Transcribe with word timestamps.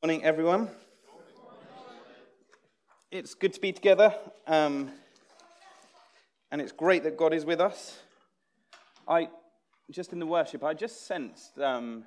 Morning, 0.00 0.22
everyone. 0.22 0.70
It's 3.10 3.34
good 3.34 3.52
to 3.54 3.60
be 3.60 3.72
together, 3.72 4.14
um, 4.46 4.92
and 6.52 6.60
it's 6.60 6.70
great 6.70 7.02
that 7.02 7.16
God 7.16 7.34
is 7.34 7.44
with 7.44 7.60
us. 7.60 7.98
I 9.08 9.28
just 9.90 10.12
in 10.12 10.20
the 10.20 10.26
worship, 10.26 10.62
I 10.62 10.74
just 10.74 11.08
sensed, 11.08 11.58
um, 11.58 12.04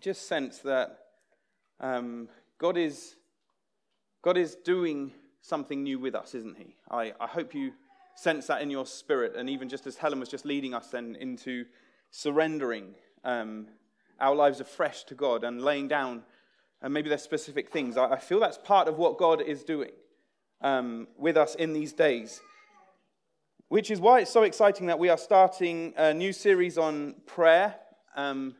just 0.00 0.26
sensed 0.26 0.62
that 0.62 0.98
um, 1.78 2.30
God 2.56 2.78
is 2.78 3.16
God 4.22 4.38
is 4.38 4.54
doing 4.54 5.12
something 5.42 5.82
new 5.82 5.98
with 5.98 6.14
us, 6.14 6.34
isn't 6.34 6.56
He? 6.56 6.74
I, 6.90 7.12
I 7.20 7.26
hope 7.26 7.54
you 7.54 7.72
sense 8.16 8.46
that 8.46 8.62
in 8.62 8.70
your 8.70 8.86
spirit, 8.86 9.36
and 9.36 9.50
even 9.50 9.68
just 9.68 9.86
as 9.86 9.98
Helen 9.98 10.20
was 10.20 10.30
just 10.30 10.46
leading 10.46 10.72
us 10.72 10.88
then 10.88 11.18
into 11.20 11.66
surrendering. 12.10 12.94
Our 14.20 14.34
lives 14.34 14.60
afresh 14.60 15.04
to 15.04 15.14
God 15.14 15.44
and 15.44 15.62
laying 15.62 15.88
down, 15.88 16.22
and 16.82 16.92
maybe 16.92 17.08
there's 17.08 17.22
specific 17.22 17.70
things. 17.70 17.96
I, 17.96 18.12
I 18.12 18.18
feel 18.18 18.40
that's 18.40 18.58
part 18.58 18.88
of 18.88 18.98
what 18.98 19.18
God 19.18 19.40
is 19.40 19.62
doing 19.62 19.92
um, 20.60 21.08
with 21.16 21.36
us 21.36 21.54
in 21.54 21.72
these 21.72 21.92
days. 21.92 22.40
Which 23.68 23.90
is 23.90 24.00
why 24.00 24.20
it's 24.20 24.30
so 24.30 24.44
exciting 24.44 24.86
that 24.86 24.98
we 24.98 25.08
are 25.08 25.18
starting 25.18 25.92
a 25.96 26.14
new 26.14 26.32
series 26.32 26.78
on 26.78 27.16
prayer 27.26 27.74
um, 28.16 28.56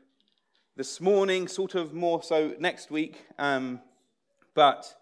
this 0.77 1.01
morning, 1.01 1.49
sort 1.49 1.75
of 1.75 1.95
more 1.95 2.23
so 2.23 2.55
next 2.61 2.91
week. 2.91 3.25
Um, 3.39 3.81
but 4.55 4.95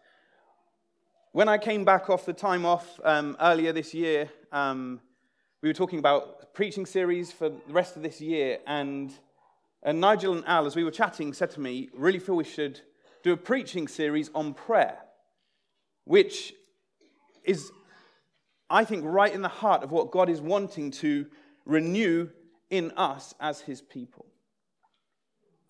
when 1.33 1.49
I 1.49 1.59
came 1.59 1.85
back 1.85 2.09
off 2.09 2.25
the 2.25 2.33
time 2.33 2.65
off 2.65 2.99
um, 3.05 3.37
earlier 3.41 3.73
this 3.73 3.93
year, 3.93 4.31
um, 4.53 5.01
we 5.61 5.69
were 5.69 5.75
talking 5.75 5.99
about 5.99 6.55
preaching 6.55 6.87
series 6.87 7.31
for 7.31 7.51
the 7.51 7.73
rest 7.73 7.97
of 7.97 8.03
this 8.03 8.21
year, 8.21 8.59
and 8.67 9.13
and 9.87 10.01
Nigel 10.01 10.33
and 10.33 10.45
Al, 10.49 10.67
as 10.67 10.75
we 10.75 10.83
were 10.83 10.91
chatting, 10.91 11.33
said 11.33 11.53
to 11.53 11.61
me, 11.61 11.89
really 11.95 12.19
feel 12.19 12.35
we 12.35 12.43
should 12.43 12.81
do 13.23 13.33
a 13.33 13.37
preaching 13.37 13.87
series 13.87 14.33
on 14.35 14.53
prayer, 14.53 14.99
which 16.05 16.53
is, 17.45 17.71
I 18.69 18.85
think, 18.85 19.05
right 19.07 19.33
in 19.33 19.43
the 19.43 19.49
heart 19.49 19.85
of 19.85 19.93
what 19.93 20.11
God 20.11 20.29
is 20.29 20.41
wanting 20.41 20.91
to 20.91 21.27
renew 21.65 22.29
in 22.69 22.91
us 22.97 23.33
as 23.39 23.61
his 23.61 23.81
people. 23.81 24.27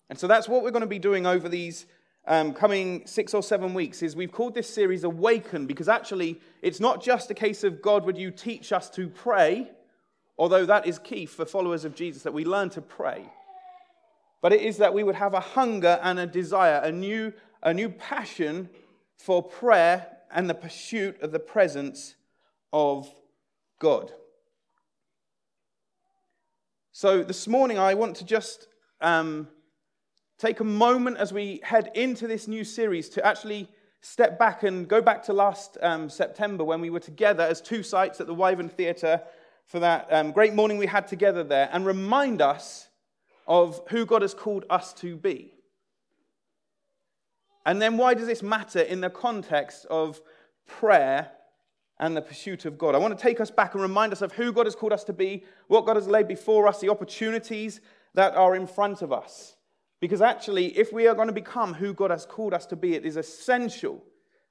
And 0.09 0.17
so 0.17 0.25
that's 0.25 0.49
what 0.49 0.63
we're 0.63 0.71
going 0.71 0.81
to 0.81 0.87
be 0.87 0.97
doing 0.97 1.27
over 1.27 1.47
these 1.47 1.85
um, 2.25 2.53
coming 2.53 3.05
six 3.05 3.35
or 3.35 3.43
seven 3.43 3.75
weeks 3.75 4.01
is 4.01 4.15
we've 4.15 4.31
called 4.31 4.55
this 4.55 4.67
series 4.67 5.03
awaken 5.03 5.67
because 5.67 5.87
actually 5.87 6.41
it's 6.63 6.79
not 6.79 7.03
just 7.03 7.31
a 7.31 7.33
case 7.33 7.63
of 7.63 7.81
god 7.81 8.03
would 8.03 8.17
you 8.17 8.31
teach 8.31 8.73
us 8.73 8.89
to 8.89 9.07
pray 9.07 9.71
although 10.37 10.65
that 10.65 10.85
is 10.85 10.99
key 10.99 11.25
for 11.25 11.45
followers 11.45 11.85
of 11.85 11.95
jesus 11.95 12.23
that 12.23 12.33
we 12.33 12.43
learn 12.43 12.69
to 12.69 12.81
pray 12.81 13.31
but 14.41 14.53
it 14.53 14.61
is 14.61 14.77
that 14.77 14.93
we 14.93 15.03
would 15.03 15.15
have 15.15 15.33
a 15.33 15.39
hunger 15.39 15.99
and 16.01 16.19
a 16.19 16.27
desire, 16.27 16.81
a 16.83 16.91
new, 16.91 17.33
a 17.63 17.73
new 17.73 17.89
passion 17.89 18.69
for 19.17 19.41
prayer 19.41 20.07
and 20.31 20.49
the 20.49 20.53
pursuit 20.53 21.21
of 21.21 21.31
the 21.31 21.39
presence 21.39 22.15
of 22.71 23.09
God. 23.79 24.11
So 26.91 27.23
this 27.23 27.47
morning, 27.47 27.77
I 27.77 27.93
want 27.93 28.15
to 28.17 28.25
just 28.25 28.67
um, 29.01 29.47
take 30.37 30.59
a 30.59 30.63
moment 30.63 31.17
as 31.17 31.31
we 31.31 31.59
head 31.63 31.91
into 31.95 32.27
this 32.27 32.47
new 32.47 32.63
series 32.63 33.09
to 33.09 33.25
actually 33.25 33.69
step 34.01 34.37
back 34.37 34.63
and 34.63 34.87
go 34.87 35.01
back 35.01 35.23
to 35.23 35.33
last 35.33 35.77
um, 35.81 36.09
September 36.09 36.63
when 36.63 36.81
we 36.81 36.89
were 36.89 36.99
together 36.99 37.43
as 37.43 37.61
two 37.61 37.83
sites 37.83 38.21
at 38.21 38.27
the 38.27 38.33
Wyvern 38.33 38.69
Theatre 38.69 39.21
for 39.65 39.79
that 39.79 40.07
um, 40.11 40.31
great 40.31 40.53
morning 40.53 40.77
we 40.77 40.85
had 40.85 41.07
together 41.07 41.43
there 41.43 41.69
and 41.71 41.85
remind 41.85 42.41
us 42.41 42.86
of 43.47 43.81
who 43.89 44.05
God 44.05 44.21
has 44.21 44.33
called 44.33 44.65
us 44.69 44.93
to 44.93 45.15
be. 45.15 45.53
And 47.65 47.81
then 47.81 47.97
why 47.97 48.13
does 48.13 48.27
this 48.27 48.43
matter 48.43 48.79
in 48.79 49.01
the 49.01 49.09
context 49.09 49.85
of 49.89 50.21
prayer 50.65 51.31
and 51.99 52.15
the 52.15 52.21
pursuit 52.21 52.65
of 52.65 52.77
God? 52.77 52.95
I 52.95 52.97
want 52.97 53.17
to 53.17 53.21
take 53.21 53.41
us 53.41 53.51
back 53.51 53.73
and 53.73 53.81
remind 53.81 54.13
us 54.13 54.21
of 54.21 54.31
who 54.31 54.51
God 54.51 54.67
has 54.67 54.75
called 54.75 54.93
us 54.93 55.03
to 55.05 55.13
be, 55.13 55.43
what 55.67 55.85
God 55.85 55.95
has 55.95 56.07
laid 56.07 56.27
before 56.27 56.67
us, 56.67 56.79
the 56.79 56.89
opportunities 56.89 57.81
that 58.13 58.35
are 58.35 58.55
in 58.55 58.67
front 58.67 59.01
of 59.01 59.11
us. 59.11 59.55
Because 59.99 60.21
actually, 60.21 60.77
if 60.77 60.93
we 60.93 61.07
are 61.07 61.15
going 61.15 61.27
to 61.27 61.33
become 61.33 61.73
who 61.73 61.93
God 61.93 62.11
has 62.11 62.25
called 62.25 62.53
us 62.53 62.65
to 62.67 62.75
be, 62.75 62.95
it 62.95 63.05
is 63.05 63.17
essential 63.17 64.03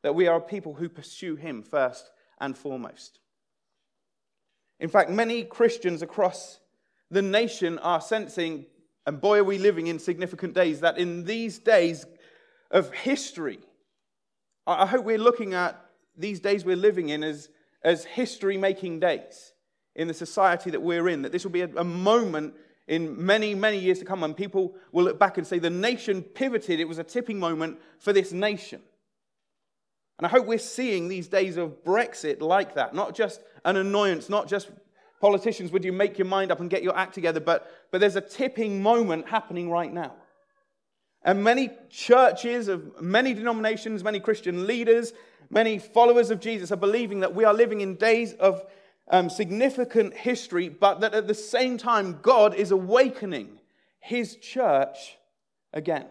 that 0.02 0.14
we 0.14 0.26
are 0.26 0.36
a 0.36 0.40
people 0.40 0.74
who 0.74 0.88
pursue 0.88 1.36
Him 1.36 1.62
first 1.62 2.10
and 2.40 2.56
foremost. 2.56 3.20
In 4.78 4.88
fact, 4.88 5.10
many 5.10 5.44
Christians 5.44 6.02
across 6.02 6.60
the 7.10 7.22
nation 7.22 7.78
are 7.78 8.00
sensing 8.00 8.66
and 9.06 9.20
boy, 9.20 9.38
are 9.38 9.44
we 9.44 9.58
living 9.58 9.86
in 9.86 9.98
significant 9.98 10.54
days, 10.54 10.80
that 10.80 10.98
in 10.98 11.24
these 11.24 11.58
days 11.58 12.06
of 12.70 12.92
history, 12.92 13.60
I 14.66 14.84
hope 14.86 15.04
we're 15.04 15.18
looking 15.18 15.54
at 15.54 15.80
these 16.16 16.40
days 16.40 16.64
we're 16.64 16.76
living 16.76 17.10
in 17.10 17.22
as, 17.22 17.48
as 17.84 18.04
history 18.04 18.56
making 18.56 19.00
days 19.00 19.52
in 19.94 20.08
the 20.08 20.14
society 20.14 20.70
that 20.70 20.82
we're 20.82 21.08
in, 21.08 21.22
that 21.22 21.30
this 21.30 21.44
will 21.44 21.52
be 21.52 21.60
a, 21.60 21.70
a 21.76 21.84
moment 21.84 22.54
in 22.88 23.24
many, 23.24 23.54
many 23.54 23.78
years 23.78 23.98
to 24.00 24.04
come 24.04 24.20
when 24.20 24.34
people 24.34 24.74
will 24.92 25.04
look 25.04 25.18
back 25.18 25.38
and 25.38 25.46
say 25.46 25.58
the 25.58 25.70
nation 25.70 26.22
pivoted, 26.22 26.80
it 26.80 26.88
was 26.88 26.98
a 26.98 27.04
tipping 27.04 27.38
moment 27.38 27.78
for 27.98 28.12
this 28.12 28.32
nation. 28.32 28.80
And 30.18 30.26
I 30.26 30.30
hope 30.30 30.46
we're 30.46 30.58
seeing 30.58 31.08
these 31.08 31.28
days 31.28 31.56
of 31.56 31.84
Brexit 31.84 32.40
like 32.40 32.74
that, 32.74 32.94
not 32.94 33.14
just 33.14 33.40
an 33.64 33.76
annoyance, 33.76 34.28
not 34.28 34.48
just 34.48 34.70
Politicians, 35.20 35.72
would 35.72 35.84
you 35.84 35.92
make 35.92 36.18
your 36.18 36.26
mind 36.26 36.52
up 36.52 36.60
and 36.60 36.68
get 36.68 36.82
your 36.82 36.96
act 36.96 37.14
together? 37.14 37.40
But, 37.40 37.70
but 37.90 38.00
there's 38.00 38.16
a 38.16 38.20
tipping 38.20 38.82
moment 38.82 39.28
happening 39.28 39.70
right 39.70 39.92
now. 39.92 40.12
And 41.22 41.42
many 41.42 41.70
churches 41.88 42.68
of 42.68 43.00
many 43.00 43.34
denominations, 43.34 44.04
many 44.04 44.20
Christian 44.20 44.66
leaders, 44.66 45.12
many 45.50 45.78
followers 45.78 46.30
of 46.30 46.40
Jesus 46.40 46.70
are 46.70 46.76
believing 46.76 47.20
that 47.20 47.34
we 47.34 47.44
are 47.44 47.54
living 47.54 47.80
in 47.80 47.96
days 47.96 48.34
of 48.34 48.64
um, 49.08 49.30
significant 49.30 50.14
history, 50.14 50.68
but 50.68 51.00
that 51.00 51.14
at 51.14 51.26
the 51.26 51.34
same 51.34 51.78
time, 51.78 52.18
God 52.22 52.54
is 52.54 52.70
awakening 52.70 53.58
his 54.00 54.36
church 54.36 55.16
again. 55.72 56.06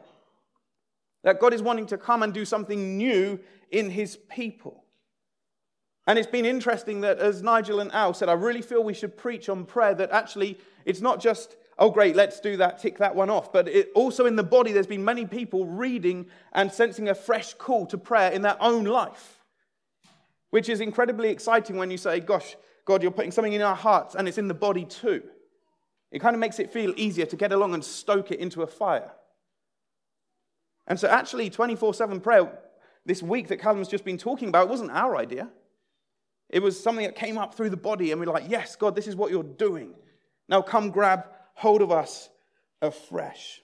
That 1.24 1.40
God 1.40 1.54
is 1.54 1.62
wanting 1.62 1.88
to 1.88 1.98
come 1.98 2.24
and 2.24 2.34
do 2.34 2.46
something 2.46 2.98
new 2.98 3.40
in 3.72 3.90
his 3.90 4.18
people. 4.30 4.85
And 6.08 6.20
it's 6.20 6.28
been 6.28 6.46
interesting 6.46 7.02
that, 7.02 7.18
as 7.18 7.42
Nigel 7.42 7.80
and 7.80 7.92
Al 7.92 8.14
said, 8.14 8.30
I 8.30 8.34
really 8.34 8.62
feel 8.62 8.84
we 8.84 8.94
should 8.94 9.18
preach 9.18 9.50
on 9.50 9.66
prayer 9.66 9.96
that 9.96 10.12
actually 10.12 10.60
it's 10.86 11.02
not 11.02 11.20
just, 11.20 11.56
oh, 11.80 11.90
great, 11.90 12.16
let's 12.16 12.40
do 12.40 12.58
that, 12.58 12.80
tick 12.80 13.00
that 13.00 13.16
one 13.16 13.32
off, 13.32 13.52
but 13.52 13.68
it, 13.68 13.90
also 13.96 14.28
in 14.28 14.36
the 14.36 14.44
body, 14.44 14.72
there's 14.72 14.86
been 14.86 15.04
many 15.04 15.26
people 15.26 15.66
reading 15.66 16.28
and 16.54 16.72
sensing 16.72 17.10
a 17.10 17.16
fresh 17.16 17.56
call 17.56 17.88
to 17.88 17.98
prayer 17.98 18.32
in 18.32 18.44
their 18.44 18.62
own 18.62 18.84
life, 18.84 19.40
which 20.52 20.70
is 20.70 20.80
incredibly 20.80 21.30
exciting 21.30 21.76
when 21.76 21.90
you 21.90 21.98
say, 21.98 22.20
gosh, 22.20 22.56
God, 22.86 23.02
you're 23.02 23.12
putting 23.12 23.32
something 23.32 23.54
in 23.54 23.64
our 23.64 23.76
hearts 23.76 24.14
and 24.14 24.28
it's 24.28 24.38
in 24.38 24.48
the 24.48 24.54
body 24.54 24.86
too. 24.86 25.24
It 26.12 26.20
kind 26.20 26.36
of 26.36 26.40
makes 26.40 26.60
it 26.60 26.72
feel 26.72 26.94
easier 26.96 27.26
to 27.26 27.36
get 27.36 27.52
along 27.52 27.74
and 27.74 27.84
stoke 27.84 28.32
it 28.32 28.40
into 28.40 28.62
a 28.62 28.68
fire. 28.68 29.12
And 30.88 31.00
so, 31.00 31.08
actually, 31.08 31.50
24 31.50 31.96
7 31.96 32.20
prayer 32.22 32.60
this 33.06 33.24
week 33.24 33.48
that 33.48 33.58
Callum's 33.58 33.88
just 33.88 34.06
been 34.06 34.20
talking 34.20 34.50
about 34.50 34.70
wasn't 34.70 34.92
our 34.92 35.18
idea. 35.18 35.50
It 36.50 36.62
was 36.62 36.82
something 36.82 37.06
that 37.06 37.16
came 37.16 37.38
up 37.38 37.56
through 37.56 37.72
the 37.72 37.78
body, 37.78 38.12
and 38.12 38.20
we 38.20 38.28
we're 38.28 38.34
like, 38.34 38.50
Yes, 38.50 38.76
God, 38.76 38.96
this 38.96 39.08
is 39.08 39.16
what 39.16 39.32
you're 39.32 39.44
doing. 39.44 39.94
Now 40.48 40.62
come 40.62 40.92
grab 40.92 41.26
hold 41.54 41.82
of 41.82 41.92
us 41.92 42.30
afresh. 42.82 43.62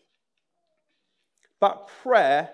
But 1.60 1.90
prayer, 2.02 2.50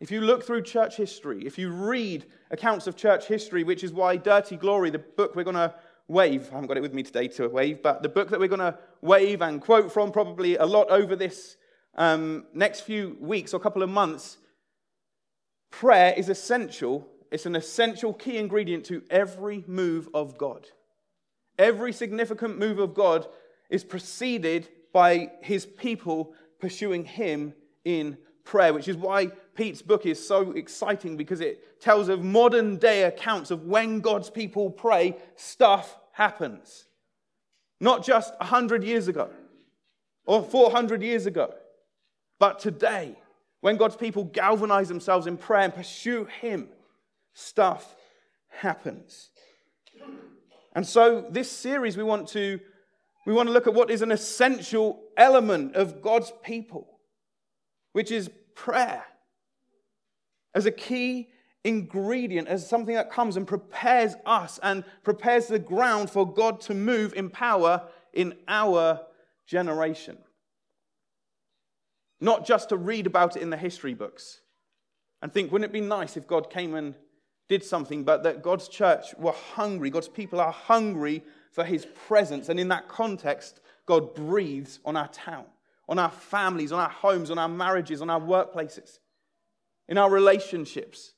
if 0.00 0.10
you 0.10 0.20
look 0.20 0.44
through 0.44 0.62
church 0.62 0.96
history, 0.96 1.46
if 1.46 1.58
you 1.58 1.70
read 1.70 2.26
accounts 2.50 2.86
of 2.86 2.94
church 2.94 3.26
history, 3.26 3.64
which 3.64 3.82
is 3.82 3.92
why 3.92 4.16
Dirty 4.16 4.56
Glory, 4.56 4.90
the 4.90 4.98
book 4.98 5.34
we're 5.34 5.44
going 5.44 5.56
to 5.56 5.74
wave, 6.08 6.48
I 6.50 6.54
haven't 6.54 6.68
got 6.68 6.76
it 6.76 6.82
with 6.82 6.94
me 6.94 7.02
today 7.02 7.28
to 7.28 7.48
wave, 7.48 7.82
but 7.82 8.02
the 8.02 8.08
book 8.08 8.28
that 8.30 8.38
we're 8.38 8.48
going 8.48 8.60
to 8.60 8.78
wave 9.00 9.42
and 9.42 9.60
quote 9.60 9.90
from 9.90 10.12
probably 10.12 10.56
a 10.56 10.66
lot 10.66 10.90
over 10.90 11.16
this 11.16 11.56
um, 11.96 12.46
next 12.54 12.82
few 12.82 13.16
weeks 13.20 13.54
or 13.54 13.60
couple 13.60 13.82
of 13.82 13.90
months, 13.90 14.38
prayer 15.70 16.14
is 16.16 16.28
essential 16.28 17.08
it's 17.30 17.46
an 17.46 17.56
essential 17.56 18.12
key 18.12 18.38
ingredient 18.38 18.84
to 18.86 19.02
every 19.10 19.64
move 19.66 20.08
of 20.14 20.38
God. 20.38 20.66
Every 21.58 21.92
significant 21.92 22.58
move 22.58 22.78
of 22.78 22.94
God 22.94 23.26
is 23.68 23.84
preceded 23.84 24.68
by 24.92 25.30
his 25.42 25.66
people 25.66 26.32
pursuing 26.60 27.04
him 27.04 27.52
in 27.84 28.16
prayer, 28.44 28.72
which 28.72 28.88
is 28.88 28.96
why 28.96 29.26
Pete's 29.54 29.82
book 29.82 30.06
is 30.06 30.24
so 30.24 30.52
exciting 30.52 31.16
because 31.16 31.40
it 31.40 31.80
tells 31.80 32.08
of 32.08 32.24
modern 32.24 32.76
day 32.76 33.02
accounts 33.04 33.50
of 33.50 33.66
when 33.66 34.00
God's 34.00 34.30
people 34.30 34.70
pray, 34.70 35.16
stuff 35.36 35.96
happens. 36.12 36.86
Not 37.80 38.04
just 38.04 38.32
100 38.38 38.82
years 38.82 39.08
ago 39.08 39.30
or 40.26 40.42
400 40.42 41.02
years 41.02 41.26
ago, 41.26 41.54
but 42.38 42.58
today, 42.58 43.16
when 43.60 43.76
God's 43.76 43.96
people 43.96 44.24
galvanize 44.24 44.88
themselves 44.88 45.26
in 45.26 45.36
prayer 45.36 45.62
and 45.62 45.74
pursue 45.74 46.24
him 46.40 46.68
stuff 47.38 47.94
happens. 48.48 49.30
And 50.74 50.86
so, 50.86 51.24
this 51.30 51.50
series, 51.50 51.96
we 51.96 52.02
want 52.02 52.28
to, 52.28 52.60
we 53.26 53.32
want 53.32 53.48
to 53.48 53.52
look 53.52 53.66
at 53.66 53.74
what 53.74 53.90
is 53.90 54.02
an 54.02 54.10
essential 54.10 55.00
element 55.16 55.76
of 55.76 56.02
God's 56.02 56.32
people, 56.42 56.98
which 57.92 58.10
is 58.10 58.30
prayer 58.54 59.04
as 60.54 60.66
a 60.66 60.70
key 60.70 61.28
ingredient, 61.64 62.48
as 62.48 62.68
something 62.68 62.94
that 62.94 63.10
comes 63.10 63.36
and 63.36 63.46
prepares 63.46 64.14
us 64.26 64.58
and 64.62 64.84
prepares 65.04 65.46
the 65.46 65.58
ground 65.58 66.10
for 66.10 66.30
God 66.30 66.60
to 66.62 66.74
move 66.74 67.14
in 67.14 67.30
power 67.30 67.88
in 68.12 68.34
our 68.48 69.00
generation. 69.46 70.18
Not 72.20 72.46
just 72.46 72.70
to 72.70 72.76
read 72.76 73.06
about 73.06 73.36
it 73.36 73.42
in 73.42 73.50
the 73.50 73.56
history 73.56 73.94
books 73.94 74.40
and 75.22 75.32
think, 75.32 75.52
wouldn't 75.52 75.70
it 75.70 75.72
be 75.72 75.80
nice 75.80 76.16
if 76.16 76.26
God 76.26 76.50
came 76.50 76.74
and 76.74 76.94
did 77.48 77.64
something, 77.64 78.04
but 78.04 78.22
that 78.22 78.42
God's 78.42 78.68
church 78.68 79.14
were 79.16 79.32
hungry, 79.32 79.90
God's 79.90 80.08
people 80.08 80.40
are 80.40 80.52
hungry 80.52 81.22
for 81.50 81.64
his 81.64 81.86
presence. 82.06 82.48
And 82.48 82.60
in 82.60 82.68
that 82.68 82.88
context, 82.88 83.60
God 83.86 84.14
breathes 84.14 84.80
on 84.84 84.96
our 84.96 85.08
town, 85.08 85.46
on 85.88 85.98
our 85.98 86.10
families, 86.10 86.72
on 86.72 86.80
our 86.80 86.90
homes, 86.90 87.30
on 87.30 87.38
our 87.38 87.48
marriages, 87.48 88.02
on 88.02 88.10
our 88.10 88.20
workplaces, 88.20 88.98
in 89.88 89.96
our 89.96 90.10
relationships, 90.10 91.14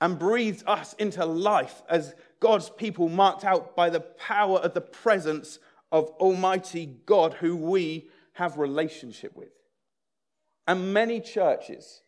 and 0.00 0.18
breathes 0.18 0.62
us 0.66 0.92
into 0.94 1.24
life 1.24 1.82
as 1.88 2.14
God's 2.38 2.70
people 2.70 3.08
marked 3.08 3.44
out 3.44 3.74
by 3.74 3.90
the 3.90 4.00
power 4.00 4.58
of 4.58 4.74
the 4.74 4.80
presence 4.80 5.58
of 5.90 6.10
Almighty 6.20 6.86
God, 7.06 7.34
who 7.34 7.56
we 7.56 8.08
have 8.34 8.58
relationship 8.58 9.34
with. 9.34 9.48
And 10.66 10.92
many 10.92 11.20
churches 11.20 12.02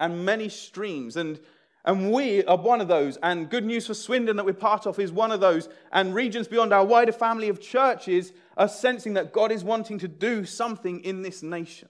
and 0.00 0.24
many 0.24 0.48
streams 0.48 1.16
and 1.16 1.38
and 1.84 2.12
we 2.12 2.42
are 2.44 2.56
one 2.56 2.80
of 2.80 2.88
those. 2.88 3.18
And 3.22 3.50
good 3.50 3.64
news 3.64 3.86
for 3.86 3.94
Swindon 3.94 4.36
that 4.36 4.46
we're 4.46 4.54
part 4.54 4.86
of 4.86 4.98
is 4.98 5.12
one 5.12 5.30
of 5.30 5.40
those. 5.40 5.68
And 5.92 6.14
regions 6.14 6.48
beyond 6.48 6.72
our 6.72 6.84
wider 6.84 7.12
family 7.12 7.48
of 7.48 7.60
churches 7.60 8.32
are 8.56 8.68
sensing 8.68 9.14
that 9.14 9.32
God 9.32 9.52
is 9.52 9.62
wanting 9.62 9.98
to 9.98 10.08
do 10.08 10.46
something 10.46 11.00
in 11.04 11.20
this 11.20 11.42
nation. 11.42 11.88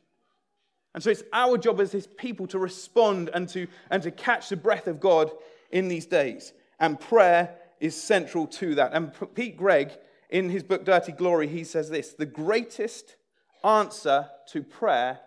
And 0.95 1.03
so 1.03 1.11
it's 1.11 1.23
our 1.33 1.59
job 1.59 1.81
as 1.81 1.93
his 1.93 2.07
people 2.07 2.47
to 2.49 2.59
respond 2.59 3.31
and 3.35 3.49
to, 3.51 3.69
and 3.91 4.03
to 4.03 4.11
catch 4.11 4.49
the 4.49 4.57
breath 4.57 4.89
of 4.89 5.01
God 5.01 5.31
in 5.71 5.87
these 5.89 6.07
days. 6.07 6.53
And 6.81 6.99
prayer 6.99 7.55
is 7.81 8.01
central 8.01 8.47
to 8.49 8.75
that. 8.77 8.93
And 8.95 9.13
Pete 9.35 9.57
Greig, 9.57 9.91
in 10.31 10.51
his 10.51 10.65
book 10.65 10.85
Dirty 10.85 11.13
Glory, 11.13 11.47
he 11.47 11.63
says 11.63 11.89
this 11.89 12.15
The 12.15 12.27
greatest 12.27 13.17
answer 13.63 14.29
to 14.49 14.63
prayer 14.63 15.21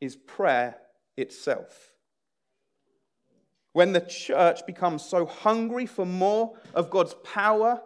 is 0.00 0.14
prayer 0.14 0.76
itself. 1.16 1.95
When 3.76 3.92
the 3.92 4.00
church 4.00 4.64
becomes 4.64 5.04
so 5.04 5.26
hungry 5.26 5.84
for 5.84 6.06
more 6.06 6.54
of 6.72 6.88
God's 6.88 7.12
power 7.22 7.82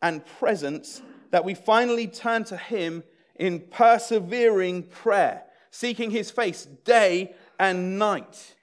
and 0.00 0.24
presence 0.24 1.02
that 1.32 1.44
we 1.44 1.52
finally 1.52 2.06
turn 2.06 2.44
to 2.44 2.56
Him 2.56 3.04
in 3.34 3.60
persevering 3.60 4.84
prayer, 4.84 5.42
seeking 5.70 6.10
His 6.10 6.30
face 6.30 6.64
day 6.86 7.34
and 7.60 7.98
night, 7.98 8.56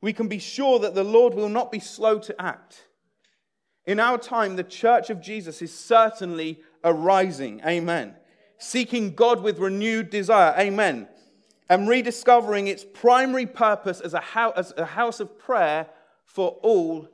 we 0.00 0.12
can 0.12 0.28
be 0.28 0.38
sure 0.38 0.78
that 0.78 0.94
the 0.94 1.02
Lord 1.02 1.34
will 1.34 1.48
not 1.48 1.72
be 1.72 1.80
slow 1.80 2.20
to 2.20 2.40
act. 2.40 2.86
In 3.84 3.98
our 3.98 4.16
time, 4.16 4.54
the 4.54 4.62
church 4.62 5.10
of 5.10 5.20
Jesus 5.20 5.60
is 5.60 5.76
certainly 5.76 6.60
arising. 6.84 7.60
Amen. 7.66 8.14
Seeking 8.58 9.16
God 9.16 9.42
with 9.42 9.58
renewed 9.58 10.10
desire. 10.10 10.54
Amen. 10.56 11.08
And 11.68 11.88
rediscovering 11.88 12.68
its 12.68 12.84
primary 12.84 13.46
purpose 13.46 13.98
as 13.98 14.14
a 14.14 14.20
house, 14.20 15.18
of 15.18 15.36
prayer 15.40 15.88
for 16.32 16.58
all 16.62 17.08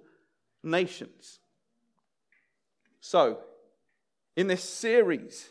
nations. 0.62 1.40
So, 3.00 3.38
in 4.36 4.46
this 4.46 4.62
series, 4.62 5.48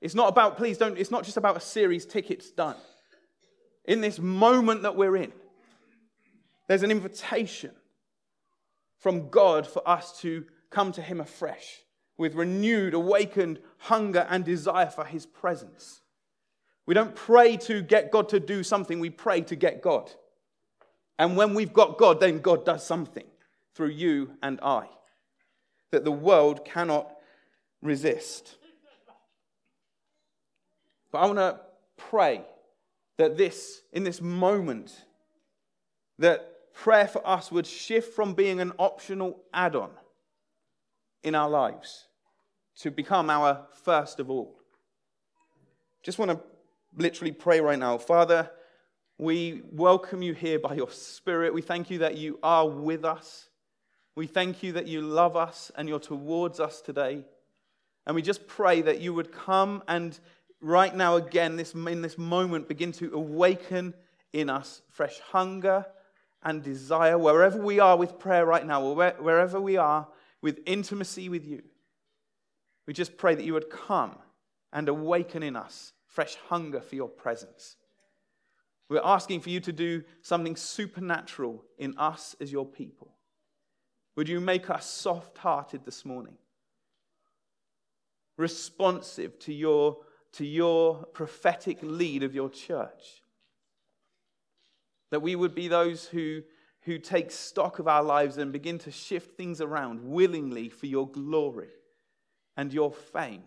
it's 0.00 0.14
not 0.14 0.28
about, 0.28 0.56
please 0.56 0.78
don't, 0.78 0.98
it's 0.98 1.10
not 1.10 1.24
just 1.24 1.36
about 1.36 1.56
a 1.56 1.60
series 1.60 2.04
tickets 2.04 2.50
done. 2.50 2.76
In 3.84 4.00
this 4.00 4.18
moment 4.18 4.82
that 4.82 4.96
we're 4.96 5.16
in, 5.16 5.32
there's 6.66 6.82
an 6.82 6.90
invitation 6.90 7.70
from 8.98 9.28
God 9.28 9.66
for 9.66 9.86
us 9.88 10.18
to 10.20 10.44
come 10.70 10.90
to 10.92 11.02
Him 11.02 11.20
afresh 11.20 11.82
with 12.16 12.34
renewed, 12.34 12.94
awakened 12.94 13.60
hunger 13.78 14.26
and 14.28 14.44
desire 14.44 14.86
for 14.86 15.04
His 15.04 15.26
presence. 15.26 16.00
We 16.86 16.94
don't 16.94 17.14
pray 17.14 17.56
to 17.58 17.80
get 17.82 18.10
God 18.10 18.28
to 18.30 18.40
do 18.40 18.62
something, 18.62 18.98
we 18.98 19.10
pray 19.10 19.42
to 19.42 19.56
get 19.56 19.82
God. 19.82 20.10
And 21.18 21.36
when 21.36 21.54
we've 21.54 21.72
got 21.72 21.98
God, 21.98 22.20
then 22.20 22.40
God 22.40 22.64
does 22.64 22.84
something 22.84 23.26
through 23.74 23.88
you 23.88 24.32
and 24.42 24.58
I 24.62 24.88
that 25.90 26.04
the 26.04 26.12
world 26.12 26.64
cannot 26.64 27.14
resist. 27.80 28.56
But 31.12 31.18
I 31.18 31.26
want 31.26 31.38
to 31.38 31.60
pray 31.96 32.42
that 33.16 33.36
this, 33.36 33.82
in 33.92 34.02
this 34.02 34.20
moment, 34.20 35.04
that 36.18 36.72
prayer 36.74 37.06
for 37.06 37.24
us 37.26 37.52
would 37.52 37.66
shift 37.66 38.14
from 38.14 38.34
being 38.34 38.60
an 38.60 38.72
optional 38.78 39.40
add 39.52 39.76
on 39.76 39.90
in 41.22 41.36
our 41.36 41.48
lives 41.48 42.08
to 42.80 42.90
become 42.90 43.30
our 43.30 43.66
first 43.84 44.18
of 44.18 44.28
all. 44.28 44.56
Just 46.02 46.18
want 46.18 46.32
to 46.32 46.40
literally 46.96 47.32
pray 47.32 47.60
right 47.60 47.78
now. 47.78 47.98
Father, 47.98 48.50
we 49.18 49.62
welcome 49.70 50.22
you 50.22 50.34
here 50.34 50.58
by 50.58 50.74
your 50.74 50.90
Spirit. 50.90 51.54
We 51.54 51.62
thank 51.62 51.90
you 51.90 51.98
that 51.98 52.16
you 52.16 52.38
are 52.42 52.68
with 52.68 53.04
us. 53.04 53.48
We 54.16 54.26
thank 54.26 54.62
you 54.62 54.72
that 54.72 54.86
you 54.86 55.00
love 55.02 55.36
us 55.36 55.70
and 55.76 55.88
you're 55.88 55.98
towards 55.98 56.60
us 56.60 56.80
today. 56.80 57.24
And 58.06 58.14
we 58.14 58.22
just 58.22 58.46
pray 58.46 58.82
that 58.82 59.00
you 59.00 59.14
would 59.14 59.32
come 59.32 59.82
and 59.88 60.18
right 60.60 60.94
now, 60.94 61.16
again, 61.16 61.56
this, 61.56 61.74
in 61.74 62.02
this 62.02 62.18
moment, 62.18 62.68
begin 62.68 62.90
to 62.92 63.12
awaken 63.14 63.94
in 64.32 64.50
us 64.50 64.82
fresh 64.90 65.20
hunger 65.20 65.86
and 66.42 66.62
desire, 66.62 67.16
wherever 67.16 67.58
we 67.58 67.78
are 67.78 67.96
with 67.96 68.18
prayer 68.18 68.44
right 68.44 68.66
now, 68.66 68.82
or 68.82 68.94
wherever 68.94 69.60
we 69.60 69.76
are 69.76 70.06
with 70.42 70.60
intimacy 70.66 71.28
with 71.28 71.44
you. 71.44 71.62
We 72.86 72.92
just 72.92 73.16
pray 73.16 73.34
that 73.34 73.44
you 73.44 73.54
would 73.54 73.70
come 73.70 74.16
and 74.72 74.88
awaken 74.88 75.42
in 75.42 75.56
us 75.56 75.92
fresh 76.06 76.36
hunger 76.48 76.80
for 76.80 76.96
your 76.96 77.08
presence. 77.08 77.76
We're 78.88 79.00
asking 79.02 79.40
for 79.40 79.50
you 79.50 79.60
to 79.60 79.72
do 79.72 80.04
something 80.22 80.56
supernatural 80.56 81.64
in 81.78 81.96
us 81.96 82.36
as 82.40 82.52
your 82.52 82.66
people. 82.66 83.12
Would 84.16 84.28
you 84.28 84.40
make 84.40 84.70
us 84.70 84.86
soft 84.86 85.38
hearted 85.38 85.84
this 85.84 86.04
morning? 86.04 86.36
Responsive 88.36 89.38
to 89.40 89.52
your, 89.52 89.98
to 90.32 90.44
your 90.44 91.04
prophetic 91.06 91.78
lead 91.82 92.22
of 92.22 92.34
your 92.34 92.50
church. 92.50 93.22
That 95.10 95.22
we 95.22 95.34
would 95.34 95.54
be 95.54 95.68
those 95.68 96.06
who, 96.06 96.42
who 96.82 96.98
take 96.98 97.30
stock 97.30 97.78
of 97.78 97.88
our 97.88 98.02
lives 98.02 98.36
and 98.36 98.52
begin 98.52 98.78
to 98.80 98.90
shift 98.90 99.36
things 99.36 99.60
around 99.60 100.04
willingly 100.04 100.68
for 100.68 100.86
your 100.86 101.08
glory 101.08 101.70
and 102.56 102.72
your 102.72 102.92
fame 102.92 103.44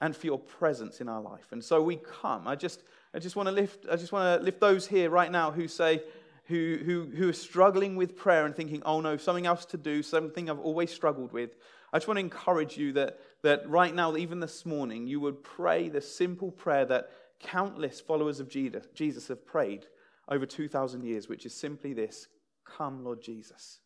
and 0.00 0.16
for 0.16 0.26
your 0.26 0.38
presence 0.38 1.00
in 1.00 1.08
our 1.08 1.20
life. 1.20 1.52
And 1.52 1.64
so 1.64 1.82
we 1.82 1.96
come. 1.96 2.46
I 2.46 2.54
just 2.54 2.82
I 3.16 3.18
just 3.18 3.34
want 3.34 3.48
to 3.48 3.52
lift, 3.52 3.86
I 3.90 3.96
just 3.96 4.12
want 4.12 4.38
to 4.38 4.44
lift 4.44 4.60
those 4.60 4.86
here 4.86 5.08
right 5.08 5.32
now 5.32 5.50
who 5.50 5.68
say, 5.68 6.02
who, 6.48 6.78
who, 6.84 7.06
who 7.16 7.30
are 7.30 7.32
struggling 7.32 7.96
with 7.96 8.14
prayer 8.14 8.44
and 8.44 8.54
thinking, 8.54 8.82
oh 8.84 9.00
no, 9.00 9.16
something 9.16 9.46
else 9.46 9.64
to 9.66 9.78
do, 9.78 10.02
something 10.02 10.50
I've 10.50 10.58
always 10.58 10.92
struggled 10.92 11.32
with. 11.32 11.56
I 11.92 11.98
just 11.98 12.08
want 12.08 12.18
to 12.18 12.20
encourage 12.20 12.76
you 12.76 12.92
that, 12.92 13.18
that 13.42 13.68
right 13.68 13.94
now, 13.94 14.16
even 14.16 14.40
this 14.40 14.66
morning, 14.66 15.06
you 15.06 15.18
would 15.20 15.42
pray 15.42 15.88
the 15.88 16.02
simple 16.02 16.50
prayer 16.50 16.84
that 16.84 17.10
countless 17.40 18.00
followers 18.00 18.38
of 18.38 18.48
Jesus 18.48 19.28
have 19.28 19.46
prayed 19.46 19.86
over 20.28 20.44
2,000 20.44 21.02
years, 21.02 21.26
which 21.28 21.46
is 21.46 21.54
simply 21.54 21.94
this 21.94 22.28
Come, 22.66 23.02
Lord 23.02 23.22
Jesus. 23.22 23.78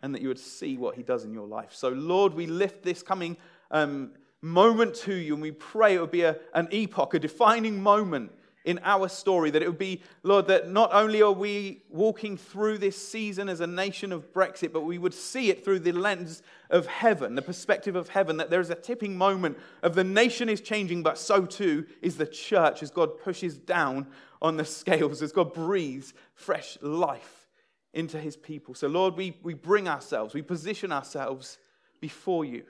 And 0.00 0.14
that 0.14 0.22
you 0.22 0.28
would 0.28 0.38
see 0.38 0.76
what 0.76 0.94
he 0.94 1.02
does 1.02 1.24
in 1.24 1.32
your 1.32 1.46
life. 1.46 1.72
So, 1.72 1.88
Lord, 1.88 2.34
we 2.34 2.46
lift 2.46 2.84
this 2.84 3.02
coming 3.02 3.36
um, 3.70 4.12
moment 4.42 4.94
to 4.94 5.14
you, 5.14 5.34
and 5.34 5.42
we 5.42 5.50
pray 5.50 5.94
it 5.94 6.00
would 6.00 6.10
be 6.10 6.22
a, 6.22 6.36
an 6.54 6.68
epoch, 6.70 7.14
a 7.14 7.18
defining 7.18 7.82
moment 7.82 8.32
in 8.64 8.80
our 8.82 9.08
story. 9.08 9.50
That 9.50 9.62
it 9.62 9.68
would 9.68 9.78
be, 9.78 10.02
Lord, 10.22 10.48
that 10.48 10.70
not 10.70 10.92
only 10.92 11.22
are 11.22 11.32
we 11.32 11.82
walking 11.88 12.36
through 12.36 12.78
this 12.78 12.96
season 12.96 13.48
as 13.48 13.60
a 13.60 13.66
nation 13.66 14.12
of 14.12 14.32
Brexit, 14.32 14.72
but 14.72 14.82
we 14.82 14.98
would 14.98 15.14
see 15.14 15.50
it 15.50 15.64
through 15.64 15.80
the 15.80 15.92
lens 15.92 16.42
of 16.68 16.86
heaven, 16.86 17.34
the 17.34 17.42
perspective 17.42 17.96
of 17.96 18.08
heaven, 18.08 18.36
that 18.36 18.50
there 18.50 18.60
is 18.60 18.70
a 18.70 18.74
tipping 18.74 19.16
moment 19.16 19.56
of 19.82 19.94
the 19.94 20.04
nation 20.04 20.48
is 20.48 20.60
changing, 20.60 21.02
but 21.02 21.16
so 21.16 21.46
too 21.46 21.86
is 22.02 22.16
the 22.16 22.26
church 22.26 22.82
as 22.82 22.90
God 22.90 23.18
pushes 23.18 23.56
down 23.56 24.06
on 24.42 24.56
the 24.56 24.64
scales, 24.66 25.22
as 25.22 25.32
God 25.32 25.54
breathes 25.54 26.12
fresh 26.34 26.76
life 26.82 27.46
into 27.94 28.20
his 28.20 28.36
people. 28.36 28.74
So, 28.74 28.88
Lord, 28.88 29.16
we, 29.16 29.38
we 29.42 29.54
bring 29.54 29.88
ourselves, 29.88 30.34
we 30.34 30.42
position 30.42 30.92
ourselves 30.92 31.58
before 32.00 32.44
you. 32.44 32.64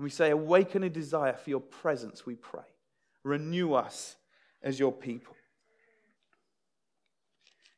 And 0.00 0.04
we 0.04 0.10
say, 0.10 0.30
Awaken 0.30 0.82
a 0.82 0.88
desire 0.88 1.34
for 1.34 1.50
your 1.50 1.60
presence, 1.60 2.24
we 2.24 2.34
pray. 2.34 2.64
Renew 3.22 3.74
us 3.74 4.16
as 4.62 4.78
your 4.78 4.92
people. 4.92 5.36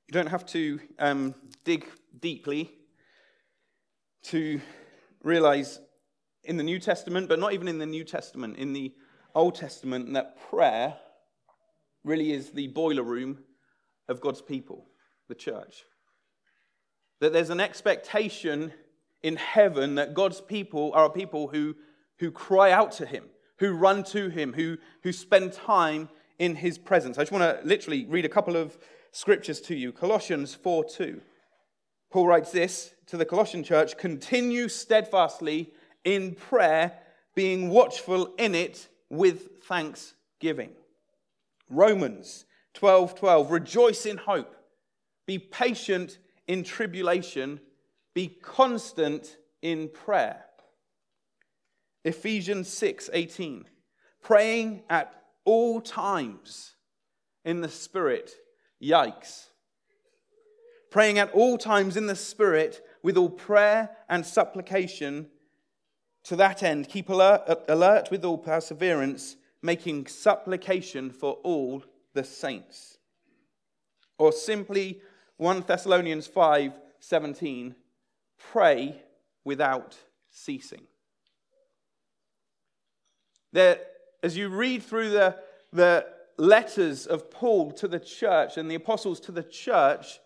You 0.07 0.13
don't 0.13 0.29
have 0.29 0.47
to 0.47 0.79
um, 1.01 1.35
dig 1.65 1.85
deeply 2.21 2.71
to 4.27 4.61
realize 5.25 5.81
in 6.45 6.57
the 6.59 6.63
New 6.63 6.79
Testament, 6.79 7.29
but 7.29 7.41
not 7.41 7.55
even 7.55 7.67
in 7.67 7.79
the 7.79 7.87
New 7.87 8.05
Testament, 8.05 8.57
in 8.57 8.73
the 8.73 8.95
Old 9.35 9.57
Testament, 9.57 10.13
that 10.13 10.37
prayer 10.49 10.95
really 12.05 12.31
is 12.31 12.53
the 12.53 12.69
boiler 12.69 13.03
room 13.03 13.41
of 14.09 14.21
God's 14.21 14.43
people, 14.43 14.87
the 15.27 15.35
church. 15.35 15.83
That 17.19 17.33
there's 17.33 17.51
an 17.51 17.59
expectation 17.59 18.73
in 19.25 19.35
heaven 19.35 19.97
that 19.97 20.15
God's 20.15 20.41
people 20.41 20.93
are 20.95 21.07
a 21.07 21.11
people 21.11 21.49
who, 21.49 21.75
who 22.19 22.31
cry 22.31 22.71
out 22.71 22.93
to 22.93 23.07
Him, 23.07 23.25
who 23.59 23.73
run 23.73 24.05
to 24.05 24.29
Him, 24.29 24.53
who, 24.53 24.79
who 25.03 25.13
spend 25.13 25.53
time 25.53 26.09
in 26.39 26.57
His 26.57 26.79
presence. 26.79 27.19
I 27.19 27.23
just 27.23 27.33
want 27.33 27.43
to 27.43 27.67
literally 27.67 28.05
read 28.07 28.25
a 28.25 28.29
couple 28.29 28.57
of 28.57 28.77
scriptures 29.13 29.61
to 29.63 29.75
you. 29.75 29.93
Colossians 29.93 30.55
4 30.55 30.85
2. 30.85 31.21
Paul 32.11 32.27
writes 32.27 32.53
this 32.53 32.95
to 33.07 33.17
the 33.17 33.25
Colossian 33.25 33.65
church 33.65 33.97
continue 33.97 34.69
steadfastly 34.69 35.73
in 36.05 36.35
prayer, 36.35 36.93
being 37.35 37.71
watchful 37.71 38.35
in 38.39 38.55
it 38.55 38.89
with 39.09 39.63
thanksgiving. 39.65 40.71
Romans 41.71 42.45
12 42.75 43.15
12. 43.15 43.51
Rejoice 43.51 44.07
in 44.07 44.17
hope, 44.19 44.55
be 45.27 45.39
patient 45.39 46.19
in 46.47 46.65
tribulation, 46.65 47.61
be 48.15 48.29
constant 48.29 49.37
in 49.63 49.89
prayer. 49.89 50.45
Ephesians 52.05 52.69
6 52.69 53.11
18. 53.13 53.65
Praying 54.23 54.83
at 54.89 55.23
all 55.45 55.81
times 55.81 56.75
in 57.45 57.61
the 57.61 57.69
Spirit. 57.69 58.33
Yikes. 58.83 59.47
Praying 60.91 61.19
at 61.19 61.33
all 61.33 61.59
times 61.59 61.97
in 61.97 62.07
the 62.07 62.17
Spirit 62.17 62.85
with 63.03 63.17
all 63.17 63.31
prayer 63.31 63.91
and 64.09 64.25
supplication. 64.25 65.29
To 66.25 66.37
that 66.37 66.63
end, 66.63 66.89
keep 66.89 67.09
alert, 67.09 67.43
alert 67.69 68.11
with 68.11 68.25
all 68.25 68.39
perseverance, 68.39 69.37
making 69.61 70.07
supplication 70.07 71.11
for 71.11 71.35
all 71.43 71.83
the 72.15 72.25
saints. 72.25 72.99
Or 74.19 74.31
simply 74.31 75.01
1 75.39 75.65
Thessalonians 75.67 76.27
5 76.27 76.73
17, 77.01 77.75
pray 78.39 79.03
without 79.45 79.97
ceasing. 80.31 80.83
There, 83.53 83.79
as 84.23 84.37
you 84.37 84.49
read 84.49 84.83
through 84.83 85.11
the, 85.11 85.37
the 85.73 86.07
letters 86.39 87.07
of 87.07 87.31
Paul 87.31 87.73
to 87.73 87.89
the 87.89 88.01
church 88.01 88.57
and 88.57 88.71
the 88.71 88.75
apostles 88.75 89.21
to 89.21 89.33
the 89.33 89.43
church, 89.43 90.21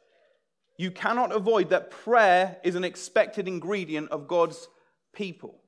you 0.78 0.90
cannot 0.90 1.32
avoid 1.32 1.70
that 1.70 1.90
prayer 1.90 2.58
is 2.62 2.74
an 2.74 2.84
expected 2.84 3.48
ingredient 3.48 4.10
of 4.10 4.28
God's 4.28 4.68
people. 5.12 5.60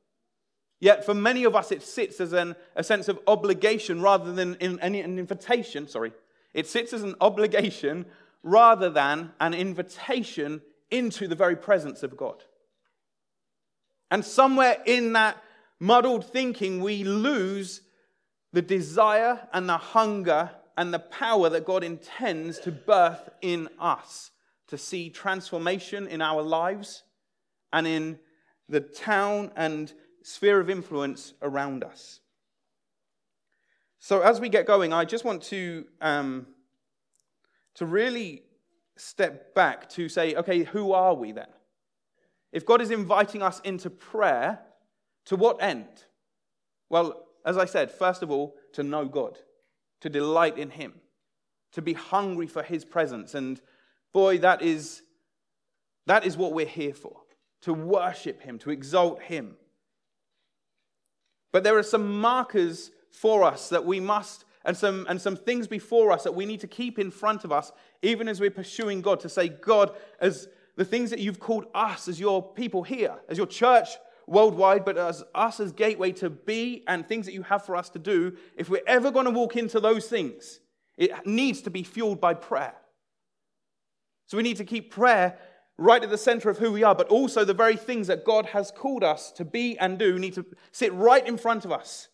Yet 0.80 1.04
for 1.04 1.14
many 1.14 1.44
of 1.44 1.56
us, 1.56 1.72
it 1.72 1.82
sits 1.82 2.20
as 2.20 2.32
an, 2.32 2.54
a 2.76 2.84
sense 2.84 3.08
of 3.08 3.18
obligation 3.26 4.00
rather 4.00 4.32
than 4.32 4.54
in, 4.56 4.78
an 4.80 4.94
invitation. 4.94 5.88
Sorry. 5.88 6.12
It 6.54 6.66
sits 6.66 6.92
as 6.92 7.02
an 7.02 7.16
obligation 7.20 8.06
rather 8.42 8.88
than 8.88 9.32
an 9.40 9.54
invitation 9.54 10.60
into 10.90 11.26
the 11.26 11.34
very 11.34 11.56
presence 11.56 12.02
of 12.02 12.16
God. 12.16 12.44
And 14.10 14.24
somewhere 14.24 14.78
in 14.86 15.12
that 15.14 15.42
muddled 15.80 16.24
thinking, 16.24 16.80
we 16.80 17.04
lose 17.04 17.82
the 18.52 18.62
desire 18.62 19.48
and 19.52 19.68
the 19.68 19.76
hunger 19.76 20.50
and 20.76 20.94
the 20.94 20.98
power 20.98 21.48
that 21.48 21.64
God 21.64 21.84
intends 21.84 22.58
to 22.60 22.72
birth 22.72 23.28
in 23.42 23.68
us 23.78 24.30
to 24.68 24.78
see 24.78 25.10
transformation 25.10 26.06
in 26.06 26.22
our 26.22 26.42
lives 26.42 27.02
and 27.72 27.86
in 27.86 28.18
the 28.68 28.80
town 28.80 29.50
and 29.56 29.92
sphere 30.22 30.60
of 30.60 30.70
influence 30.70 31.34
around 31.42 31.82
us. 31.82 32.20
So, 33.98 34.20
as 34.20 34.40
we 34.40 34.48
get 34.48 34.66
going, 34.66 34.92
I 34.92 35.04
just 35.04 35.24
want 35.24 35.42
to, 35.44 35.86
um, 36.00 36.46
to 37.74 37.86
really 37.86 38.44
step 38.96 39.54
back 39.54 39.88
to 39.90 40.08
say, 40.08 40.34
okay, 40.36 40.62
who 40.62 40.92
are 40.92 41.14
we 41.14 41.32
then? 41.32 41.48
If 42.52 42.64
God 42.64 42.80
is 42.80 42.90
inviting 42.90 43.42
us 43.42 43.60
into 43.60 43.90
prayer, 43.90 44.60
to 45.28 45.36
what 45.36 45.62
end? 45.62 45.86
Well, 46.90 47.26
as 47.44 47.56
I 47.56 47.66
said, 47.66 47.90
first 47.90 48.22
of 48.22 48.30
all, 48.30 48.56
to 48.72 48.82
know 48.82 49.04
God, 49.04 49.38
to 50.00 50.08
delight 50.08 50.58
in 50.58 50.70
Him, 50.70 50.94
to 51.72 51.82
be 51.82 51.92
hungry 51.92 52.46
for 52.46 52.62
His 52.62 52.84
presence. 52.84 53.34
And 53.34 53.60
boy, 54.12 54.38
that 54.38 54.62
is, 54.62 55.02
that 56.06 56.26
is 56.26 56.36
what 56.36 56.52
we're 56.52 56.66
here 56.66 56.94
for 56.94 57.20
to 57.62 57.74
worship 57.74 58.40
Him, 58.40 58.58
to 58.60 58.70
exalt 58.70 59.20
Him. 59.22 59.56
But 61.52 61.64
there 61.64 61.76
are 61.76 61.82
some 61.82 62.20
markers 62.20 62.90
for 63.10 63.44
us 63.44 63.68
that 63.68 63.84
we 63.84 64.00
must, 64.00 64.44
and 64.64 64.76
some, 64.76 65.06
and 65.08 65.20
some 65.20 65.36
things 65.36 65.66
before 65.66 66.12
us 66.12 66.24
that 66.24 66.34
we 66.34 66.46
need 66.46 66.60
to 66.60 66.66
keep 66.66 66.98
in 66.98 67.10
front 67.10 67.44
of 67.44 67.52
us, 67.52 67.72
even 68.02 68.28
as 68.28 68.40
we're 68.40 68.50
pursuing 68.50 69.02
God, 69.02 69.20
to 69.20 69.28
say, 69.28 69.48
God, 69.48 69.94
as 70.20 70.48
the 70.76 70.84
things 70.84 71.10
that 71.10 71.18
you've 71.18 71.40
called 71.40 71.66
us 71.74 72.08
as 72.08 72.20
your 72.20 72.42
people 72.42 72.82
here, 72.82 73.16
as 73.28 73.36
your 73.36 73.46
church 73.46 73.88
worldwide, 74.28 74.84
but 74.84 74.98
as 74.98 75.24
us 75.34 75.60
as 75.60 75.72
Gateway 75.72 76.12
to 76.12 76.30
be 76.30 76.84
and 76.86 77.06
things 77.06 77.26
that 77.26 77.32
you 77.32 77.42
have 77.42 77.64
for 77.64 77.76
us 77.76 77.88
to 77.90 77.98
do, 77.98 78.36
if 78.56 78.68
we're 78.68 78.82
ever 78.86 79.10
going 79.10 79.24
to 79.24 79.30
walk 79.30 79.56
into 79.56 79.80
those 79.80 80.06
things, 80.06 80.60
it 80.96 81.26
needs 81.26 81.62
to 81.62 81.70
be 81.70 81.82
fueled 81.82 82.20
by 82.20 82.34
prayer. 82.34 82.74
So 84.26 84.36
we 84.36 84.42
need 84.42 84.58
to 84.58 84.64
keep 84.64 84.90
prayer 84.92 85.38
right 85.78 86.02
at 86.02 86.10
the 86.10 86.18
center 86.18 86.50
of 86.50 86.58
who 86.58 86.72
we 86.72 86.82
are, 86.82 86.94
but 86.94 87.08
also 87.08 87.44
the 87.44 87.54
very 87.54 87.76
things 87.76 88.08
that 88.08 88.24
God 88.24 88.46
has 88.46 88.70
called 88.70 89.04
us 89.04 89.32
to 89.32 89.44
be 89.44 89.78
and 89.78 89.98
do 89.98 90.18
need 90.18 90.34
to 90.34 90.44
sit 90.72 90.92
right 90.92 91.26
in 91.26 91.38
front 91.38 91.64
of 91.64 91.72
us 91.72 92.08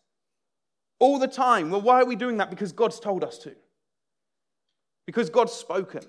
all 0.99 1.19
the 1.19 1.27
time. 1.27 1.71
Well, 1.71 1.81
why 1.81 2.01
are 2.01 2.07
we 2.07 2.17
doing 2.17 2.37
that? 2.37 2.51
Because 2.51 2.73
God's 2.73 3.01
told 3.01 3.25
us 3.25 3.39
to. 3.39 3.55
Because 5.07 5.31
God's 5.31 5.53
spoken. 5.53 6.03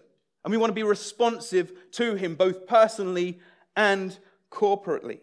And 0.43 0.51
we 0.51 0.57
want 0.57 0.69
to 0.69 0.75
be 0.75 0.83
responsive 0.83 1.71
to 1.93 2.15
Him, 2.15 2.35
both 2.35 2.67
personally 2.67 3.39
and 3.75 4.17
corporately. 4.51 5.19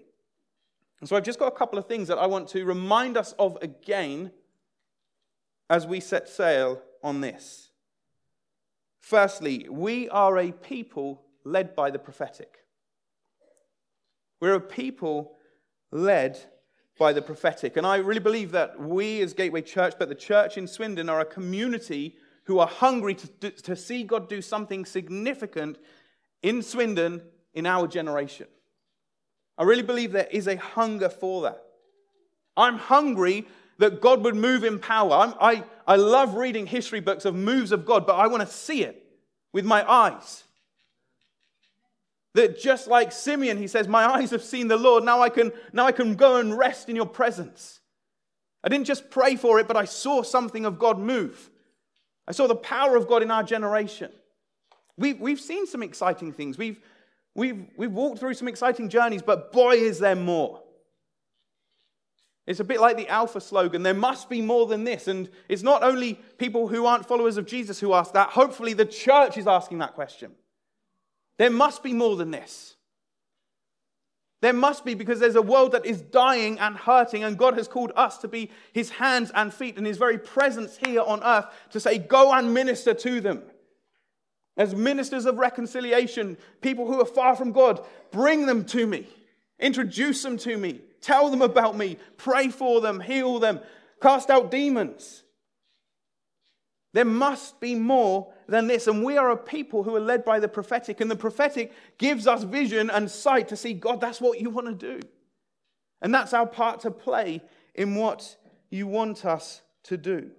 And 1.03 1.09
so 1.09 1.17
I've 1.17 1.25
just 1.25 1.41
got 1.41 1.49
a 1.53 1.57
couple 1.57 1.81
of 1.81 1.89
things 1.89 2.07
that 2.07 2.19
I 2.19 2.27
want 2.29 2.47
to 2.51 2.65
remind 2.65 3.17
us 3.17 3.33
of 3.33 3.59
again 3.61 4.31
as 5.69 5.85
we 5.85 5.99
set 5.99 6.29
sail 6.29 6.81
on 7.03 7.21
this. 7.21 7.73
Firstly, 9.01 9.67
we 9.69 10.09
are 10.11 10.39
a 10.39 10.53
people 10.53 11.25
led 11.43 11.75
by 11.75 11.91
the 11.91 11.99
prophetic. 11.99 12.59
We're 14.41 14.55
a 14.55 14.61
people 14.61 15.35
led 15.91 16.39
by 17.01 17.13
the 17.13 17.21
prophetic. 17.21 17.77
And 17.77 17.85
I 17.85 17.97
really 17.97 18.21
believe 18.21 18.53
that 18.53 18.79
we 18.79 19.23
as 19.23 19.35
Gateway 19.35 19.63
Church, 19.63 19.95
but 19.99 20.09
the 20.09 20.15
church 20.15 20.57
in 20.57 20.69
Swindon, 20.69 21.09
are 21.09 21.19
a 21.19 21.25
community 21.25 22.15
who 22.45 22.61
are 22.61 22.69
hungry 22.69 23.17
to, 23.17 23.51
to 23.51 23.75
see 23.75 24.05
God 24.05 24.29
do 24.29 24.41
something 24.41 24.85
significant 24.85 25.79
in 26.45 26.63
Swindon 26.63 27.23
in 27.55 27.67
our 27.67 27.89
generation. 27.89 28.47
I 29.59 29.65
really 29.65 29.83
believe 29.83 30.13
there 30.13 30.29
is 30.31 30.47
a 30.47 30.57
hunger 30.57 31.09
for 31.09 31.43
that. 31.43 31.63
I'm 32.57 32.77
hungry 32.77 33.47
that 33.79 34.01
God 34.01 34.23
would 34.25 34.37
move 34.37 34.65
in 34.65 34.79
power. 34.79 35.13
I'm, 35.13 35.35
i 35.41 35.65
I, 35.87 35.97
love 35.97 36.35
reading 36.35 36.67
history 36.67 37.01
books 37.01 37.25
of 37.25 37.35
moves 37.35 37.73
of 37.73 37.85
God, 37.85 38.07
but 38.07 38.15
I 38.15 38.27
want 38.27 38.43
to 38.43 38.53
see 38.53 38.85
it 38.85 39.05
with 39.53 39.65
my 39.65 39.89
eyes. 39.91 40.45
That 42.35 42.59
just 42.59 42.87
like 42.87 43.13
Simeon, 43.13 43.59
he 43.59 43.67
says, 43.67 43.89
My 43.89 44.05
eyes 44.05 44.31
have 44.31 44.43
seen 44.43 44.69
the 44.69 44.77
Lord. 44.77 45.05
Now 45.05 45.21
I 45.21 45.29
can, 45.29 45.53
now 45.73 45.87
I 45.87 45.93
can 45.93 46.15
go 46.15 46.37
and 46.37 46.57
rest 46.57 46.89
in 46.89 46.97
your 46.97 47.07
presence. 47.07 47.81
I 48.65 48.69
didn't 48.69 48.87
just 48.87 49.11
pray 49.11 49.37
for 49.37 49.59
it, 49.59 49.67
but 49.67 49.77
I 49.77 49.85
saw 49.85 50.23
something 50.23 50.65
of 50.65 50.79
God 50.79 50.99
move. 50.99 51.51
I 52.27 52.33
saw 52.33 52.47
the 52.47 52.55
power 52.55 52.97
of 52.97 53.09
God 53.09 53.23
in 53.23 53.31
our 53.31 53.43
generation. 53.43 54.11
We've, 54.97 55.21
we've 55.21 55.41
seen 55.41 55.67
some 55.67 55.83
exciting 55.83 56.33
things. 56.33 56.57
We've, 56.57 56.79
We've, 57.35 57.67
we've 57.77 57.93
walked 57.93 58.19
through 58.19 58.35
some 58.35 58.49
exciting 58.49 58.89
journeys, 58.89 59.23
but 59.23 59.53
boy, 59.53 59.77
is 59.77 59.99
there 59.99 60.17
more. 60.17 60.63
It's 62.47 62.61
a 62.61 62.65
bit 62.65 62.81
like 62.81 62.97
the 62.97 63.09
Alpha 63.09 63.41
slogan 63.41 63.83
there 63.83 63.95
must 63.95 64.29
be 64.29 64.41
more 64.41 64.67
than 64.67 64.85
this. 64.85 65.07
And 65.07 65.31
it's 65.49 65.63
not 65.63 65.83
only 65.83 66.15
people 66.39 66.69
who 66.69 66.87
aren't 66.87 67.07
followers 67.07 67.37
of 67.37 67.47
Jesus 67.47 67.79
who 67.79 67.95
ask 67.95 68.13
that, 68.15 68.31
hopefully, 68.31 68.73
the 68.73 68.85
church 68.85 69.39
is 69.39 69.47
asking 69.47 69.79
that 69.79 69.95
question. 69.95 70.33
There 71.39 71.51
must 71.51 71.83
be 71.83 71.93
more 71.93 72.17
than 72.17 72.31
this. 72.31 72.77
There 74.41 74.53
must 74.53 74.85
be 74.85 74.95
because 74.95 75.21
there's 75.21 75.37
a 75.37 75.43
world 75.43 75.71
that 75.71 75.87
is 75.87 76.03
dying 76.03 76.59
and 76.59 76.77
hurting, 76.77 77.23
and 77.23 77.39
God 77.39 77.57
has 77.57 77.69
called 77.69 77.93
us 77.95 78.19
to 78.19 78.29
be 78.29 78.51
his 78.73 78.91
hands 78.91 79.31
and 79.37 79.55
feet 79.55 79.77
and 79.77 79.87
his 79.87 79.99
very 79.99 80.19
presence 80.19 80.77
here 80.77 81.01
on 81.01 81.23
earth 81.23 81.47
to 81.71 81.79
say, 81.79 81.99
Go 81.99 82.33
and 82.33 82.53
minister 82.53 82.93
to 82.93 83.21
them. 83.21 83.45
As 84.57 84.75
ministers 84.75 85.25
of 85.25 85.39
reconciliation, 85.39 86.37
people 86.61 86.87
who 86.87 87.01
are 87.01 87.07
far 87.07 87.35
from 87.35 87.53
God, 87.53 87.85
bring 88.11 88.47
them 88.47 88.65
to 88.67 88.87
me. 88.87 89.07
Introduce 89.59 90.23
them 90.23 90.37
to 90.39 90.57
me. 90.57 90.81
Tell 91.01 91.31
them 91.31 91.43
about 91.43 91.77
me. 91.77 91.97
Pray 92.17 92.49
for 92.49 92.81
them. 92.81 93.01
Heal 93.01 93.39
them. 93.39 93.61
Cast 94.01 94.29
out 94.29 94.51
demons. 94.51 95.23
There 96.93 97.05
must 97.05 97.61
be 97.61 97.75
more 97.75 98.33
than 98.47 98.67
this. 98.67 98.87
And 98.87 99.03
we 99.03 99.17
are 99.17 99.31
a 99.31 99.37
people 99.37 99.83
who 99.83 99.97
are 99.97 100.01
led 100.01 100.25
by 100.25 100.39
the 100.39 100.49
prophetic. 100.49 101.01
And 101.01 101.11
the 101.11 101.17
prophetic 101.17 101.73
gives 101.97 102.27
us 102.27 102.43
vision 102.43 102.91
and 102.91 103.11
sight 103.11 103.49
to 103.49 103.57
see 103.57 103.73
God, 103.73 104.01
that's 104.01 104.21
what 104.21 104.41
you 104.41 104.51
want 104.51 104.67
to 104.67 104.75
do. 104.75 105.01
And 106.03 106.15
that's 106.15 106.35
our 106.35 106.47
part 106.47 106.81
to 106.81 106.91
play 106.91 107.41
in 107.75 107.95
what 107.95 108.37
you 108.69 108.87
want 108.87 109.25
us 109.25 109.63
to 109.85 109.97
do. 109.97 110.33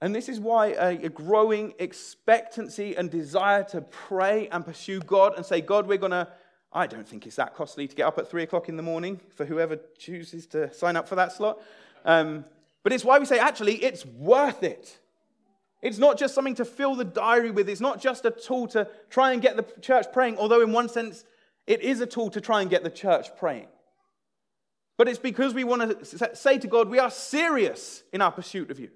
And 0.00 0.14
this 0.14 0.28
is 0.28 0.38
why 0.38 0.68
a, 0.68 1.08
growing 1.08 1.74
expectancy 1.78 2.94
and 2.96 3.10
desire 3.10 3.64
to 3.64 3.80
pray 3.80 4.48
and 4.48 4.64
pursue 4.64 5.00
God 5.00 5.34
and 5.36 5.44
say, 5.44 5.60
God, 5.60 5.86
we're 5.86 5.98
going 5.98 6.12
to. 6.12 6.28
I 6.72 6.86
don't 6.86 7.08
think 7.08 7.26
it's 7.26 7.36
that 7.36 7.54
costly 7.54 7.88
to 7.88 7.96
get 7.96 8.06
up 8.06 8.18
at 8.18 8.30
three 8.30 8.42
o'clock 8.42 8.68
in 8.68 8.76
the 8.76 8.82
morning 8.82 9.20
for 9.34 9.46
whoever 9.46 9.78
chooses 9.96 10.46
to 10.48 10.72
sign 10.72 10.96
up 10.96 11.08
for 11.08 11.14
that 11.14 11.32
slot. 11.32 11.60
Um, 12.04 12.44
but 12.82 12.92
it's 12.92 13.04
why 13.04 13.18
we 13.18 13.24
say, 13.24 13.38
actually, 13.38 13.76
it's 13.76 14.04
worth 14.04 14.62
it. 14.62 14.98
It's 15.80 15.98
not 15.98 16.18
just 16.18 16.34
something 16.34 16.56
to 16.56 16.64
fill 16.64 16.94
the 16.94 17.04
diary 17.04 17.50
with. 17.50 17.68
It's 17.68 17.80
not 17.80 18.00
just 18.00 18.24
a 18.24 18.30
tool 18.30 18.66
to 18.68 18.88
try 19.10 19.32
and 19.32 19.40
get 19.40 19.56
the 19.56 19.80
church 19.80 20.06
praying, 20.12 20.36
although, 20.36 20.60
in 20.60 20.72
one 20.72 20.88
sense, 20.88 21.24
it 21.66 21.80
is 21.80 22.00
a 22.00 22.06
tool 22.06 22.30
to 22.30 22.40
try 22.40 22.60
and 22.60 22.70
get 22.70 22.84
the 22.84 22.90
church 22.90 23.28
praying. 23.36 23.68
But 24.96 25.08
it's 25.08 25.18
because 25.18 25.54
we 25.54 25.64
want 25.64 26.04
to 26.04 26.36
say 26.36 26.58
to 26.58 26.66
God, 26.66 26.88
we 26.88 26.98
are 26.98 27.10
serious 27.10 28.02
in 28.12 28.20
our 28.20 28.32
pursuit 28.32 28.70
of 28.70 28.78
you. 28.78 28.90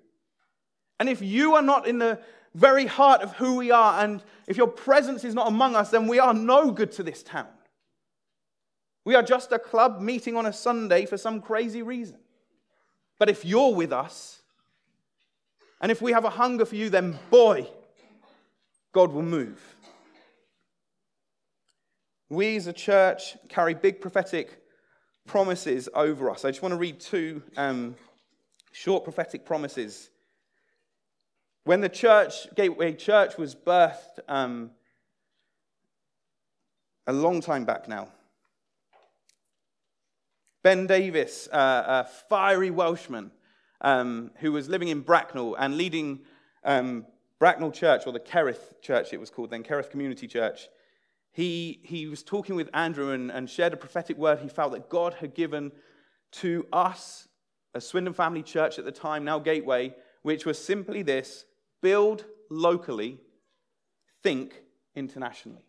And 1.03 1.09
if 1.09 1.21
you 1.21 1.57
are 1.57 1.63
not 1.63 1.89
in 1.89 1.99
the 1.99 2.21
very 2.55 2.87
heart 2.87 3.23
of 3.23 3.33
who 3.33 3.57
we 3.57 3.73
are, 3.73 4.05
and 4.05 4.23
if 4.47 4.57
your 4.57 4.69
presence 4.69 5.25
is 5.25 5.35
not 5.35 5.49
among 5.49 5.75
us, 5.75 5.91
then 5.91 6.07
we 6.07 6.21
are 6.21 6.33
no 6.33 6.71
good 6.71 6.93
to 6.93 7.03
this 7.03 7.25
town. 7.25 7.49
We 9.05 9.17
are 9.17 9.23
just 9.25 9.51
a 9.51 9.59
club 9.59 10.01
meeting 10.01 10.37
on 10.37 10.47
a 10.47 10.53
Sunday 10.53 11.07
for 11.07 11.17
some 11.17 11.41
crazy 11.41 11.83
reason. 11.83 12.19
But 13.19 13.29
if 13.29 13.45
you're 13.45 13.75
with 13.75 13.93
us, 13.93 14.43
and 15.81 15.91
if 15.91 16.01
we 16.01 16.13
have 16.13 16.25
a 16.25 16.31
hunger 16.31 16.65
for 16.65 16.77
you, 16.77 16.89
then 16.89 17.19
boy, 17.31 17.67
God 18.93 19.11
will 19.11 19.23
move. 19.23 19.61
We 22.29 22.55
as 22.55 22.69
a 22.69 22.73
church 22.73 23.37
carry 23.49 23.75
big 23.75 24.01
prophetic 24.01 24.63
promises 25.27 25.89
over 25.97 26.31
us. 26.31 26.45
I 26.45 26.53
just 26.53 26.63
want 26.63 26.75
to 26.75 26.79
read 26.79 27.01
two 27.01 27.43
um, 27.57 27.97
short 28.71 29.03
prophetic 29.03 29.45
promises 29.45 30.11
when 31.65 31.81
the 31.81 31.89
church, 31.89 32.53
Gateway 32.55 32.93
Church, 32.95 33.37
was 33.37 33.55
birthed 33.55 34.19
um, 34.29 34.71
a 37.07 37.13
long 37.13 37.41
time 37.41 37.65
back 37.65 37.89
now, 37.89 38.09
Ben 40.63 40.87
Davis, 40.87 41.49
uh, 41.53 42.05
a 42.05 42.09
fiery 42.29 42.71
Welshman 42.71 43.31
um, 43.81 44.31
who 44.39 44.53
was 44.53 44.69
living 44.69 44.89
in 44.89 45.01
Bracknell 45.01 45.57
and 45.57 45.77
leading 45.77 46.21
um, 46.65 47.07
Bracknell 47.39 47.73
Church, 47.73 48.03
or 48.07 48.13
the 48.13 48.21
Kerith 48.21 48.81
Church 48.81 49.13
it 49.13 49.21
was 49.21 49.31
called 49.31 49.51
then, 49.51 49.63
Kerith 49.63 49.91
Community 49.91 50.29
Church, 50.29 50.69
he, 51.33 51.81
he 51.83 52.07
was 52.07 52.23
talking 52.23 52.57
with 52.57 52.69
Andrew 52.75 53.11
and, 53.11 53.31
and 53.31 53.49
shared 53.49 53.73
a 53.73 53.77
prophetic 53.77 54.19
word 54.19 54.41
he 54.41 54.49
felt 54.49 54.73
that 54.73 54.89
God 54.89 55.15
had 55.15 55.35
given 55.35 55.73
to 56.33 56.67
us, 56.73 57.29
a 57.75 57.81
Swindon 57.81 58.15
family 58.15 58.43
church 58.43 58.79
at 58.79 58.85
the 58.85 58.93
time, 58.93 59.25
now 59.25 59.39
Gateway, 59.39 59.95
which 60.23 60.45
was 60.45 60.63
simply 60.63 61.03
this 61.03 61.47
build 61.83 62.25
locally, 62.49 63.19
think 64.23 64.55
internationally. 64.95 65.65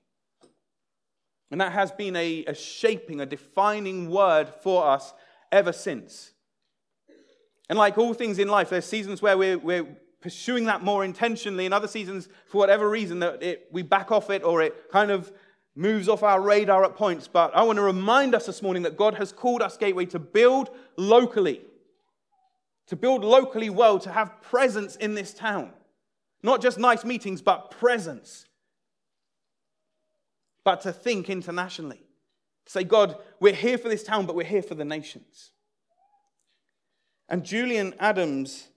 And 1.51 1.61
that 1.61 1.73
has 1.73 1.91
been 1.91 2.15
a, 2.15 2.45
a, 2.45 2.55
shaping, 2.55 3.21
a 3.21 3.25
defining 3.25 4.09
word 4.09 4.49
for 4.61 4.87
us 4.87 5.13
ever 5.51 5.71
since. 5.71 6.31
And 7.69 7.77
like 7.77 7.97
all 7.97 8.13
things 8.13 8.39
in 8.39 8.47
life, 8.47 8.69
there's 8.69 8.85
seasons 8.85 9.21
where 9.21 9.37
we're, 9.37 9.57
we're 9.57 9.87
pursuing 10.21 10.65
that 10.65 10.83
more 10.83 11.03
intentionally, 11.03 11.65
and 11.65 11.73
other 11.73 11.87
seasons, 11.87 12.29
for 12.47 12.57
whatever 12.57 12.89
reason, 12.89 13.19
that 13.19 13.43
it, 13.43 13.67
we 13.71 13.81
back 13.81 14.11
off 14.11 14.29
it 14.29 14.43
or 14.43 14.61
it 14.61 14.89
kind 14.91 15.11
of 15.11 15.31
moves 15.75 16.07
off 16.07 16.23
our 16.23 16.41
radar 16.41 16.83
at 16.85 16.95
points. 16.95 17.27
But 17.27 17.55
I 17.55 17.63
want 17.63 17.77
to 17.77 17.83
remind 17.83 18.33
us 18.33 18.45
this 18.45 18.61
morning 18.61 18.83
that 18.83 18.97
God 18.97 19.15
has 19.15 19.31
called 19.31 19.61
us, 19.61 19.77
Gateway, 19.77 20.05
to 20.07 20.19
build 20.19 20.69
locally, 20.97 21.61
to 22.87 22.95
build 22.95 23.23
locally 23.23 23.69
well, 23.69 23.99
to 23.99 24.11
have 24.11 24.41
presence 24.41 24.95
in 24.95 25.13
this 25.13 25.33
town. 25.33 25.71
Not 26.43 26.61
just 26.61 26.77
nice 26.77 27.05
meetings, 27.05 27.41
but 27.41 27.71
presence. 27.71 28.45
But 30.65 30.81
to 30.81 30.91
think 30.91 31.29
internationally. 31.29 32.03
say, 32.65 32.83
God, 32.83 33.17
we're 33.39 33.53
here 33.53 33.77
for 33.77 33.89
this 33.89 34.03
town, 34.03 34.25
but 34.25 34.35
we're 34.35 34.45
here 34.45 34.61
for 34.61 34.75
the 34.75 34.85
nations. 34.85 35.51
And 37.29 37.43
Julian 37.43 37.93
Adams 37.99 38.67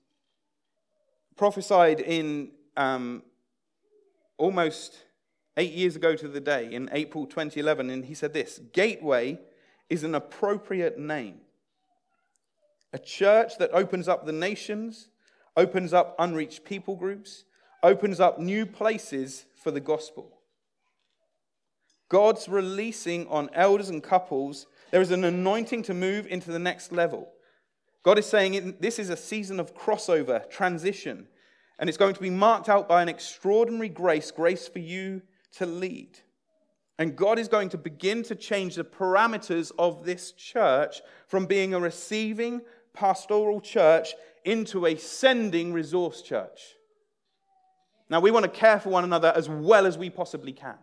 prophesied 1.36 2.00
in 2.00 2.52
um, 2.76 3.22
almost 4.38 5.04
eight 5.56 5.72
years 5.72 5.96
ago 5.96 6.14
to 6.14 6.28
the 6.28 6.40
day, 6.40 6.72
in 6.72 6.88
April 6.92 7.26
2011, 7.26 7.90
and 7.90 8.04
he 8.04 8.14
said 8.14 8.32
this 8.32 8.60
Gateway 8.72 9.38
is 9.88 10.04
an 10.04 10.14
appropriate 10.14 10.98
name. 10.98 11.40
A 12.92 12.98
church 12.98 13.58
that 13.58 13.70
opens 13.72 14.08
up 14.08 14.24
the 14.24 14.32
nations, 14.32 15.08
opens 15.56 15.92
up 15.92 16.14
unreached 16.18 16.64
people 16.64 16.96
groups, 16.96 17.44
opens 17.86 18.18
up 18.18 18.40
new 18.40 18.66
places 18.66 19.44
for 19.54 19.70
the 19.70 19.80
gospel. 19.80 20.40
God's 22.08 22.48
releasing 22.48 23.28
on 23.28 23.48
elders 23.54 23.90
and 23.90 24.02
couples, 24.02 24.66
there 24.90 25.00
is 25.00 25.12
an 25.12 25.22
anointing 25.22 25.84
to 25.84 25.94
move 25.94 26.26
into 26.26 26.50
the 26.50 26.58
next 26.58 26.90
level. 26.90 27.28
God 28.02 28.18
is 28.18 28.26
saying 28.26 28.76
this 28.80 28.98
is 28.98 29.08
a 29.08 29.16
season 29.16 29.60
of 29.60 29.72
crossover, 29.72 30.50
transition, 30.50 31.28
and 31.78 31.88
it's 31.88 31.96
going 31.96 32.14
to 32.14 32.20
be 32.20 32.30
marked 32.30 32.68
out 32.68 32.88
by 32.88 33.02
an 33.02 33.08
extraordinary 33.08 33.88
grace, 33.88 34.32
grace 34.32 34.66
for 34.66 34.80
you 34.80 35.22
to 35.58 35.64
lead. 35.64 36.18
And 36.98 37.14
God 37.14 37.38
is 37.38 37.46
going 37.46 37.68
to 37.68 37.78
begin 37.78 38.24
to 38.24 38.34
change 38.34 38.74
the 38.74 38.84
parameters 38.84 39.70
of 39.78 40.04
this 40.04 40.32
church 40.32 41.02
from 41.28 41.46
being 41.46 41.72
a 41.72 41.78
receiving 41.78 42.62
pastoral 42.94 43.60
church 43.60 44.14
into 44.44 44.86
a 44.86 44.96
sending 44.96 45.72
resource 45.72 46.20
church. 46.20 46.76
Now, 48.08 48.20
we 48.20 48.30
want 48.30 48.44
to 48.44 48.50
care 48.50 48.78
for 48.78 48.90
one 48.90 49.04
another 49.04 49.32
as 49.34 49.48
well 49.48 49.86
as 49.86 49.98
we 49.98 50.10
possibly 50.10 50.52
can. 50.52 50.76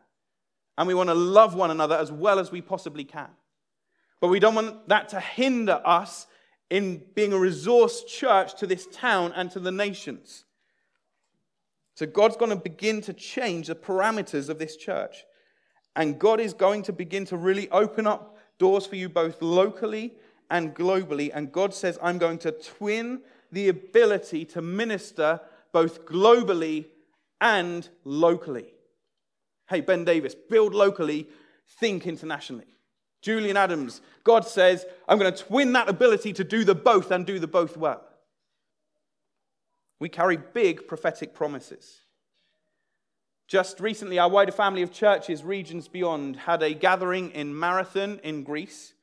And 0.78 0.88
we 0.88 0.94
want 0.94 1.10
to 1.10 1.14
love 1.14 1.56
one 1.56 1.72
another 1.72 1.96
as 1.96 2.12
well 2.12 2.40
as 2.40 2.52
we 2.52 2.62
possibly 2.62 3.04
can. 3.04 3.30
But 4.20 4.28
we 4.28 4.40
don't 4.40 4.56
want 4.56 4.90
that 4.90 5.10
to 5.10 5.20
hinder 5.20 5.82
us 5.86 6.28
in 6.70 7.04
being 7.14 7.34
a 7.34 7.38
resource 7.38 8.04
church 8.04 8.56
to 8.56 8.68
this 8.68 8.88
town 8.88 9.32
and 9.36 9.52
to 9.52 9.60
the 9.60 9.72
nations. 9.72 10.46
So, 11.96 12.06
God's 12.06 12.38
going 12.38 12.50
to 12.50 12.56
begin 12.58 13.02
to 13.02 13.14
change 13.14 13.68
the 13.68 13.76
parameters 13.76 14.50
of 14.50 14.60
this 14.60 14.76
church. 14.76 15.26
And 15.96 16.18
God 16.18 16.40
is 16.40 16.54
going 16.54 16.82
to 16.84 16.94
begin 16.94 17.26
to 17.26 17.38
really 17.38 17.70
open 17.70 18.08
up 18.08 18.38
doors 18.58 18.88
for 18.88 18.96
you 18.96 19.10
both 19.10 19.42
locally 19.42 20.14
and 20.50 20.76
globally. 20.76 21.30
And 21.34 21.52
God 21.52 21.74
says, 21.74 22.00
I'm 22.02 22.18
going 22.18 22.40
to 22.40 22.52
twin 22.52 23.22
the 23.52 23.70
ability 23.70 24.46
to 24.46 24.62
minister 24.62 25.40
both 25.72 26.06
globally 26.06 26.86
and 27.44 27.90
locally. 28.06 28.74
Hey, 29.68 29.82
Ben 29.82 30.06
Davis, 30.06 30.34
build 30.34 30.74
locally, 30.74 31.28
think 31.80 32.08
internationally. 32.08 32.78
Julian 33.22 33.58
Adams, 33.58 34.02
God 34.24 34.48
says, 34.48 34.86
I'm 35.08 35.20
going 35.20 35.32
to 35.32 35.44
twin 35.44 35.74
that 35.74 35.90
ability 35.90 36.32
to 36.34 36.44
do 36.46 36.64
the 36.64 36.74
both 36.74 37.12
and 37.12 37.26
do 37.26 37.40
the 37.40 37.48
both 37.48 37.76
well. 37.76 38.02
We 40.00 40.08
carry 40.08 40.38
big 40.38 40.88
prophetic 40.88 41.34
promises. 41.34 42.00
Just 43.50 43.82
recently, 43.82 44.20
our 44.20 44.30
wider 44.30 44.54
family 44.54 44.82
of 44.82 44.94
churches, 44.94 45.44
Regions 45.44 45.90
Beyond, 45.90 46.38
had 46.38 46.64
a 46.64 46.74
gathering 46.74 47.32
in 47.32 47.58
Marathon 47.58 48.20
in 48.24 48.44
Greece. 48.44 48.94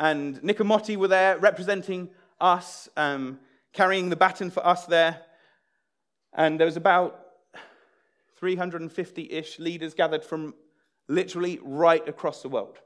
And 0.00 0.42
Nick 0.42 0.60
and 0.60 0.70
Motti 0.70 0.96
were 0.96 1.08
there 1.08 1.38
representing 1.38 2.08
us, 2.40 2.88
um, 2.96 3.40
carrying 3.74 4.08
the 4.08 4.16
baton 4.16 4.50
for 4.50 4.66
us 4.66 4.86
there. 4.86 5.20
And 6.32 6.58
there 6.58 6.66
was 6.66 6.76
about 6.76 7.27
350 8.38 9.32
ish 9.32 9.58
leaders 9.58 9.94
gathered 9.94 10.24
from 10.24 10.54
literally 11.08 11.58
right 11.62 12.06
across 12.08 12.42
the 12.42 12.48
world. 12.48 12.78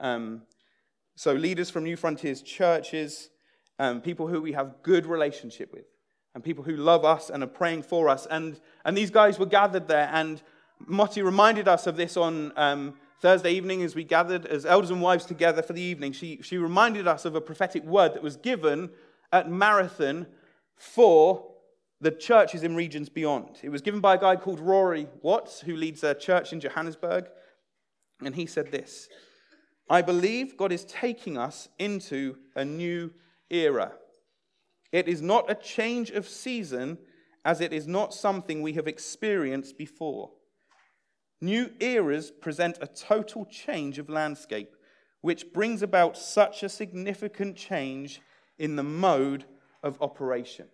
Um, 0.00 0.42
so, 1.16 1.32
leaders 1.32 1.70
from 1.70 1.84
Newfrontiers 1.84 2.44
churches, 2.44 3.30
um, 3.78 4.00
people 4.00 4.28
who 4.28 4.40
we 4.40 4.52
have 4.52 4.82
good 4.82 5.06
relationship 5.06 5.72
with, 5.72 5.86
and 6.34 6.44
people 6.44 6.62
who 6.64 6.76
love 6.76 7.04
us 7.04 7.30
and 7.30 7.42
are 7.42 7.48
praying 7.48 7.82
for 7.82 8.08
us. 8.08 8.26
And, 8.26 8.60
and 8.84 8.96
these 8.96 9.10
guys 9.10 9.38
were 9.38 9.46
gathered 9.46 9.88
there, 9.88 10.10
and 10.12 10.42
Motti 10.88 11.24
reminded 11.24 11.66
us 11.66 11.86
of 11.86 11.96
this 11.96 12.16
on 12.16 12.52
um, 12.56 12.94
Thursday 13.20 13.50
evening 13.50 13.82
as 13.82 13.94
we 13.94 14.04
gathered 14.04 14.46
as 14.46 14.64
elders 14.64 14.90
and 14.90 15.02
wives 15.02 15.24
together 15.24 15.62
for 15.62 15.72
the 15.72 15.82
evening. 15.82 16.12
She, 16.12 16.40
she 16.42 16.56
reminded 16.56 17.08
us 17.08 17.24
of 17.24 17.34
a 17.34 17.40
prophetic 17.40 17.82
word 17.84 18.14
that 18.14 18.22
was 18.22 18.36
given 18.36 18.90
at 19.32 19.50
Marathon 19.50 20.26
for 20.76 21.47
the 22.00 22.10
churches 22.10 22.62
in 22.62 22.76
regions 22.76 23.08
beyond. 23.08 23.58
It 23.62 23.70
was 23.70 23.82
given 23.82 24.00
by 24.00 24.14
a 24.14 24.18
guy 24.18 24.36
called 24.36 24.60
Rory 24.60 25.08
Watts, 25.22 25.60
who 25.60 25.74
leads 25.74 26.04
a 26.04 26.14
church 26.14 26.52
in 26.52 26.60
Johannesburg. 26.60 27.28
And 28.24 28.34
he 28.34 28.46
said 28.46 28.70
this 28.70 29.08
I 29.90 30.02
believe 30.02 30.56
God 30.56 30.72
is 30.72 30.84
taking 30.84 31.38
us 31.38 31.68
into 31.78 32.36
a 32.54 32.64
new 32.64 33.12
era. 33.50 33.92
It 34.92 35.08
is 35.08 35.20
not 35.20 35.50
a 35.50 35.54
change 35.54 36.10
of 36.10 36.28
season, 36.28 36.98
as 37.44 37.60
it 37.60 37.72
is 37.72 37.86
not 37.86 38.14
something 38.14 38.62
we 38.62 38.74
have 38.74 38.86
experienced 38.86 39.76
before. 39.76 40.30
New 41.40 41.70
eras 41.80 42.30
present 42.30 42.78
a 42.80 42.86
total 42.86 43.44
change 43.46 43.98
of 43.98 44.08
landscape, 44.08 44.74
which 45.20 45.52
brings 45.52 45.82
about 45.82 46.16
such 46.16 46.62
a 46.62 46.68
significant 46.68 47.56
change 47.56 48.20
in 48.58 48.76
the 48.76 48.82
mode 48.82 49.44
of 49.82 50.00
operation. 50.00 50.66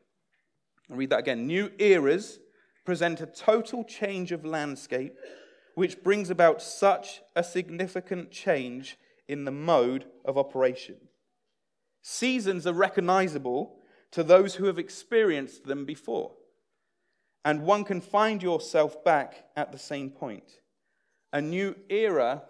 I'll 0.91 0.97
read 0.97 1.11
that 1.11 1.21
again. 1.21 1.47
New 1.47 1.71
eras 1.79 2.39
present 2.85 3.21
a 3.21 3.27
total 3.27 3.85
change 3.85 4.33
of 4.33 4.45
landscape, 4.45 5.15
which 5.75 6.03
brings 6.03 6.31
about 6.31 6.63
such 6.63 7.23
a 7.35 7.43
significant 7.43 8.31
change 8.31 8.99
in 9.27 9.45
the 9.45 9.51
mode 9.51 10.05
of 10.25 10.37
operation. 10.37 10.97
Seasons 12.03 12.67
are 12.67 12.75
recognizable 12.75 13.77
to 14.11 14.23
those 14.23 14.57
who 14.57 14.67
have 14.67 14.79
experienced 14.79 15.65
them 15.65 15.85
before, 15.85 16.33
and 17.45 17.63
one 17.63 17.85
can 17.85 18.01
find 18.01 18.43
yourself 18.43 19.03
back 19.03 19.47
at 19.57 19.73
the 19.73 19.79
same 19.79 20.11
point. 20.11 20.61
A 21.33 21.41
new 21.41 21.75
era 21.89 22.43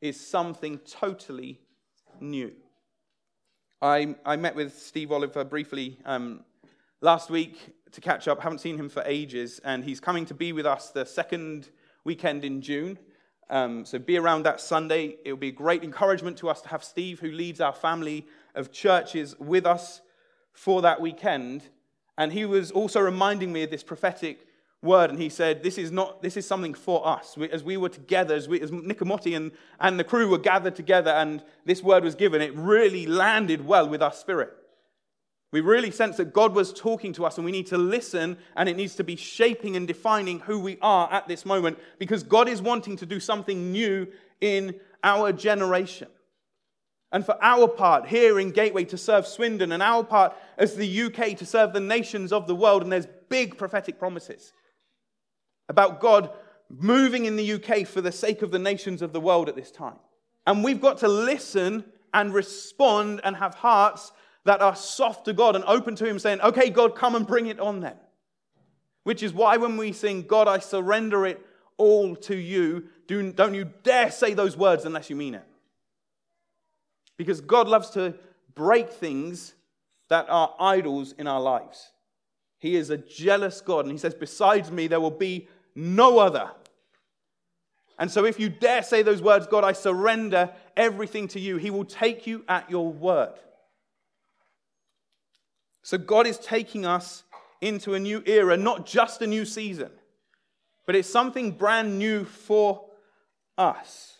is 0.00 0.24
something 0.24 0.78
totally 0.78 1.60
new. 2.20 2.52
I, 3.82 4.14
I 4.24 4.36
met 4.36 4.54
with 4.54 4.78
Steve 4.78 5.10
Oliver 5.10 5.44
briefly 5.44 5.98
um, 6.04 6.44
last 7.02 7.30
week 7.30 7.58
to 7.90 8.00
catch 8.00 8.28
up. 8.28 8.40
Haven't 8.40 8.60
seen 8.60 8.78
him 8.78 8.88
for 8.88 9.02
ages, 9.04 9.60
and 9.64 9.84
he's 9.84 10.00
coming 10.00 10.24
to 10.26 10.34
be 10.34 10.52
with 10.52 10.64
us 10.64 10.90
the 10.90 11.04
second 11.04 11.68
weekend 12.04 12.44
in 12.44 12.62
June. 12.62 12.96
Um, 13.50 13.84
so 13.84 13.98
be 13.98 14.16
around 14.16 14.44
that 14.44 14.60
Sunday. 14.60 15.16
It 15.24 15.32
will 15.32 15.38
be 15.38 15.48
a 15.48 15.52
great 15.52 15.82
encouragement 15.82 16.38
to 16.38 16.48
us 16.48 16.62
to 16.62 16.68
have 16.68 16.82
Steve, 16.82 17.18
who 17.20 17.30
leads 17.30 17.60
our 17.60 17.72
family 17.72 18.26
of 18.54 18.72
churches, 18.72 19.36
with 19.38 19.66
us 19.66 20.00
for 20.52 20.80
that 20.82 21.00
weekend. 21.00 21.64
And 22.16 22.32
he 22.32 22.44
was 22.44 22.70
also 22.70 23.00
reminding 23.00 23.52
me 23.52 23.64
of 23.64 23.70
this 23.70 23.82
prophetic 23.82 24.46
word, 24.80 25.10
and 25.10 25.20
he 25.20 25.28
said, 25.28 25.64
This 25.64 25.78
is 25.78 25.90
not 25.90 26.22
this 26.22 26.36
is 26.36 26.46
something 26.46 26.72
for 26.72 27.06
us. 27.06 27.36
We, 27.36 27.50
as 27.50 27.64
we 27.64 27.76
were 27.76 27.88
together, 27.88 28.36
as, 28.36 28.48
we, 28.48 28.60
as 28.60 28.70
Nicomotti 28.70 29.36
and, 29.36 29.50
and 29.80 29.98
the 29.98 30.04
crew 30.04 30.28
were 30.28 30.38
gathered 30.38 30.76
together, 30.76 31.10
and 31.10 31.42
this 31.64 31.82
word 31.82 32.04
was 32.04 32.14
given, 32.14 32.40
it 32.40 32.54
really 32.54 33.06
landed 33.06 33.66
well 33.66 33.88
with 33.88 34.02
our 34.02 34.12
spirit. 34.12 34.56
We 35.52 35.60
really 35.60 35.90
sense 35.90 36.16
that 36.16 36.32
God 36.32 36.54
was 36.54 36.72
talking 36.72 37.12
to 37.12 37.26
us, 37.26 37.36
and 37.36 37.44
we 37.44 37.52
need 37.52 37.66
to 37.68 37.78
listen, 37.78 38.38
and 38.56 38.68
it 38.70 38.76
needs 38.76 38.96
to 38.96 39.04
be 39.04 39.16
shaping 39.16 39.76
and 39.76 39.86
defining 39.86 40.40
who 40.40 40.58
we 40.58 40.78
are 40.80 41.12
at 41.12 41.28
this 41.28 41.44
moment 41.44 41.78
because 41.98 42.22
God 42.22 42.48
is 42.48 42.62
wanting 42.62 42.96
to 42.96 43.06
do 43.06 43.20
something 43.20 43.70
new 43.70 44.08
in 44.40 44.80
our 45.04 45.30
generation. 45.30 46.08
And 47.12 47.26
for 47.26 47.36
our 47.42 47.68
part 47.68 48.06
here 48.06 48.40
in 48.40 48.52
Gateway 48.52 48.84
to 48.86 48.96
serve 48.96 49.26
Swindon, 49.26 49.72
and 49.72 49.82
our 49.82 50.02
part 50.02 50.34
as 50.56 50.74
the 50.74 51.02
UK 51.02 51.36
to 51.36 51.44
serve 51.44 51.74
the 51.74 51.80
nations 51.80 52.32
of 52.32 52.46
the 52.46 52.56
world, 52.56 52.82
and 52.82 52.90
there's 52.90 53.06
big 53.28 53.58
prophetic 53.58 53.98
promises 53.98 54.54
about 55.68 56.00
God 56.00 56.30
moving 56.70 57.26
in 57.26 57.36
the 57.36 57.52
UK 57.52 57.86
for 57.86 58.00
the 58.00 58.10
sake 58.10 58.40
of 58.40 58.50
the 58.50 58.58
nations 58.58 59.02
of 59.02 59.12
the 59.12 59.20
world 59.20 59.50
at 59.50 59.56
this 59.56 59.70
time. 59.70 59.98
And 60.46 60.64
we've 60.64 60.80
got 60.80 60.98
to 60.98 61.08
listen 61.08 61.84
and 62.14 62.32
respond 62.32 63.20
and 63.22 63.36
have 63.36 63.54
hearts 63.54 64.12
that 64.44 64.60
are 64.60 64.74
soft 64.74 65.24
to 65.26 65.32
God 65.32 65.56
and 65.56 65.64
open 65.64 65.94
to 65.96 66.06
Him, 66.06 66.18
saying, 66.18 66.40
Okay, 66.40 66.70
God, 66.70 66.96
come 66.96 67.14
and 67.14 67.26
bring 67.26 67.46
it 67.46 67.60
on 67.60 67.80
then. 67.80 67.96
Which 69.04 69.22
is 69.22 69.32
why 69.32 69.56
when 69.56 69.76
we 69.76 69.92
sing, 69.92 70.22
God, 70.22 70.48
I 70.48 70.58
surrender 70.58 71.26
it 71.26 71.44
all 71.76 72.14
to 72.16 72.36
you, 72.36 72.84
do, 73.06 73.32
don't 73.32 73.54
you 73.54 73.70
dare 73.82 74.10
say 74.10 74.34
those 74.34 74.56
words 74.56 74.84
unless 74.84 75.10
you 75.10 75.16
mean 75.16 75.34
it. 75.34 75.44
Because 77.16 77.40
God 77.40 77.68
loves 77.68 77.90
to 77.90 78.14
break 78.54 78.90
things 78.90 79.54
that 80.08 80.26
are 80.28 80.54
idols 80.60 81.14
in 81.18 81.26
our 81.26 81.40
lives. 81.40 81.90
He 82.58 82.76
is 82.76 82.90
a 82.90 82.96
jealous 82.96 83.60
God, 83.60 83.84
and 83.84 83.92
He 83.92 83.98
says, 83.98 84.14
Besides 84.14 84.70
me, 84.70 84.86
there 84.86 85.00
will 85.00 85.10
be 85.10 85.48
no 85.74 86.18
other. 86.18 86.50
And 87.98 88.10
so, 88.10 88.24
if 88.24 88.38
you 88.38 88.48
dare 88.48 88.82
say 88.82 89.02
those 89.02 89.22
words, 89.22 89.46
God, 89.46 89.64
I 89.64 89.72
surrender 89.72 90.50
everything 90.76 91.28
to 91.28 91.40
you, 91.40 91.56
He 91.56 91.70
will 91.70 91.84
take 91.84 92.26
you 92.26 92.44
at 92.48 92.70
your 92.70 92.92
word. 92.92 93.34
So, 95.82 95.98
God 95.98 96.26
is 96.26 96.38
taking 96.38 96.86
us 96.86 97.24
into 97.60 97.94
a 97.94 98.00
new 98.00 98.22
era, 98.26 98.56
not 98.56 98.86
just 98.86 99.20
a 99.22 99.26
new 99.26 99.44
season, 99.44 99.90
but 100.86 100.96
it's 100.96 101.08
something 101.08 101.52
brand 101.52 101.98
new 101.98 102.24
for 102.24 102.84
us. 103.58 104.18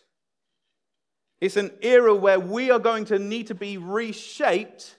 It's 1.41 1.57
an 1.57 1.73
era 1.81 2.15
where 2.15 2.39
we 2.39 2.71
are 2.71 2.79
going 2.79 3.05
to 3.07 3.19
need 3.19 3.49
to 3.49 3.55
be 3.55 3.77
reshaped 3.77 4.97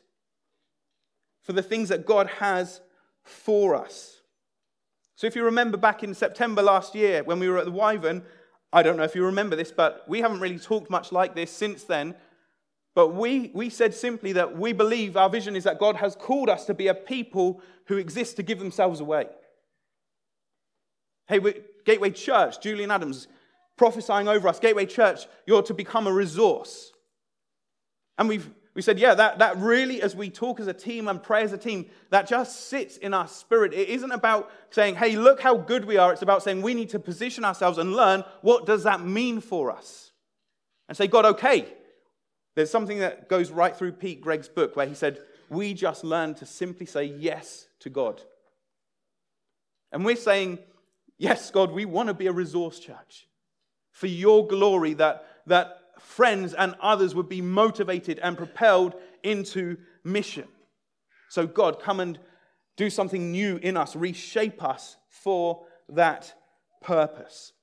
for 1.41 1.54
the 1.54 1.63
things 1.63 1.89
that 1.89 2.06
God 2.06 2.28
has 2.28 2.82
for 3.23 3.76
us. 3.76 4.21
So, 5.15 5.28
if 5.28 5.36
you 5.36 5.43
remember 5.43 5.78
back 5.78 6.04
in 6.04 6.13
September 6.13 6.62
last 6.62 6.95
year 6.95 7.23
when 7.23 7.39
we 7.39 7.49
were 7.49 7.58
at 7.58 7.65
the 7.65 7.71
Wyvern, 7.71 8.23
I 8.71 8.84
don't 8.84 8.97
know 8.97 9.04
if 9.04 9.15
you 9.15 9.26
remember 9.26 9.56
this, 9.56 9.71
but 9.71 10.04
we 10.08 10.21
haven't 10.21 10.39
really 10.39 10.60
talked 10.60 10.89
much 10.89 11.12
like 11.12 11.36
this 11.36 11.52
since 11.52 11.84
then. 11.84 12.15
But 12.96 13.10
we, 13.10 13.52
we 13.54 13.70
said 13.70 13.94
simply 13.94 14.34
that 14.34 14.58
we 14.58 14.72
believe 14.72 15.18
our 15.18 15.30
vision 15.30 15.56
is 15.56 15.64
that 15.64 15.80
God 15.80 15.96
has 15.96 16.16
called 16.16 16.50
us 16.50 16.66
to 16.66 16.74
be 16.74 16.88
a 16.88 16.94
people 16.94 17.62
who 17.86 17.98
exist 17.98 18.36
to 18.36 18.44
give 18.44 18.60
themselves 18.60 19.00
away. 19.00 19.28
Hey, 21.28 21.40
Gateway 21.86 22.12
Church, 22.12 22.62
Julian 22.62 22.92
Adams 22.92 23.28
prophesying 23.78 24.28
over 24.28 24.48
us, 24.48 24.60
Gateway 24.60 24.86
Church, 24.86 25.26
you're 25.48 25.64
to 25.64 25.74
become 25.74 26.06
a 26.06 26.14
resource. 26.14 26.92
And 28.18 28.30
we've 28.30 28.50
we 28.76 28.82
said, 28.82 28.98
yeah, 28.98 29.14
that, 29.14 29.38
that 29.38 29.58
really, 29.58 30.02
as 30.02 30.16
we 30.16 30.32
talk 30.32 30.60
as 30.60 30.66
a 30.66 30.74
team 30.74 31.08
and 31.08 31.22
pray 31.22 31.44
as 31.44 31.54
a 31.54 31.58
team, 31.60 31.86
that 32.10 32.28
just 32.28 32.70
sits 32.70 32.98
in 32.98 33.14
our 33.14 33.28
spirit. 33.28 33.72
It 33.72 33.90
isn't 33.90 34.12
about 34.12 34.50
saying, 34.72 34.96
hey, 34.96 35.16
look 35.16 35.40
how 35.40 35.56
good 35.58 35.86
we 35.86 35.98
are. 35.98 36.12
It's 36.12 36.24
about 36.24 36.42
saying 36.42 36.64
we 36.64 36.74
need 36.74 36.90
to 36.90 37.00
position 37.00 37.46
ourselves 37.46 37.78
and 37.78 37.94
learn 37.94 38.24
what 38.42 38.66
does 38.66 38.84
that 38.84 39.06
mean 39.06 39.42
for 39.42 39.72
us. 39.72 40.12
And 40.90 40.98
say, 40.98 41.06
God, 41.06 41.26
okay, 41.26 41.68
there's 42.56 42.72
something 42.72 43.00
that 43.00 43.30
goes 43.30 43.52
right 43.52 43.76
through 43.76 43.94
Pete 43.94 44.22
Greig's 44.22 44.50
book 44.50 44.76
where 44.76 44.88
he 44.88 44.94
said, 44.94 45.20
We 45.50 45.74
just 45.74 46.04
learn 46.04 46.36
to 46.36 46.46
simply 46.46 46.86
say 46.86 47.06
yes 47.06 47.68
to 47.80 47.89
God. 47.89 48.22
And 49.92 50.06
we're 50.06 50.16
saying, 50.16 50.60
Yes, 51.18 51.52
God, 51.52 51.72
we 51.72 51.86
want 51.86 52.08
to 52.08 52.13
be 52.13 52.28
a 52.28 52.32
resource 52.32 52.80
church 52.80 53.28
for 53.94 54.08
your 54.08 54.46
glory, 54.48 54.96
that, 54.96 55.26
that 55.46 55.80
friends 56.00 56.54
and 56.54 56.76
others 56.82 57.16
would 57.16 57.30
be 57.30 57.42
motivated 57.42 58.20
and 58.20 58.36
propelled 58.36 58.96
into 59.24 59.78
mission. 60.04 60.48
So, 61.30 61.48
God, 61.48 61.80
come 61.80 62.00
and 62.00 62.20
do 62.76 62.89
something 62.89 63.32
new 63.32 63.58
in 63.58 63.78
us, 63.78 63.96
reshape 63.96 64.63
us 64.63 64.98
for 65.08 65.66
that 65.89 66.34
purpose. 66.82 67.54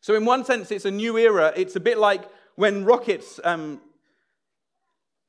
So, 0.00 0.14
in 0.14 0.24
one 0.24 0.44
sense, 0.44 0.70
it's 0.70 0.84
a 0.84 0.90
new 0.90 1.16
era. 1.16 1.52
It's 1.56 1.76
a 1.76 1.80
bit 1.80 1.98
like 1.98 2.24
when 2.56 2.84
rockets 2.84 3.38
um, 3.44 3.80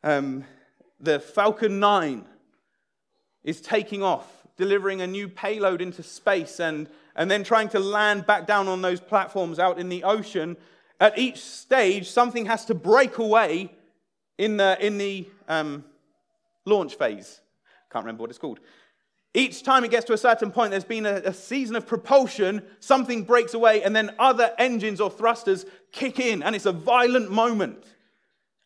um, 0.03 0.45
the 0.99 1.19
Falcon 1.19 1.79
9 1.79 2.25
is 3.43 3.61
taking 3.61 4.03
off, 4.03 4.27
delivering 4.57 5.01
a 5.01 5.07
new 5.07 5.27
payload 5.27 5.81
into 5.81 6.03
space, 6.03 6.59
and, 6.59 6.89
and 7.15 7.29
then 7.29 7.43
trying 7.43 7.69
to 7.69 7.79
land 7.79 8.25
back 8.25 8.45
down 8.45 8.67
on 8.67 8.81
those 8.81 8.99
platforms 8.99 9.59
out 9.59 9.79
in 9.79 9.89
the 9.89 10.03
ocean. 10.03 10.57
At 10.99 11.17
each 11.17 11.39
stage, 11.39 12.09
something 12.09 12.45
has 12.45 12.65
to 12.65 12.73
break 12.73 13.17
away 13.17 13.71
in 14.37 14.57
the, 14.57 14.77
in 14.85 14.97
the 14.97 15.27
um, 15.47 15.83
launch 16.65 16.95
phase. 16.95 17.41
Can't 17.91 18.05
remember 18.05 18.21
what 18.21 18.29
it's 18.29 18.39
called. 18.39 18.59
Each 19.33 19.61
time 19.63 19.83
it 19.83 19.91
gets 19.91 20.05
to 20.05 20.13
a 20.13 20.17
certain 20.17 20.51
point, 20.51 20.71
there's 20.71 20.83
been 20.83 21.05
a, 21.05 21.21
a, 21.25 21.33
season 21.33 21.75
of 21.75 21.85
propulsion, 21.85 22.63
something 22.79 23.23
breaks 23.23 23.53
away, 23.53 23.83
and 23.83 23.95
then 23.95 24.15
other 24.17 24.53
engines 24.57 24.99
or 24.99 25.11
thrusters 25.11 25.65
kick 25.91 26.19
in, 26.19 26.41
and 26.41 26.55
it's 26.55 26.65
a 26.65 26.71
violent 26.71 27.29
moment 27.29 27.83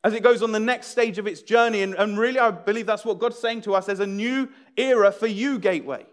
as 0.04 0.14
it 0.14 0.24
goes 0.24 0.44
on 0.44 0.52
the 0.52 0.60
next 0.60 0.88
stage 0.88 1.18
of 1.18 1.28
its 1.28 1.42
journey. 1.42 1.82
And, 1.82 1.96
and 1.96 2.18
really, 2.18 2.40
I 2.40 2.52
believe 2.52 2.86
that's 2.86 3.06
what 3.06 3.20
God's 3.20 3.40
saying 3.40 3.62
to 3.62 3.76
us 3.76 3.86
there's 3.86 4.00
a 4.00 4.08
new 4.08 4.50
era 4.76 5.12
for 5.12 5.28
you, 5.28 5.60
Gateway. 5.60 6.06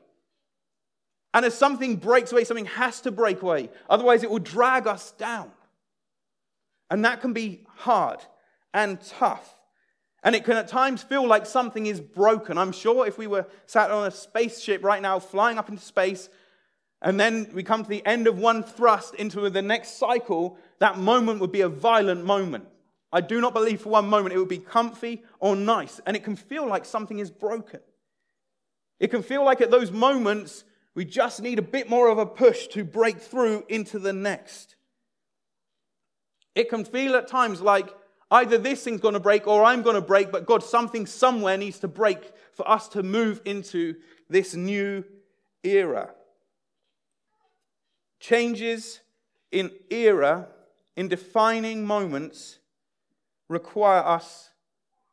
And 1.33 1.45
as 1.45 1.55
something 1.55 1.97
breaks 1.97 2.33
away, 2.33 2.45
something 2.45 2.67
has 2.67 3.01
to 3.03 3.13
break 3.13 3.43
away. 3.43 3.71
Otherwise, 3.89 4.23
it 4.23 4.31
will 4.31 4.41
drag 4.41 4.87
us 4.87 5.13
down. 5.13 5.51
And 6.91 7.05
that 7.05 7.21
can 7.21 7.33
be 7.33 7.67
hard 7.77 8.19
and 8.75 9.01
tough. 9.01 9.57
And 10.23 10.35
it 10.35 10.45
can 10.45 10.57
at 10.57 10.69
times 10.69 11.03
feel 11.03 11.27
like 11.27 11.47
something 11.47 11.87
is 11.87 12.01
broken. 12.01 12.59
I'm 12.59 12.73
sure 12.73 13.07
if 13.07 13.17
we 13.17 13.27
were 13.27 13.47
sat 13.67 13.91
on 13.91 14.07
a 14.07 14.11
spaceship 14.11 14.85
right 14.85 15.01
now, 15.01 15.19
flying 15.19 15.57
up 15.57 15.69
into 15.69 15.83
space, 15.83 16.29
and 17.01 17.19
then 17.19 17.49
we 17.55 17.63
come 17.63 17.83
to 17.83 17.89
the 17.89 18.05
end 18.05 18.27
of 18.27 18.39
one 18.39 18.63
thrust 18.63 19.15
into 19.15 19.49
the 19.49 19.63
next 19.63 19.97
cycle, 19.99 20.59
that 20.81 20.99
moment 20.99 21.41
would 21.41 21.53
be 21.53 21.63
a 21.63 21.69
violent 21.69 22.25
moment. 22.25 22.67
I 23.13 23.21
do 23.21 23.41
not 23.41 23.55
believe 23.55 23.81
for 23.81 23.89
one 23.89 24.09
moment 24.09 24.35
it 24.35 24.39
would 24.39 24.49
be 24.49 24.59
comfy 24.59 25.23
or 25.41 25.57
nice, 25.57 26.01
and 26.07 26.17
it 26.17 26.25
can 26.25 26.37
feel 26.37 26.67
like 26.67 26.85
something 26.85 27.19
is 27.19 27.31
broken. 27.31 27.81
It 29.01 29.11
can 29.11 29.23
feel 29.23 29.45
like 29.45 29.61
at 29.61 29.71
those 29.71 29.91
moments 29.91 30.65
we 30.95 31.05
just 31.05 31.41
need 31.41 31.59
a 31.59 31.63
bit 31.63 31.89
more 31.89 32.09
of 32.09 32.19
a 32.19 32.27
push 32.27 32.67
to 32.69 32.85
break 32.85 33.19
through 33.19 33.65
into 33.69 33.99
the 33.99 34.13
next. 34.13 34.77
It 36.55 36.69
can 36.69 36.85
feel 36.85 37.15
at 37.17 37.29
times 37.29 37.61
like 37.61 37.89
either 38.31 38.59
this 38.59 38.85
thing's 38.85 39.01
going 39.01 39.15
to 39.15 39.21
break 39.21 39.47
or 39.47 39.65
I'm 39.65 39.83
going 39.83 39.95
to 39.95 40.01
break, 40.01 40.31
but 40.31 40.47
God, 40.47 40.63
something 40.63 41.07
somewhere 41.07 41.57
needs 41.57 41.79
to 41.81 41.89
break 41.89 42.33
for 42.53 42.69
us 42.69 42.89
to 42.89 43.03
move 43.03 43.41
into 43.45 43.97
this 44.29 44.55
new 44.55 45.05
era. 45.65 46.11
Changes 48.21 49.01
in 49.51 49.71
era, 49.91 50.49
in 50.97 51.09
defining 51.09 51.85
moments, 51.85 52.60
require 53.51 53.99
us 53.99 54.51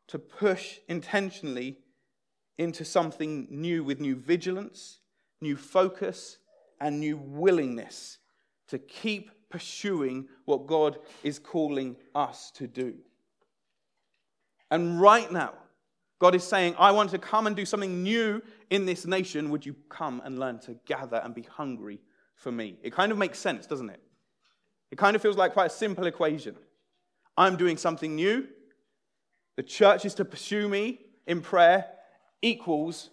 to 0.07 0.19
push 0.19 0.77
intentionally 0.87 1.79
into 2.57 2.85
something 2.85 3.47
new 3.49 3.83
with 3.83 3.99
new 3.99 4.15
vigilance, 4.15 4.99
new 5.41 5.57
focus, 5.57 6.37
and 6.79 6.99
new 6.99 7.17
willingness 7.17 8.19
to 8.67 8.77
keep 8.77 9.31
pursuing 9.49 10.27
what 10.45 10.67
God 10.67 10.99
is 11.23 11.39
calling 11.39 11.95
us 12.13 12.51
to 12.51 12.67
do. 12.67 12.93
And 14.69 15.01
right 15.01 15.31
now, 15.31 15.53
God 16.19 16.35
is 16.35 16.43
saying, 16.43 16.75
I 16.77 16.91
want 16.91 17.09
to 17.11 17.17
come 17.17 17.47
and 17.47 17.55
do 17.55 17.65
something 17.65 18.03
new 18.03 18.41
in 18.69 18.85
this 18.85 19.07
nation. 19.07 19.49
Would 19.49 19.65
you 19.65 19.75
come 19.89 20.21
and 20.23 20.37
learn 20.37 20.59
to 20.59 20.75
gather 20.85 21.17
and 21.23 21.33
be 21.33 21.43
hungry 21.43 22.01
for 22.35 22.51
me? 22.51 22.77
It 22.83 22.93
kind 22.93 23.11
of 23.11 23.17
makes 23.17 23.39
sense, 23.39 23.65
doesn't 23.65 23.89
it? 23.89 24.01
It 24.91 24.97
kind 24.97 25.15
of 25.15 25.21
feels 25.21 25.37
like 25.37 25.53
quite 25.53 25.67
a 25.67 25.73
simple 25.73 26.05
equation. 26.05 26.55
I'm 27.37 27.55
doing 27.55 27.77
something 27.77 28.15
new. 28.15 28.47
The 29.55 29.63
church 29.63 30.05
is 30.05 30.13
to 30.15 30.25
pursue 30.25 30.67
me 30.67 30.99
in 31.25 31.41
prayer, 31.41 31.85
equals 32.41 33.09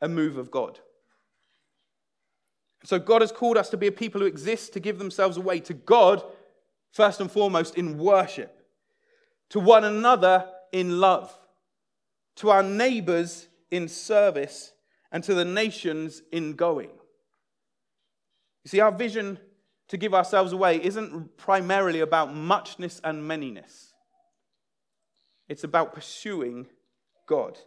a 0.00 0.08
move 0.08 0.36
of 0.36 0.50
God. 0.50 0.78
So 2.84 2.98
God 2.98 3.20
has 3.20 3.32
called 3.32 3.56
us 3.56 3.68
to 3.70 3.76
be 3.76 3.86
a 3.86 3.92
people 3.92 4.20
who 4.20 4.26
exist 4.26 4.72
to 4.72 4.80
give 4.80 4.98
themselves 4.98 5.36
away 5.36 5.60
to 5.60 5.74
God, 5.74 6.22
first 6.92 7.20
and 7.20 7.30
foremost, 7.30 7.76
in 7.76 7.98
worship, 7.98 8.66
to 9.50 9.60
one 9.60 9.84
another 9.84 10.46
in 10.72 10.98
love, 11.00 11.36
to 12.36 12.50
our 12.50 12.62
neighbors 12.62 13.48
in 13.70 13.88
service, 13.88 14.72
and 15.12 15.22
to 15.24 15.34
the 15.34 15.44
nations 15.44 16.22
in 16.32 16.54
going. 16.54 16.90
You 18.64 18.68
see, 18.68 18.80
our 18.80 18.92
vision 18.92 19.38
to 19.92 19.98
give 19.98 20.14
ourselves 20.14 20.54
away 20.54 20.82
isn't 20.82 21.36
primarily 21.36 22.00
about 22.00 22.34
muchness 22.34 22.98
and 23.04 23.22
manyness. 23.30 23.92
It's 25.50 25.64
about 25.64 25.92
pursuing 25.92 26.66
God. 27.28 27.58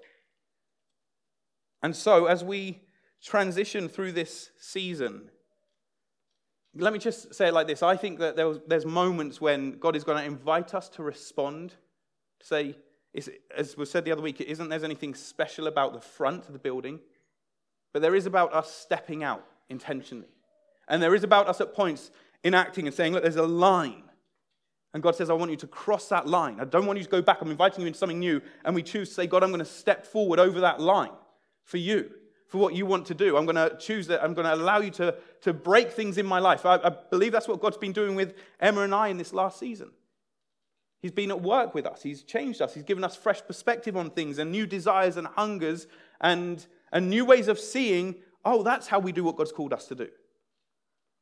And 1.83 1.95
so, 1.95 2.25
as 2.25 2.43
we 2.43 2.81
transition 3.23 3.87
through 3.87 4.13
this 4.13 4.49
season, 4.57 5.29
let 6.73 6.93
me 6.93 6.97
just 6.97 7.35
say 7.35 7.49
it 7.49 7.53
like 7.53 7.67
this. 7.67 7.83
I 7.83 7.95
think 7.95 8.17
that 8.17 8.35
there's 8.35 8.87
moments 8.87 9.39
when 9.39 9.77
God 9.77 9.95
is 9.95 10.03
going 10.03 10.17
to 10.17 10.25
invite 10.25 10.73
us 10.73 10.89
to 10.89 11.03
respond, 11.03 11.75
to 12.39 12.45
say, 12.47 12.75
as 13.55 13.77
was 13.77 13.91
said 13.91 14.03
the 14.03 14.11
other 14.11 14.23
week, 14.23 14.41
it 14.41 14.47
isn't 14.47 14.69
there's 14.69 14.83
anything 14.83 15.13
special 15.13 15.67
about 15.67 15.93
the 15.93 16.01
front 16.01 16.47
of 16.47 16.53
the 16.53 16.59
building, 16.59 17.01
but 17.93 18.01
there 18.01 18.15
is 18.15 18.25
about 18.25 18.51
us 18.51 18.73
stepping 18.73 19.23
out 19.23 19.45
intentionally. 19.69 20.34
And 20.87 21.01
there 21.01 21.15
is 21.15 21.23
about 21.23 21.47
us 21.47 21.61
at 21.61 21.73
points 21.73 22.11
in 22.43 22.53
acting 22.53 22.85
and 22.85 22.95
saying, 22.95 23.13
look, 23.13 23.23
there's 23.23 23.35
a 23.35 23.43
line. 23.43 24.03
And 24.93 25.03
God 25.03 25.15
says, 25.15 25.29
I 25.29 25.33
want 25.33 25.51
you 25.51 25.57
to 25.57 25.67
cross 25.67 26.07
that 26.09 26.27
line. 26.27 26.59
I 26.61 26.65
don't 26.65 26.85
want 26.85 26.97
you 26.97 27.03
to 27.03 27.09
go 27.09 27.21
back. 27.21 27.41
I'm 27.41 27.51
inviting 27.51 27.81
you 27.81 27.87
into 27.87 27.99
something 27.99 28.19
new. 28.19 28.41
And 28.63 28.73
we 28.73 28.81
choose 28.81 29.09
to 29.09 29.15
say, 29.15 29.27
God, 29.27 29.43
I'm 29.43 29.49
going 29.49 29.59
to 29.59 29.65
step 29.65 30.05
forward 30.05 30.39
over 30.39 30.61
that 30.61 30.79
line 30.79 31.11
for 31.63 31.77
you, 31.77 32.11
for 32.47 32.59
what 32.59 32.75
you 32.75 32.85
want 32.85 33.07
to 33.07 33.13
do. 33.13 33.35
I'm 33.35 33.45
going 33.45 33.55
to 33.57 33.75
choose 33.77 34.07
that. 34.07 34.23
I'm 34.23 34.33
going 34.33 34.45
to 34.45 34.53
allow 34.53 34.79
you 34.79 34.91
to, 34.91 35.15
to 35.41 35.53
break 35.53 35.91
things 35.91 36.17
in 36.17 36.25
my 36.25 36.39
life. 36.39 36.65
I, 36.65 36.75
I 36.75 36.91
believe 37.09 37.33
that's 37.33 37.47
what 37.47 37.59
God's 37.59 37.77
been 37.77 37.91
doing 37.91 38.15
with 38.15 38.35
Emma 38.59 38.81
and 38.81 38.95
I 38.95 39.09
in 39.09 39.17
this 39.17 39.33
last 39.33 39.59
season. 39.59 39.89
He's 41.01 41.11
been 41.11 41.29
at 41.29 41.41
work 41.41 41.75
with 41.75 41.85
us. 41.85 42.01
He's 42.01 42.23
changed 42.23 42.61
us. 42.61 42.73
He's 42.73 42.83
given 42.83 43.03
us 43.03 43.15
fresh 43.15 43.41
perspective 43.45 43.97
on 43.97 44.11
things 44.11 44.39
and 44.39 44.49
new 44.49 44.65
desires 44.65 45.17
and 45.17 45.27
hungers 45.27 45.87
and, 46.21 46.65
and 46.93 47.09
new 47.09 47.25
ways 47.25 47.47
of 47.47 47.59
seeing, 47.59 48.15
oh, 48.45 48.63
that's 48.63 48.87
how 48.87 48.99
we 48.99 49.11
do 49.11 49.23
what 49.23 49.35
God's 49.35 49.51
called 49.51 49.73
us 49.73 49.87
to 49.87 49.95
do. 49.95 50.07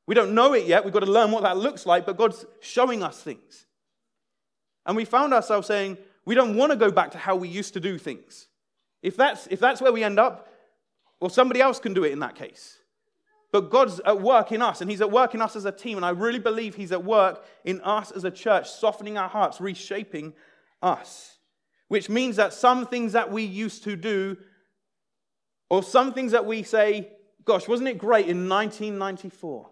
We 0.06 0.16
don't 0.16 0.34
know 0.34 0.54
it 0.54 0.66
yet. 0.66 0.84
We've 0.84 0.94
got 0.94 1.02
to 1.02 1.12
learn 1.12 1.32
what 1.32 1.44
that 1.44 1.58
looks 1.58 1.86
like, 1.86 2.06
but 2.06 2.18
God's 2.18 2.46
showing 2.62 3.04
us 3.04 3.22
things. 3.22 3.66
And 4.86 4.98
we 4.98 5.06
found 5.06 5.34
ourselves 5.34 5.68
saying, 5.68 5.98
we 6.26 6.36
don't 6.36 6.56
want 6.56 6.72
to 6.72 6.78
go 6.78 6.92
back 6.92 7.12
to 7.12 7.18
how 7.18 7.36
we 7.36 7.48
used 7.48 7.74
to 7.74 7.80
do 7.80 7.98
things. 7.98 8.48
If 9.02 9.16
that's, 9.16 9.48
if 9.48 9.60
that's 9.60 9.82
where 9.82 9.92
we 9.92 10.04
end 10.04 10.20
up, 10.20 10.50
well, 11.20 11.30
somebody 11.30 11.62
else 11.62 11.80
can 11.80 11.94
do 11.94 12.04
it 12.04 12.12
in 12.12 12.20
that 12.20 12.36
case. 12.36 12.78
But 13.52 13.70
God's 13.70 14.02
at 14.06 14.20
work 14.20 14.52
in 14.52 14.62
us, 14.62 14.82
and 14.82 14.90
He's 14.90 15.02
at 15.02 15.12
work 15.12 15.36
in 15.36 15.42
us 15.42 15.56
as 15.56 15.66
a 15.66 15.72
team. 15.72 15.98
And 15.98 16.06
I 16.06 16.10
really 16.10 16.40
believe 16.40 16.76
He's 16.76 16.92
at 16.92 17.04
work 17.04 17.46
in 17.64 17.80
us 17.82 18.12
as 18.12 18.24
a 18.24 18.32
church, 18.32 18.70
softening 18.70 19.18
our 19.18 19.30
hearts, 19.30 19.62
reshaping 19.62 20.34
us. 20.82 21.38
Which 21.88 22.10
means 22.10 22.38
that 22.38 22.52
some 22.52 22.88
things 22.88 23.14
that 23.14 23.32
we 23.32 23.44
used 23.44 23.84
to 23.84 23.96
do, 23.96 24.38
or 25.70 25.84
some 25.84 26.14
things 26.14 26.32
that 26.32 26.46
we 26.46 26.64
say, 26.64 27.10
gosh, 27.46 27.68
wasn't 27.68 27.90
it 27.90 27.98
great 27.98 28.28
in 28.28 28.50
1994? 28.50 29.70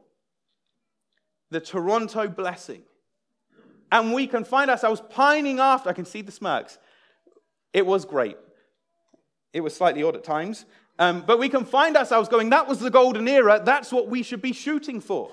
The 1.51 1.59
Toronto 1.59 2.27
blessing. 2.27 2.81
And 3.91 4.13
we 4.13 4.25
can 4.25 4.43
find 4.43 4.71
ourselves 4.71 5.01
pining 5.09 5.59
after. 5.59 5.89
I 5.89 5.93
can 5.93 6.05
see 6.05 6.21
the 6.21 6.31
smirks. 6.31 6.77
It 7.73 7.85
was 7.85 8.05
great. 8.05 8.37
It 9.53 9.61
was 9.61 9.75
slightly 9.75 10.01
odd 10.01 10.15
at 10.15 10.23
times. 10.23 10.65
Um, 10.97 11.23
but 11.25 11.39
we 11.39 11.49
can 11.49 11.65
find 11.65 11.97
ourselves 11.97 12.29
going, 12.29 12.49
that 12.51 12.67
was 12.67 12.79
the 12.79 12.89
golden 12.89 13.27
era. 13.27 13.61
That's 13.63 13.91
what 13.91 14.07
we 14.07 14.23
should 14.23 14.41
be 14.41 14.53
shooting 14.53 15.01
for. 15.01 15.31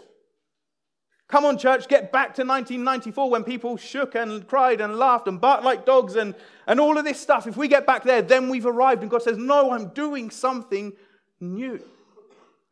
Come 1.29 1.45
on, 1.45 1.59
church, 1.59 1.89
get 1.89 2.11
back 2.11 2.35
to 2.37 2.43
1994 2.43 3.31
when 3.31 3.45
people 3.45 3.77
shook 3.77 4.15
and 4.15 4.47
cried 4.47 4.81
and 4.81 4.97
laughed 4.97 5.29
and 5.29 5.39
barked 5.39 5.63
like 5.63 5.85
dogs 5.85 6.17
and, 6.17 6.35
and 6.67 6.81
all 6.81 6.97
of 6.97 7.05
this 7.05 7.21
stuff. 7.21 7.47
If 7.47 7.57
we 7.57 7.69
get 7.69 7.87
back 7.87 8.03
there, 8.03 8.23
then 8.23 8.49
we've 8.49 8.65
arrived. 8.65 9.03
And 9.03 9.11
God 9.11 9.23
says, 9.23 9.37
No, 9.37 9.73
I'm 9.73 9.89
doing 9.89 10.31
something 10.31 10.95
new. 11.39 11.83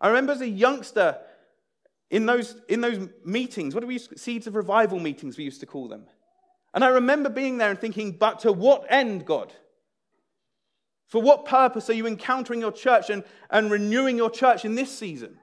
I 0.00 0.08
remember 0.08 0.32
as 0.32 0.40
a 0.40 0.48
youngster 0.48 1.18
in 2.10 2.26
those, 2.26 2.56
in 2.68 2.80
those 2.80 3.08
meetings, 3.24 3.74
what 3.74 3.80
do 3.80 3.86
we 3.86 3.94
use? 3.94 4.08
Seeds 4.16 4.46
of 4.46 4.54
revival 4.54 5.00
meetings, 5.00 5.36
we 5.36 5.44
used 5.44 5.60
to 5.60 5.66
call 5.66 5.88
them. 5.88 6.04
And 6.72 6.84
I 6.84 6.88
remember 6.88 7.28
being 7.28 7.58
there 7.58 7.70
and 7.70 7.78
thinking, 7.78 8.12
But 8.12 8.40
to 8.40 8.52
what 8.52 8.86
end, 8.88 9.24
God? 9.26 9.52
For 11.08 11.22
what 11.22 11.44
purpose 11.44 11.88
are 11.88 11.94
you 11.94 12.06
encountering 12.06 12.60
your 12.60 12.72
church 12.72 13.10
and, 13.10 13.22
and 13.50 13.70
renewing 13.70 14.16
your 14.16 14.30
church 14.30 14.64
in 14.64 14.74
this 14.74 14.96
season? 14.96 15.38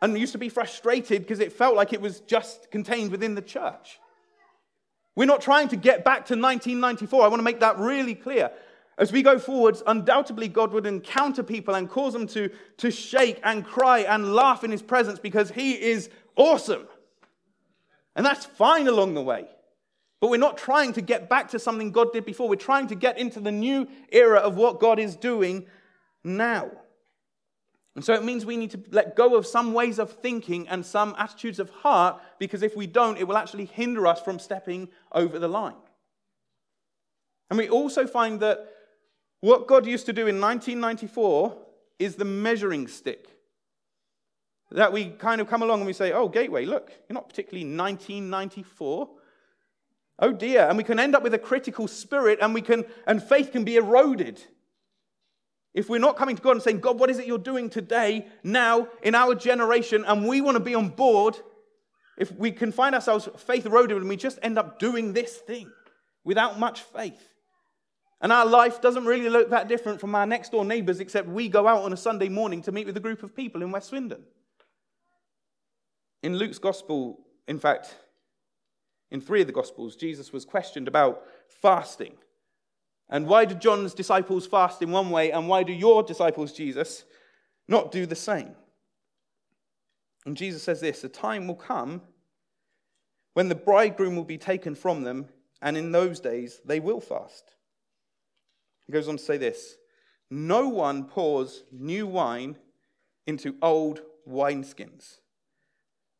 And 0.00 0.18
used 0.18 0.32
to 0.32 0.38
be 0.38 0.48
frustrated 0.48 1.22
because 1.22 1.38
it 1.38 1.52
felt 1.52 1.76
like 1.76 1.92
it 1.92 2.00
was 2.00 2.20
just 2.20 2.70
contained 2.72 3.12
within 3.12 3.36
the 3.36 3.42
church. 3.42 4.00
We're 5.14 5.26
not 5.26 5.42
trying 5.42 5.68
to 5.68 5.76
get 5.76 6.04
back 6.04 6.26
to 6.26 6.34
1994. 6.34 7.24
I 7.24 7.28
want 7.28 7.38
to 7.38 7.44
make 7.44 7.60
that 7.60 7.78
really 7.78 8.16
clear. 8.16 8.50
As 8.98 9.10
we 9.10 9.22
go 9.22 9.38
forwards, 9.38 9.82
undoubtedly 9.86 10.48
God 10.48 10.72
would 10.72 10.86
encounter 10.86 11.42
people 11.42 11.74
and 11.74 11.88
cause 11.88 12.12
them 12.12 12.26
to, 12.28 12.50
to 12.78 12.90
shake 12.90 13.40
and 13.42 13.64
cry 13.64 14.00
and 14.00 14.34
laugh 14.34 14.64
in 14.64 14.70
his 14.70 14.82
presence 14.82 15.18
because 15.18 15.50
he 15.50 15.72
is 15.72 16.10
awesome. 16.36 16.86
And 18.14 18.24
that's 18.26 18.44
fine 18.44 18.88
along 18.88 19.14
the 19.14 19.22
way. 19.22 19.46
But 20.20 20.28
we're 20.28 20.36
not 20.36 20.58
trying 20.58 20.92
to 20.92 21.00
get 21.00 21.28
back 21.28 21.48
to 21.50 21.58
something 21.58 21.90
God 21.90 22.12
did 22.12 22.24
before. 22.24 22.48
We're 22.48 22.56
trying 22.56 22.86
to 22.88 22.94
get 22.94 23.18
into 23.18 23.40
the 23.40 23.50
new 23.50 23.88
era 24.10 24.38
of 24.38 24.56
what 24.56 24.78
God 24.78 24.98
is 24.98 25.16
doing 25.16 25.66
now. 26.22 26.70
And 27.94 28.04
so 28.04 28.14
it 28.14 28.24
means 28.24 28.46
we 28.46 28.56
need 28.56 28.70
to 28.70 28.80
let 28.90 29.16
go 29.16 29.36
of 29.36 29.46
some 29.46 29.72
ways 29.72 29.98
of 29.98 30.12
thinking 30.12 30.68
and 30.68 30.84
some 30.86 31.14
attitudes 31.18 31.58
of 31.58 31.70
heart, 31.70 32.22
because 32.38 32.62
if 32.62 32.76
we 32.76 32.86
don't, 32.86 33.18
it 33.18 33.26
will 33.26 33.36
actually 33.36 33.66
hinder 33.66 34.06
us 34.06 34.20
from 34.20 34.38
stepping 34.38 34.88
over 35.12 35.38
the 35.38 35.48
line. 35.48 35.74
And 37.50 37.58
we 37.58 37.68
also 37.68 38.06
find 38.06 38.40
that 38.40 38.66
what 39.42 39.66
God 39.66 39.86
used 39.86 40.06
to 40.06 40.12
do 40.12 40.28
in 40.28 40.40
1994 40.40 41.58
is 41.98 42.14
the 42.14 42.24
measuring 42.24 42.86
stick. 42.86 43.26
That 44.70 44.92
we 44.92 45.10
kind 45.10 45.40
of 45.40 45.48
come 45.48 45.62
along 45.62 45.80
and 45.80 45.86
we 45.86 45.92
say, 45.92 46.12
oh, 46.12 46.28
Gateway, 46.28 46.64
look, 46.64 46.90
you're 47.08 47.14
not 47.14 47.28
particularly 47.28 47.64
1994. 47.64 49.10
Oh 50.20 50.32
dear. 50.32 50.68
And 50.68 50.78
we 50.78 50.84
can 50.84 51.00
end 51.00 51.16
up 51.16 51.24
with 51.24 51.34
a 51.34 51.40
critical 51.40 51.88
spirit 51.88 52.38
and 52.40 52.54
we 52.54 52.62
can 52.62 52.84
and 53.04 53.20
faith 53.20 53.50
can 53.50 53.64
be 53.64 53.74
eroded. 53.74 54.40
If 55.74 55.88
we're 55.88 55.98
not 55.98 56.16
coming 56.16 56.36
to 56.36 56.42
God 56.42 56.52
and 56.52 56.62
saying, 56.62 56.78
God, 56.78 57.00
what 57.00 57.10
is 57.10 57.18
it 57.18 57.26
you're 57.26 57.38
doing 57.38 57.68
today, 57.68 58.26
now, 58.44 58.88
in 59.02 59.16
our 59.16 59.34
generation, 59.34 60.04
and 60.06 60.28
we 60.28 60.40
want 60.40 60.56
to 60.56 60.62
be 60.62 60.76
on 60.76 60.90
board, 60.90 61.36
if 62.16 62.30
we 62.36 62.52
can 62.52 62.70
find 62.70 62.94
ourselves 62.94 63.28
faith 63.38 63.66
eroded 63.66 63.96
and 63.96 64.08
we 64.08 64.16
just 64.16 64.38
end 64.42 64.56
up 64.56 64.78
doing 64.78 65.14
this 65.14 65.36
thing 65.36 65.68
without 66.22 66.60
much 66.60 66.82
faith. 66.82 67.31
And 68.22 68.32
our 68.32 68.46
life 68.46 68.80
doesn't 68.80 69.04
really 69.04 69.28
look 69.28 69.50
that 69.50 69.68
different 69.68 70.00
from 70.00 70.14
our 70.14 70.24
next 70.24 70.52
door 70.52 70.64
neighbors, 70.64 71.00
except 71.00 71.28
we 71.28 71.48
go 71.48 71.66
out 71.66 71.82
on 71.82 71.92
a 71.92 71.96
Sunday 71.96 72.28
morning 72.28 72.62
to 72.62 72.72
meet 72.72 72.86
with 72.86 72.96
a 72.96 73.00
group 73.00 73.24
of 73.24 73.34
people 73.34 73.62
in 73.62 73.72
West 73.72 73.88
Swindon. 73.88 74.22
In 76.22 76.36
Luke's 76.36 76.58
gospel, 76.58 77.18
in 77.48 77.58
fact, 77.58 77.96
in 79.10 79.20
three 79.20 79.40
of 79.40 79.48
the 79.48 79.52
Gospels, 79.52 79.96
Jesus 79.96 80.32
was 80.32 80.44
questioned 80.44 80.86
about 80.86 81.24
fasting. 81.48 82.14
And 83.10 83.26
why 83.26 83.44
do 83.44 83.56
John's 83.56 83.92
disciples 83.92 84.46
fast 84.46 84.80
in 84.80 84.92
one 84.92 85.10
way, 85.10 85.32
and 85.32 85.48
why 85.48 85.64
do 85.64 85.72
your 85.72 86.04
disciples, 86.04 86.52
Jesus, 86.52 87.04
not 87.66 87.90
do 87.90 88.06
the 88.06 88.14
same? 88.14 88.54
And 90.24 90.36
Jesus 90.36 90.62
says 90.62 90.80
this 90.80 91.02
A 91.02 91.08
time 91.08 91.48
will 91.48 91.56
come 91.56 92.02
when 93.34 93.48
the 93.48 93.54
bridegroom 93.56 94.14
will 94.14 94.24
be 94.24 94.38
taken 94.38 94.76
from 94.76 95.02
them, 95.02 95.28
and 95.60 95.76
in 95.76 95.90
those 95.90 96.20
days 96.20 96.60
they 96.64 96.78
will 96.78 97.00
fast. 97.00 97.56
He 98.92 98.98
goes 98.98 99.08
on 99.08 99.16
to 99.16 99.22
say 99.22 99.38
this 99.38 99.78
No 100.30 100.68
one 100.68 101.04
pours 101.04 101.64
new 101.72 102.06
wine 102.06 102.58
into 103.26 103.56
old 103.62 104.02
wineskins. 104.28 105.20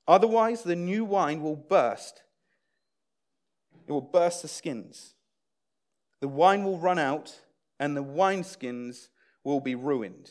Otherwise, 0.08 0.62
the 0.62 0.74
new 0.74 1.04
wine 1.04 1.42
will 1.42 1.54
burst 1.54 2.22
it 3.87 3.92
will 3.92 4.00
burst 4.00 4.40
the 4.40 4.48
skins. 4.48 5.16
The 6.20 6.28
wine 6.28 6.64
will 6.64 6.78
run 6.78 6.98
out, 6.98 7.40
and 7.78 7.94
the 7.94 8.02
wineskins 8.02 9.08
will 9.44 9.61
be 9.61 9.74
ruined. 9.74 10.30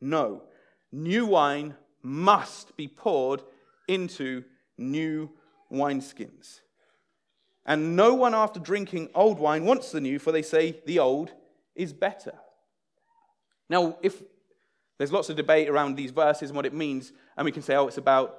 No, 0.00 0.44
new 0.92 1.26
wine 1.26 1.74
must 2.00 2.76
be 2.76 2.86
poured 2.86 3.42
into 3.88 4.44
new 4.78 5.30
wineskins. 5.72 6.60
And 7.66 7.96
no 7.96 8.14
one 8.14 8.34
after 8.34 8.60
drinking 8.60 9.08
old 9.16 9.40
wine 9.40 9.64
wants 9.64 9.90
the 9.90 10.00
new, 10.00 10.20
for 10.20 10.30
they 10.30 10.42
say 10.42 10.80
the 10.86 11.00
old 11.00 11.32
is 11.74 11.92
better. 11.92 12.34
Now, 13.68 13.96
if 14.02 14.22
there's 14.98 15.12
lots 15.12 15.30
of 15.30 15.36
debate 15.36 15.68
around 15.68 15.96
these 15.96 16.10
verses 16.10 16.50
and 16.50 16.56
what 16.56 16.66
it 16.66 16.74
means, 16.74 17.12
and 17.36 17.44
we 17.44 17.52
can 17.52 17.62
say, 17.62 17.74
oh, 17.74 17.88
it's 17.88 17.98
about 17.98 18.38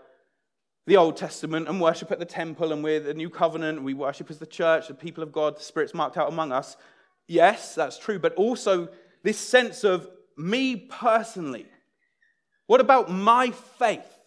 the 0.85 0.97
Old 0.97 1.17
Testament 1.17 1.67
and 1.67 1.81
worship 1.81 2.11
at 2.11 2.19
the 2.19 2.25
temple, 2.25 2.71
and 2.71 2.83
we're 2.83 2.99
the 2.99 3.13
new 3.13 3.29
covenant, 3.29 3.83
we 3.83 3.93
worship 3.93 4.29
as 4.29 4.37
the 4.37 4.45
church, 4.45 4.87
the 4.87 4.93
people 4.93 5.23
of 5.23 5.31
God, 5.31 5.57
the 5.57 5.63
Spirit's 5.63 5.93
marked 5.93 6.17
out 6.17 6.29
among 6.29 6.51
us. 6.51 6.77
Yes, 7.27 7.73
that's 7.75 7.97
true, 7.97 8.19
but 8.19 8.33
also 8.35 8.89
this 9.23 9.37
sense 9.37 9.83
of 9.83 10.09
me 10.37 10.75
personally. 10.75 11.67
What 12.67 12.81
about 12.81 13.11
my 13.11 13.51
faith? 13.51 14.19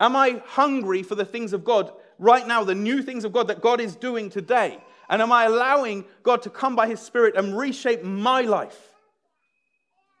Am 0.00 0.16
I 0.16 0.42
hungry 0.46 1.02
for 1.02 1.14
the 1.14 1.24
things 1.24 1.52
of 1.52 1.64
God 1.64 1.92
right 2.18 2.46
now, 2.46 2.64
the 2.64 2.74
new 2.74 3.02
things 3.02 3.24
of 3.24 3.32
God 3.32 3.48
that 3.48 3.60
God 3.60 3.80
is 3.80 3.94
doing 3.94 4.30
today? 4.30 4.78
And 5.12 5.20
am 5.20 5.30
I 5.30 5.44
allowing 5.44 6.06
God 6.22 6.40
to 6.42 6.50
come 6.50 6.74
by 6.74 6.88
His 6.88 6.98
Spirit 6.98 7.36
and 7.36 7.56
reshape 7.56 8.02
my 8.02 8.40
life? 8.40 8.80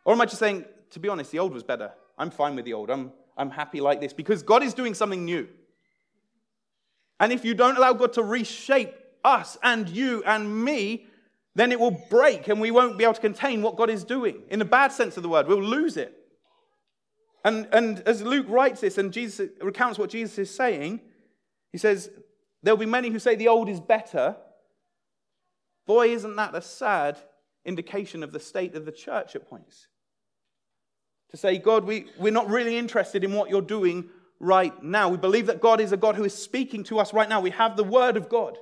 Or 0.04 0.12
am 0.12 0.20
I 0.20 0.26
just 0.26 0.38
saying, 0.38 0.66
to 0.90 1.00
be 1.00 1.08
honest, 1.08 1.30
the 1.30 1.38
old 1.38 1.54
was 1.54 1.62
better? 1.62 1.92
I'm 2.18 2.30
fine 2.30 2.54
with 2.54 2.66
the 2.66 2.74
old. 2.74 2.90
I'm, 2.90 3.10
I'm 3.38 3.48
happy 3.48 3.80
like 3.80 4.02
this 4.02 4.12
because 4.12 4.42
God 4.42 4.62
is 4.62 4.74
doing 4.74 4.92
something 4.92 5.24
new. 5.24 5.48
And 7.18 7.32
if 7.32 7.42
you 7.42 7.54
don't 7.54 7.78
allow 7.78 7.94
God 7.94 8.12
to 8.12 8.22
reshape 8.22 8.94
us 9.24 9.56
and 9.62 9.88
you 9.88 10.24
and 10.26 10.62
me, 10.62 11.06
then 11.54 11.72
it 11.72 11.80
will 11.80 11.98
break 12.10 12.48
and 12.48 12.60
we 12.60 12.70
won't 12.70 12.98
be 12.98 13.04
able 13.04 13.14
to 13.14 13.20
contain 13.20 13.62
what 13.62 13.76
God 13.76 13.88
is 13.88 14.04
doing. 14.04 14.42
In 14.50 14.58
the 14.58 14.66
bad 14.66 14.92
sense 14.92 15.16
of 15.16 15.22
the 15.22 15.28
word, 15.30 15.46
we'll 15.48 15.62
lose 15.62 15.96
it. 15.96 16.14
And, 17.46 17.66
and 17.72 18.00
as 18.00 18.20
Luke 18.20 18.44
writes 18.46 18.82
this 18.82 18.98
and 18.98 19.10
Jesus 19.10 19.48
recounts 19.62 19.98
what 19.98 20.10
Jesus 20.10 20.38
is 20.38 20.54
saying, 20.54 21.00
he 21.70 21.78
says, 21.78 22.10
There'll 22.62 22.76
be 22.76 22.84
many 22.84 23.08
who 23.08 23.18
say 23.18 23.36
the 23.36 23.48
old 23.48 23.70
is 23.70 23.80
better. 23.80 24.36
Boy, 25.86 26.12
isn't 26.12 26.36
that 26.36 26.54
a 26.54 26.62
sad 26.62 27.18
indication 27.64 28.22
of 28.22 28.32
the 28.32 28.40
state 28.40 28.74
of 28.74 28.84
the 28.84 28.92
church 28.92 29.34
at 29.34 29.48
points? 29.48 29.88
To 31.30 31.36
say, 31.36 31.58
God, 31.58 31.84
we, 31.84 32.06
we're 32.18 32.32
not 32.32 32.48
really 32.48 32.76
interested 32.76 33.24
in 33.24 33.32
what 33.32 33.50
you're 33.50 33.62
doing 33.62 34.08
right 34.38 34.82
now. 34.82 35.08
We 35.08 35.16
believe 35.16 35.46
that 35.46 35.60
God 35.60 35.80
is 35.80 35.92
a 35.92 35.96
God 35.96 36.16
who 36.16 36.24
is 36.24 36.34
speaking 36.34 36.84
to 36.84 36.98
us 36.98 37.12
right 37.12 37.28
now. 37.28 37.40
We 37.40 37.50
have 37.50 37.76
the 37.76 37.84
word 37.84 38.16
of 38.16 38.28
God. 38.28 38.58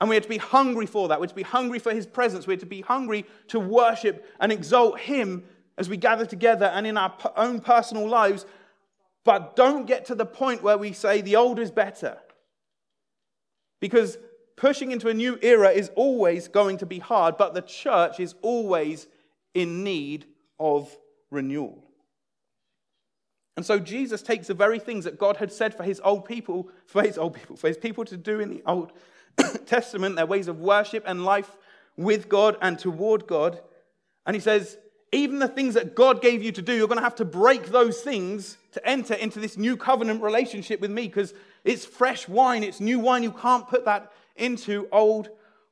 And 0.00 0.08
we 0.08 0.16
are 0.16 0.20
to 0.20 0.28
be 0.28 0.38
hungry 0.38 0.86
for 0.86 1.08
that. 1.08 1.20
We're 1.20 1.26
to 1.26 1.34
be 1.34 1.42
hungry 1.42 1.78
for 1.78 1.92
his 1.92 2.06
presence. 2.06 2.46
We're 2.46 2.56
to 2.58 2.66
be 2.66 2.80
hungry 2.80 3.26
to 3.48 3.60
worship 3.60 4.26
and 4.40 4.50
exalt 4.50 4.98
him 4.98 5.44
as 5.76 5.88
we 5.88 5.96
gather 5.96 6.26
together 6.26 6.66
and 6.66 6.86
in 6.86 6.96
our 6.96 7.14
own 7.36 7.60
personal 7.60 8.06
lives, 8.06 8.44
but 9.24 9.56
don't 9.56 9.86
get 9.86 10.06
to 10.06 10.14
the 10.14 10.26
point 10.26 10.62
where 10.62 10.76
we 10.76 10.92
say 10.92 11.20
the 11.20 11.36
old 11.36 11.58
is 11.58 11.70
better. 11.70 12.18
Because 13.80 14.18
pushing 14.60 14.92
into 14.92 15.08
a 15.08 15.14
new 15.14 15.38
era 15.40 15.70
is 15.70 15.90
always 15.96 16.46
going 16.46 16.76
to 16.76 16.84
be 16.84 16.98
hard, 16.98 17.38
but 17.38 17.54
the 17.54 17.62
church 17.62 18.20
is 18.20 18.34
always 18.42 19.06
in 19.54 19.82
need 19.82 20.26
of 20.58 20.94
renewal. 21.30 21.82
And 23.56 23.64
so 23.64 23.78
Jesus 23.78 24.20
takes 24.20 24.48
the 24.48 24.54
very 24.54 24.78
things 24.78 25.04
that 25.04 25.18
God 25.18 25.38
had 25.38 25.50
said 25.50 25.74
for 25.74 25.82
his 25.82 25.98
old 26.04 26.26
people, 26.26 26.68
for 26.84 27.02
his 27.02 27.16
old 27.16 27.32
people, 27.32 27.56
for 27.56 27.68
his 27.68 27.78
people 27.78 28.04
to 28.04 28.18
do 28.18 28.38
in 28.38 28.50
the 28.50 28.62
Old 28.66 28.92
Testament, 29.66 30.16
their 30.16 30.26
ways 30.26 30.46
of 30.46 30.60
worship 30.60 31.04
and 31.06 31.24
life 31.24 31.56
with 31.96 32.28
God 32.28 32.58
and 32.60 32.78
toward 32.78 33.26
God. 33.26 33.60
And 34.26 34.36
he 34.36 34.40
says, 34.40 34.76
even 35.10 35.38
the 35.38 35.48
things 35.48 35.72
that 35.72 35.94
God 35.94 36.20
gave 36.20 36.42
you 36.42 36.52
to 36.52 36.62
do, 36.62 36.74
you're 36.74 36.86
going 36.86 36.98
to 36.98 37.02
have 37.04 37.16
to 37.16 37.24
break 37.24 37.68
those 37.68 38.02
things 38.02 38.58
to 38.72 38.86
enter 38.86 39.14
into 39.14 39.40
this 39.40 39.56
new 39.56 39.78
covenant 39.78 40.22
relationship 40.22 40.80
with 40.80 40.90
me 40.90 41.06
because 41.06 41.32
it's 41.64 41.86
fresh 41.86 42.28
wine, 42.28 42.62
it's 42.62 42.78
new 42.78 42.98
wine. 42.98 43.22
You 43.22 43.32
can't 43.32 43.66
put 43.66 43.86
that 43.86 44.12
into 44.36 44.88
old 44.92 45.28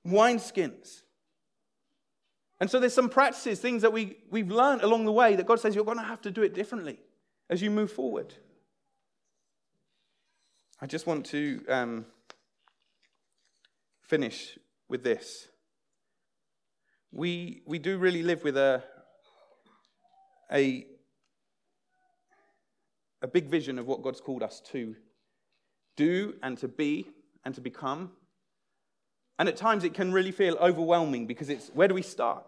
wineskins. 0.06 1.02
And 2.60 2.68
so 2.70 2.80
there's 2.80 2.94
some 2.94 3.08
practices, 3.08 3.60
things 3.60 3.82
that 3.82 3.92
we, 3.92 4.16
we've 4.30 4.50
learned 4.50 4.82
along 4.82 5.04
the 5.04 5.12
way 5.12 5.36
that 5.36 5.46
God 5.46 5.60
says 5.60 5.74
you're 5.74 5.84
going 5.84 5.98
to 5.98 6.02
have 6.02 6.20
to 6.22 6.30
do 6.30 6.42
it 6.42 6.54
differently 6.54 6.98
as 7.48 7.62
you 7.62 7.70
move 7.70 7.92
forward. 7.92 8.34
I 10.80 10.86
just 10.86 11.06
want 11.06 11.26
to 11.26 11.64
um, 11.68 12.06
finish 14.02 14.58
with 14.88 15.02
this. 15.02 15.48
We, 17.12 17.62
we 17.64 17.78
do 17.78 17.98
really 17.98 18.22
live 18.22 18.44
with 18.44 18.56
a, 18.56 18.82
a, 20.52 20.86
a 23.22 23.28
big 23.28 23.46
vision 23.46 23.78
of 23.78 23.86
what 23.86 24.02
God's 24.02 24.20
called 24.20 24.42
us 24.42 24.60
to 24.72 24.94
do 25.96 26.34
and 26.42 26.56
to 26.58 26.68
be 26.68 27.06
and 27.44 27.54
to 27.54 27.60
become. 27.60 28.12
And 29.38 29.48
at 29.48 29.56
times 29.56 29.84
it 29.84 29.94
can 29.94 30.12
really 30.12 30.32
feel 30.32 30.56
overwhelming 30.56 31.26
because 31.26 31.48
it's 31.48 31.68
where 31.68 31.88
do 31.88 31.94
we 31.94 32.02
start? 32.02 32.44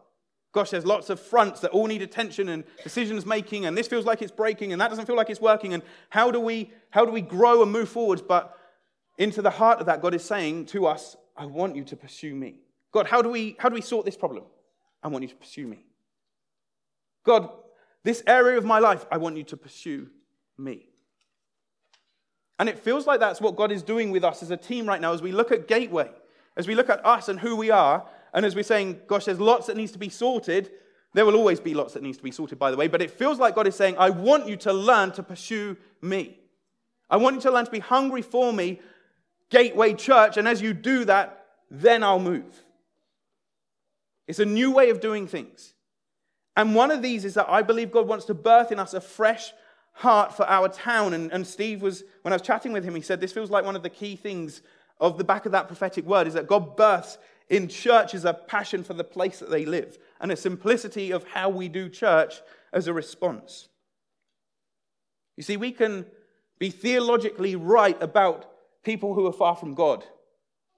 Gosh, 0.53 0.71
there's 0.71 0.85
lots 0.85 1.11
of 1.11 1.21
fronts 1.21 1.61
that 1.61 1.71
all 1.71 1.87
need 1.87 2.03
attention 2.03 2.49
and 2.49 2.65
decisions 2.83 3.25
making, 3.25 3.67
and 3.67 3.79
this 3.79 3.87
feels 3.87 4.05
like 4.05 4.21
it's 4.21 4.33
breaking, 4.33 4.73
and 4.73 4.81
that 4.81 4.89
doesn't 4.89 5.07
feel 5.07 5.15
like 5.15 5.31
it's 5.31 5.41
working. 5.41 5.75
And 5.75 5.83
how 6.09 6.33
do 6.33 6.41
we 6.41 6.73
how 6.91 7.05
do 7.05 7.13
we 7.13 7.21
grow 7.21 7.63
and 7.63 7.71
move 7.71 7.89
forwards? 7.89 8.21
But 8.21 8.57
into 9.17 9.43
the 9.43 9.51
heart 9.51 9.79
of 9.79 9.87
that, 9.87 10.03
God 10.03 10.15
is 10.15 10.25
saying 10.25 10.67
to 10.67 10.87
us, 10.87 11.17
I 11.37 11.47
want 11.47 11.77
you 11.77 11.85
to 11.85 11.97
pursue 11.97 12.35
me. 12.35 12.57
God, 12.91 13.07
how 13.07 13.23
do 13.23 13.29
we 13.29 13.55
how 13.61 13.69
do 13.69 13.75
we 13.75 13.81
sort 13.81 14.05
this 14.05 14.17
problem? 14.17 14.45
I 15.03 15.09
want 15.09 15.23
you 15.23 15.29
to 15.29 15.37
pursue 15.37 15.69
me. 15.69 15.85
God, 17.25 17.51
this 18.03 18.23
area 18.27 18.59
of 18.59 18.65
my 18.65 18.81
life, 18.81 19.07
I 19.11 19.19
want 19.19 19.37
you 19.37 19.45
to 19.45 19.57
pursue 19.57 20.09
me. 20.59 20.87
And 22.59 22.69
it 22.69 22.79
feels 22.79 23.07
like 23.07 23.21
that's 23.21 23.41
what 23.41 23.57
God 23.57 23.73
is 23.73 23.83
doing 23.83 24.11
with 24.11 24.25
us 24.25 24.43
as 24.43 24.51
a 24.51 24.57
team 24.57 24.87
right 24.87 25.01
now 25.01 25.13
as 25.13 25.23
we 25.23 25.33
look 25.33 25.53
at 25.53 25.67
Gateway, 25.69 26.11
as 26.61 26.69
we 26.69 26.75
look 26.75 26.91
at 26.91 27.05
us 27.05 27.29
and 27.31 27.41
who 27.41 27.57
we 27.57 27.71
are, 27.71 28.07
and 28.35 28.45
as 28.45 28.55
we're 28.55 28.63
saying, 28.63 29.01
gosh, 29.07 29.25
there's 29.25 29.41
lots 29.41 29.67
that 29.67 29.79
needs 29.79 29.93
to 29.93 29.99
be 29.99 30.11
sorted. 30.11 30.71
There 31.15 31.25
will 31.25 31.35
always 31.35 31.59
be 31.59 31.73
lots 31.73 31.95
that 31.95 32.03
needs 32.03 32.19
to 32.19 32.23
be 32.23 32.31
sorted, 32.31 32.59
by 32.59 32.71
the 32.71 32.77
way, 32.77 32.87
but 32.87 33.01
it 33.01 33.11
feels 33.11 33.39
like 33.39 33.55
God 33.55 33.67
is 33.67 33.75
saying, 33.75 33.97
I 33.99 34.11
want 34.11 34.47
you 34.47 34.57
to 34.59 34.73
learn 34.73 35.11
to 35.13 35.23
pursue 35.23 35.79
me. 36.03 36.39
I 37.09 37.17
want 37.17 37.37
you 37.37 37.43
to 37.43 37.51
learn 37.51 37.65
to 37.65 37.71
be 37.71 37.79
hungry 37.79 38.21
for 38.21 38.53
me, 38.53 38.79
Gateway 39.49 39.95
Church, 39.95 40.37
and 40.37 40.47
as 40.47 40.61
you 40.61 40.75
do 40.75 41.07
that, 41.07 41.47
then 41.71 42.05
I'll 42.05 42.21
move. 42.21 42.63
It's 44.29 44.39
a 44.39 44.45
new 44.45 44.71
way 44.71 44.91
of 44.91 45.01
doing 45.01 45.27
things. 45.27 45.73
And 46.57 46.75
one 46.75 46.91
of 46.91 47.01
these 47.01 47.25
is 47.25 47.35
that 47.35 47.49
I 47.49 47.63
believe 47.63 47.91
God 47.91 48.07
wants 48.07 48.27
to 48.27 48.35
birth 48.35 48.71
in 48.71 48.79
us 48.79 48.93
a 48.93 49.01
fresh 49.01 49.53
heart 49.95 50.37
for 50.37 50.47
our 50.47 50.69
town. 50.69 51.15
And, 51.15 51.33
and 51.33 51.47
Steve 51.47 51.81
was, 51.81 52.05
when 52.23 52.33
I 52.33 52.37
was 52.37 52.43
chatting 52.43 52.73
with 52.73 52.85
him, 52.85 52.95
he 52.95 53.01
said 53.01 53.21
this 53.21 53.33
feels 53.33 53.51
like 53.51 53.65
one 53.65 53.77
of 53.77 53.83
the 53.83 53.91
key 53.91 54.15
things 54.15 54.61
of 55.01 55.19
the 55.19 55.25
back 55.25 55.47
of 55.47 55.53
that 55.53 55.67
prophetic 55.67 56.05
word 56.05 56.27
is 56.27 56.35
that 56.35 56.47
God 56.47 56.77
births 56.77 57.19
in 57.49 57.67
churches 57.69 58.25
a 58.25 58.35
passion 58.35 58.85
for 58.85 58.95
the 58.95 59.05
place 59.05 59.41
that 59.41 59.51
they 59.51 59.65
live 59.65 59.99
and 60.21 60.31
a 60.31 60.37
simplicity 60.37 61.11
of 61.11 61.27
how 61.27 61.49
we 61.49 61.69
do 61.69 61.89
church 61.89 62.41
as 62.73 62.87
a 62.87 62.93
response. 62.93 63.69
You 65.37 65.43
see, 65.43 65.57
we 65.57 65.73
can 65.73 66.07
be 66.59 66.71
theologically 66.71 67.57
right 67.57 68.01
about 68.03 68.51
people 68.85 69.15
who 69.15 69.27
are 69.27 69.33
far 69.33 69.57
from 69.57 69.75
God 69.75 70.05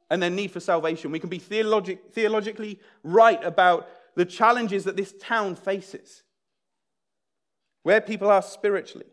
and 0.09 0.23
their 0.23 0.31
need 0.31 0.51
for 0.51 0.61
salvation. 0.61 1.11
We 1.11 1.19
can 1.19 1.29
be 1.29 1.39
theologic, 1.39 2.13
theologically 2.13 2.81
right 3.03 3.43
about 3.45 3.89
the 4.15 4.25
challenges 4.25 4.85
that 4.85 4.97
this 4.97 5.15
town 5.21 5.57
faces, 5.57 6.23
where 7.83 8.01
people 8.01 8.31
are 8.31 8.43
spiritually. 8.43 9.12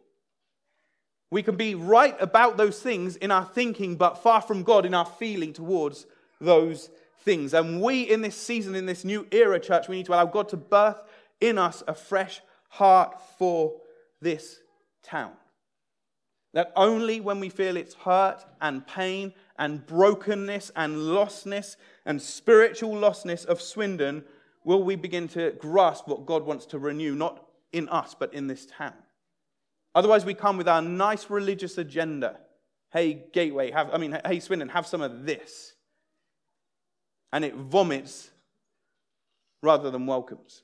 We 1.32 1.44
can 1.44 1.56
be 1.56 1.76
right 1.76 2.16
about 2.20 2.58
those 2.58 2.82
things 2.82 3.16
in 3.16 3.32
our 3.32 3.46
thinking, 3.46 3.96
but 3.96 4.24
far 4.24 4.42
from 4.42 4.64
God 4.64 4.86
in 4.86 4.94
our 4.94 5.06
feeling 5.06 5.54
towards 5.54 6.08
those 6.42 6.90
things. 7.20 7.54
And 7.54 7.82
we, 7.82 8.04
in 8.04 8.22
this 8.22 8.36
season, 8.36 8.76
in 8.76 8.86
this 8.86 9.06
new 9.06 9.28
era, 9.32 9.60
church, 9.60 9.88
we 9.88 9.98
need 9.98 10.08
to 10.08 10.14
allow 10.14 10.26
God 10.26 10.50
to 10.50 10.58
birth 10.58 10.98
in 11.40 11.58
us 11.58 11.84
a 11.88 11.94
fresh 11.94 12.42
heart 12.70 13.22
for 13.38 13.76
this 14.22 14.60
town. 15.04 15.34
That 16.54 16.72
only 16.76 17.22
when 17.22 17.40
we 17.40 17.50
feel 17.50 17.78
its 17.78 17.94
hurt 17.94 18.44
and 18.60 18.86
pain 18.88 19.34
and 19.58 19.86
brokenness 19.86 20.72
and 20.76 20.96
lostness 20.96 21.76
and 22.06 22.20
spiritual 22.20 22.96
lostness 22.96 23.46
of 23.46 23.62
Swindon 23.62 24.24
will 24.64 24.84
we 24.84 24.96
begin 24.96 25.28
to 25.30 25.52
grasp 25.60 26.08
what 26.08 26.26
God 26.26 26.44
wants 26.44 26.66
to 26.68 26.80
renew, 26.80 27.14
not 27.14 27.46
in 27.72 27.88
us, 27.90 28.16
but 28.18 28.34
in 28.34 28.48
this 28.48 28.66
town. 28.66 28.94
Otherwise, 30.00 30.24
we 30.24 30.34
come 30.34 30.56
with 30.56 30.70
our 30.70 30.82
nice 30.82 31.30
religious 31.30 31.78
agenda. 31.78 32.38
Hey, 32.94 33.26
Gateway, 33.34 33.70
have, 33.72 33.94
I 33.94 33.98
mean, 33.98 34.18
hey, 34.26 34.40
Swindon, 34.40 34.70
have 34.70 34.88
some 34.88 35.02
of 35.02 35.26
this. 35.26 35.74
And 37.34 37.44
it 37.44 37.54
vomits 37.54 38.30
rather 39.62 39.92
than 39.92 40.06
welcomes. 40.08 40.64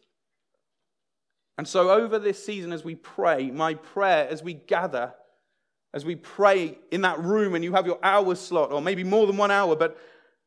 And 1.58 1.68
so, 1.68 1.90
over 1.90 2.18
this 2.18 2.46
season, 2.46 2.72
as 2.72 2.86
we 2.86 2.96
pray, 2.96 3.52
my 3.52 3.74
prayer 3.74 4.26
as 4.30 4.42
we 4.42 4.54
gather, 4.54 5.14
as 5.94 6.06
we 6.06 6.16
pray 6.16 6.78
in 6.90 7.02
that 7.02 7.20
room 7.20 7.56
and 7.56 7.64
you 7.64 7.74
have 7.74 7.86
your 7.86 8.00
hour 8.02 8.36
slot, 8.36 8.72
or 8.72 8.82
maybe 8.82 9.04
more 9.04 9.28
than 9.28 9.36
one 9.36 9.52
hour, 9.52 9.76
but 9.76 9.98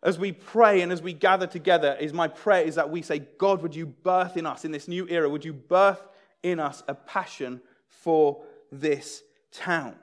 as 0.02 0.18
we 0.18 0.32
pray 0.32 0.80
and 0.80 0.90
as 0.90 1.02
we 1.02 1.12
gather 1.12 1.46
together, 1.46 1.94
is 2.00 2.14
my 2.14 2.26
prayer 2.26 2.62
is 2.62 2.76
that 2.76 2.88
we 2.88 3.02
say, 3.02 3.18
God, 3.36 3.60
would 3.60 3.76
you 3.76 3.84
birth 3.84 4.38
in 4.38 4.46
us 4.46 4.64
in 4.64 4.72
this 4.72 4.88
new 4.88 5.06
era? 5.10 5.28
Would 5.28 5.44
you 5.44 5.52
birth 5.52 6.08
in 6.42 6.58
us 6.58 6.82
a 6.88 6.94
passion 6.94 7.60
for 7.86 8.44
this 8.70 9.22
town? 9.52 9.96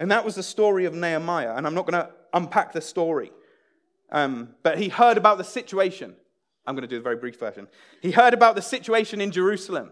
And 0.00 0.10
that 0.10 0.24
was 0.24 0.34
the 0.34 0.42
story 0.42 0.84
of 0.84 0.94
Nehemiah. 0.94 1.54
And 1.54 1.66
I'm 1.66 1.74
not 1.74 1.86
going 1.86 2.04
to 2.04 2.10
unpack 2.32 2.72
the 2.72 2.80
story. 2.80 3.32
Um, 4.10 4.54
but 4.62 4.78
he 4.78 4.88
heard 4.88 5.18
about 5.18 5.38
the 5.38 5.44
situation. 5.44 6.14
I'm 6.66 6.74
going 6.74 6.88
to 6.88 6.88
do 6.88 6.98
a 6.98 7.02
very 7.02 7.16
brief 7.16 7.38
version. 7.38 7.68
He 8.00 8.10
heard 8.10 8.34
about 8.34 8.54
the 8.54 8.62
situation 8.62 9.20
in 9.20 9.30
Jerusalem, 9.30 9.90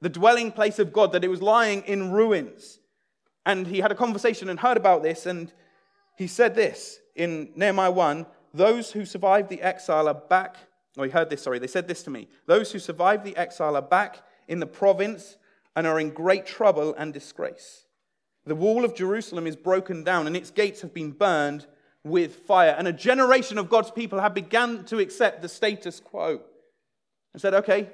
the 0.00 0.08
dwelling 0.08 0.52
place 0.52 0.78
of 0.78 0.92
God, 0.92 1.12
that 1.12 1.24
it 1.24 1.28
was 1.28 1.42
lying 1.42 1.82
in 1.82 2.12
ruins. 2.12 2.80
And 3.46 3.66
he 3.66 3.80
had 3.80 3.92
a 3.92 3.94
conversation 3.94 4.48
and 4.48 4.58
heard 4.58 4.76
about 4.76 5.02
this. 5.02 5.26
And 5.26 5.52
he 6.16 6.26
said 6.26 6.54
this 6.54 6.98
in 7.14 7.50
Nehemiah 7.54 7.90
1 7.90 8.26
Those 8.52 8.92
who 8.92 9.04
survived 9.04 9.50
the 9.50 9.62
exile 9.62 10.08
are 10.08 10.14
back. 10.14 10.56
Oh, 10.96 11.02
he 11.02 11.10
heard 11.10 11.28
this, 11.28 11.42
sorry. 11.42 11.58
They 11.58 11.66
said 11.66 11.88
this 11.88 12.02
to 12.04 12.10
me. 12.10 12.28
Those 12.46 12.72
who 12.72 12.78
survived 12.78 13.24
the 13.24 13.36
exile 13.36 13.76
are 13.76 13.82
back 13.82 14.22
in 14.48 14.60
the 14.60 14.66
province 14.66 15.36
and 15.76 15.86
are 15.86 16.00
in 16.00 16.10
great 16.10 16.46
trouble 16.46 16.94
and 16.96 17.12
disgrace. 17.12 17.86
The 18.46 18.54
wall 18.54 18.84
of 18.84 18.94
Jerusalem 18.94 19.46
is 19.46 19.56
broken 19.56 20.04
down 20.04 20.26
and 20.26 20.36
its 20.36 20.50
gates 20.50 20.82
have 20.82 20.92
been 20.92 21.12
burned 21.12 21.66
with 22.04 22.36
fire. 22.46 22.74
And 22.76 22.86
a 22.86 22.92
generation 22.92 23.56
of 23.56 23.70
God's 23.70 23.90
people 23.90 24.20
have 24.20 24.34
begun 24.34 24.84
to 24.86 24.98
accept 24.98 25.40
the 25.40 25.48
status 25.48 26.00
quo 26.00 26.40
and 27.32 27.40
said, 27.40 27.54
okay, 27.54 27.88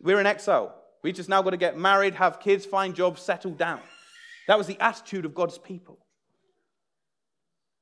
we're 0.00 0.20
in 0.20 0.26
exile. 0.26 0.74
We 1.02 1.12
just 1.12 1.28
now 1.28 1.42
got 1.42 1.50
to 1.50 1.56
get 1.56 1.78
married, 1.78 2.14
have 2.14 2.40
kids, 2.40 2.66
find 2.66 2.94
jobs, 2.94 3.22
settle 3.22 3.52
down. 3.52 3.80
That 4.48 4.58
was 4.58 4.66
the 4.66 4.80
attitude 4.80 5.24
of 5.24 5.34
God's 5.34 5.58
people 5.58 5.98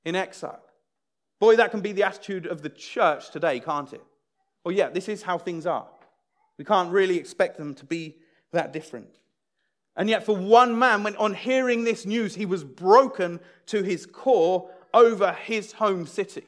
in 0.04 0.14
exile. 0.14 0.62
Boy, 1.40 1.56
that 1.56 1.70
can 1.70 1.80
be 1.80 1.92
the 1.92 2.02
attitude 2.02 2.46
of 2.46 2.62
the 2.62 2.68
church 2.68 3.30
today, 3.30 3.60
can't 3.60 3.92
it? 3.92 4.02
Well, 4.64 4.74
yeah, 4.74 4.90
this 4.90 5.08
is 5.08 5.22
how 5.22 5.38
things 5.38 5.66
are. 5.66 5.86
We 6.58 6.64
can't 6.64 6.90
really 6.90 7.16
expect 7.16 7.56
them 7.56 7.74
to 7.74 7.84
be 7.84 8.16
that 8.56 8.72
different. 8.72 9.08
And 9.96 10.10
yet, 10.10 10.26
for 10.26 10.36
one 10.36 10.78
man, 10.78 11.02
when 11.02 11.16
on 11.16 11.32
hearing 11.32 11.84
this 11.84 12.04
news, 12.04 12.34
he 12.34 12.44
was 12.44 12.64
broken 12.64 13.40
to 13.66 13.82
his 13.82 14.04
core 14.04 14.68
over 14.92 15.32
his 15.32 15.72
home 15.72 16.06
city. 16.06 16.44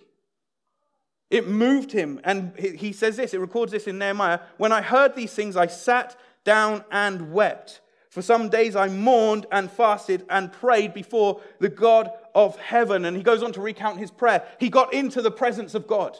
It 1.31 1.49
moved 1.49 1.93
him. 1.93 2.21
And 2.25 2.59
he 2.59 2.93
says 2.93 3.17
this, 3.17 3.33
it 3.33 3.41
records 3.41 3.73
this 3.73 3.87
in 3.87 3.99
Nehemiah. 3.99 4.41
When 4.59 4.73
I 4.73 4.83
heard 4.83 5.15
these 5.15 5.33
things, 5.33 5.57
I 5.57 5.67
sat 5.67 6.17
down 6.45 6.85
and 6.91 7.33
wept. 7.33 7.81
For 8.11 8.23
some 8.23 8.49
days 8.49 8.75
I 8.75 8.89
mourned 8.89 9.47
and 9.53 9.71
fasted 9.71 10.25
and 10.31 10.53
prayed 10.53 10.95
before 10.95 11.41
the 11.59 11.69
God 11.69 12.11
of 12.35 12.59
heaven. 12.59 13.05
And 13.05 13.17
he 13.17 13.23
goes 13.23 13.43
on 13.43 13.53
to 13.53 13.61
recount 13.61 13.99
his 13.99 14.11
prayer. 14.11 14.47
He 14.59 14.71
got 14.71 14.93
into 14.95 15.23
the 15.23 15.31
presence 15.31 15.75
of 15.75 15.87
God. 15.87 16.19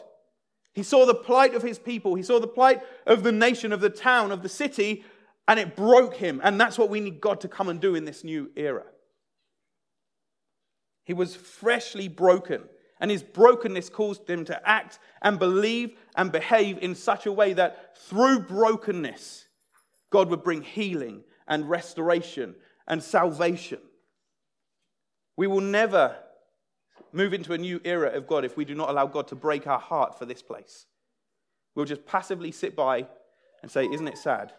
He 0.73 0.83
saw 0.83 1.05
the 1.05 1.15
plight 1.15 1.55
of 1.55 1.63
his 1.63 1.79
people. 1.79 2.15
He 2.15 2.23
saw 2.23 2.39
the 2.39 2.47
plight 2.47 2.81
of 3.07 3.23
the 3.23 3.31
nation, 3.31 3.73
of 3.73 3.81
the 3.81 3.89
town, 3.89 4.31
of 4.31 4.43
the 4.43 4.49
city, 4.49 5.03
and 5.49 5.59
it 5.59 5.75
broke 5.75 6.15
him. 6.15 6.39
And 6.43 6.61
that's 6.61 6.77
what 6.77 6.91
we 6.91 6.99
need 6.99 7.19
God 7.19 7.41
to 7.41 7.47
come 7.47 7.69
and 7.69 7.81
do 7.81 7.95
in 7.95 8.05
this 8.05 8.23
new 8.23 8.51
era. 8.55 8.85
He 11.03 11.13
was 11.13 11.35
freshly 11.35 12.07
broken, 12.07 12.61
and 13.01 13.09
his 13.09 13.23
brokenness 13.23 13.89
caused 13.89 14.29
him 14.29 14.45
to 14.45 14.69
act 14.69 14.99
and 15.23 15.39
believe 15.39 15.97
and 16.15 16.31
behave 16.31 16.77
in 16.77 16.93
such 16.93 17.25
a 17.25 17.31
way 17.31 17.53
that 17.53 17.97
through 17.97 18.41
brokenness, 18.41 19.45
God 20.11 20.29
would 20.29 20.43
bring 20.43 20.61
healing 20.61 21.23
and 21.47 21.67
restoration 21.67 22.53
and 22.87 23.01
salvation. 23.01 23.79
We 25.35 25.47
will 25.47 25.61
never 25.61 26.15
move 27.11 27.33
into 27.33 27.53
a 27.53 27.57
new 27.57 27.81
era 27.83 28.11
of 28.11 28.27
God 28.27 28.45
if 28.45 28.55
we 28.55 28.65
do 28.65 28.75
not 28.75 28.89
allow 28.91 29.07
God 29.07 29.27
to 29.29 29.35
break 29.35 29.65
our 29.65 29.79
heart 29.79 30.19
for 30.19 30.27
this 30.27 30.43
place. 30.43 30.85
We'll 31.73 31.85
just 31.85 32.05
passively 32.05 32.51
sit 32.51 32.75
by 32.75 33.07
and 33.63 33.71
say, 33.71 33.85
Isn't 33.91 34.07
it 34.07 34.19
sad? 34.19 34.53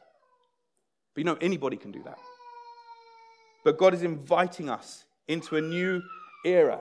But 1.14 1.20
you 1.20 1.24
know, 1.24 1.38
anybody 1.40 1.76
can 1.76 1.90
do 1.90 2.02
that. 2.04 2.18
But 3.64 3.78
God 3.78 3.94
is 3.94 4.02
inviting 4.02 4.70
us 4.70 5.04
into 5.28 5.56
a 5.56 5.60
new 5.60 6.02
era 6.44 6.80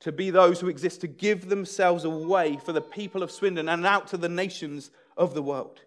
to 0.00 0.12
be 0.12 0.30
those 0.30 0.60
who 0.60 0.68
exist 0.68 1.00
to 1.00 1.08
give 1.08 1.48
themselves 1.48 2.04
away 2.04 2.56
for 2.64 2.72
the 2.72 2.80
people 2.80 3.22
of 3.22 3.30
Swindon 3.30 3.68
and 3.68 3.84
out 3.84 4.06
to 4.08 4.16
the 4.16 4.28
nations 4.28 4.90
of 5.16 5.34
the 5.34 5.42
world. 5.42 5.80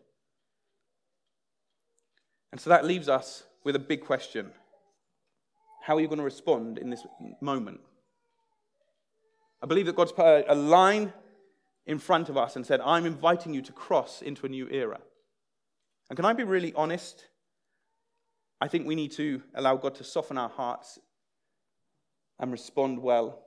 And 2.52 2.60
so 2.60 2.70
that 2.70 2.86
leaves 2.86 3.08
us 3.08 3.44
with 3.64 3.76
a 3.76 3.80
big 3.80 4.02
question 4.06 4.52
How 5.84 5.96
are 5.96 6.02
you 6.02 6.08
going 6.08 6.20
to 6.20 6.26
respond 6.26 6.78
in 6.78 6.90
this 6.90 7.06
moment? 7.40 7.80
I 9.64 9.68
believe 9.68 9.86
that 9.86 9.96
God's 9.96 10.12
put 10.12 10.46
a 10.48 10.56
line 10.56 11.14
in 11.86 12.00
front 12.00 12.30
of 12.30 12.38
us 12.38 12.56
and 12.56 12.66
said, 12.66 12.82
I'm 12.82 13.06
inviting 13.06 13.54
you 13.54 13.62
to 13.62 13.72
cross 13.72 14.22
into 14.22 14.46
a 14.46 14.50
new 14.50 14.68
era. 14.70 15.00
And 16.10 16.18
can 16.18 16.26
I 16.26 16.34
be 16.34 16.44
really 16.44 16.74
honest? 16.74 17.28
I 18.62 18.68
think 18.68 18.86
we 18.86 18.96
need 18.96 19.12
to 19.14 19.42
allow 19.56 19.76
God 19.76 19.96
to 19.96 20.04
soften 20.04 20.38
our 20.38 20.50
hearts 20.50 21.00
and 22.40 22.52
respond 22.52 23.00
well. 23.00 23.42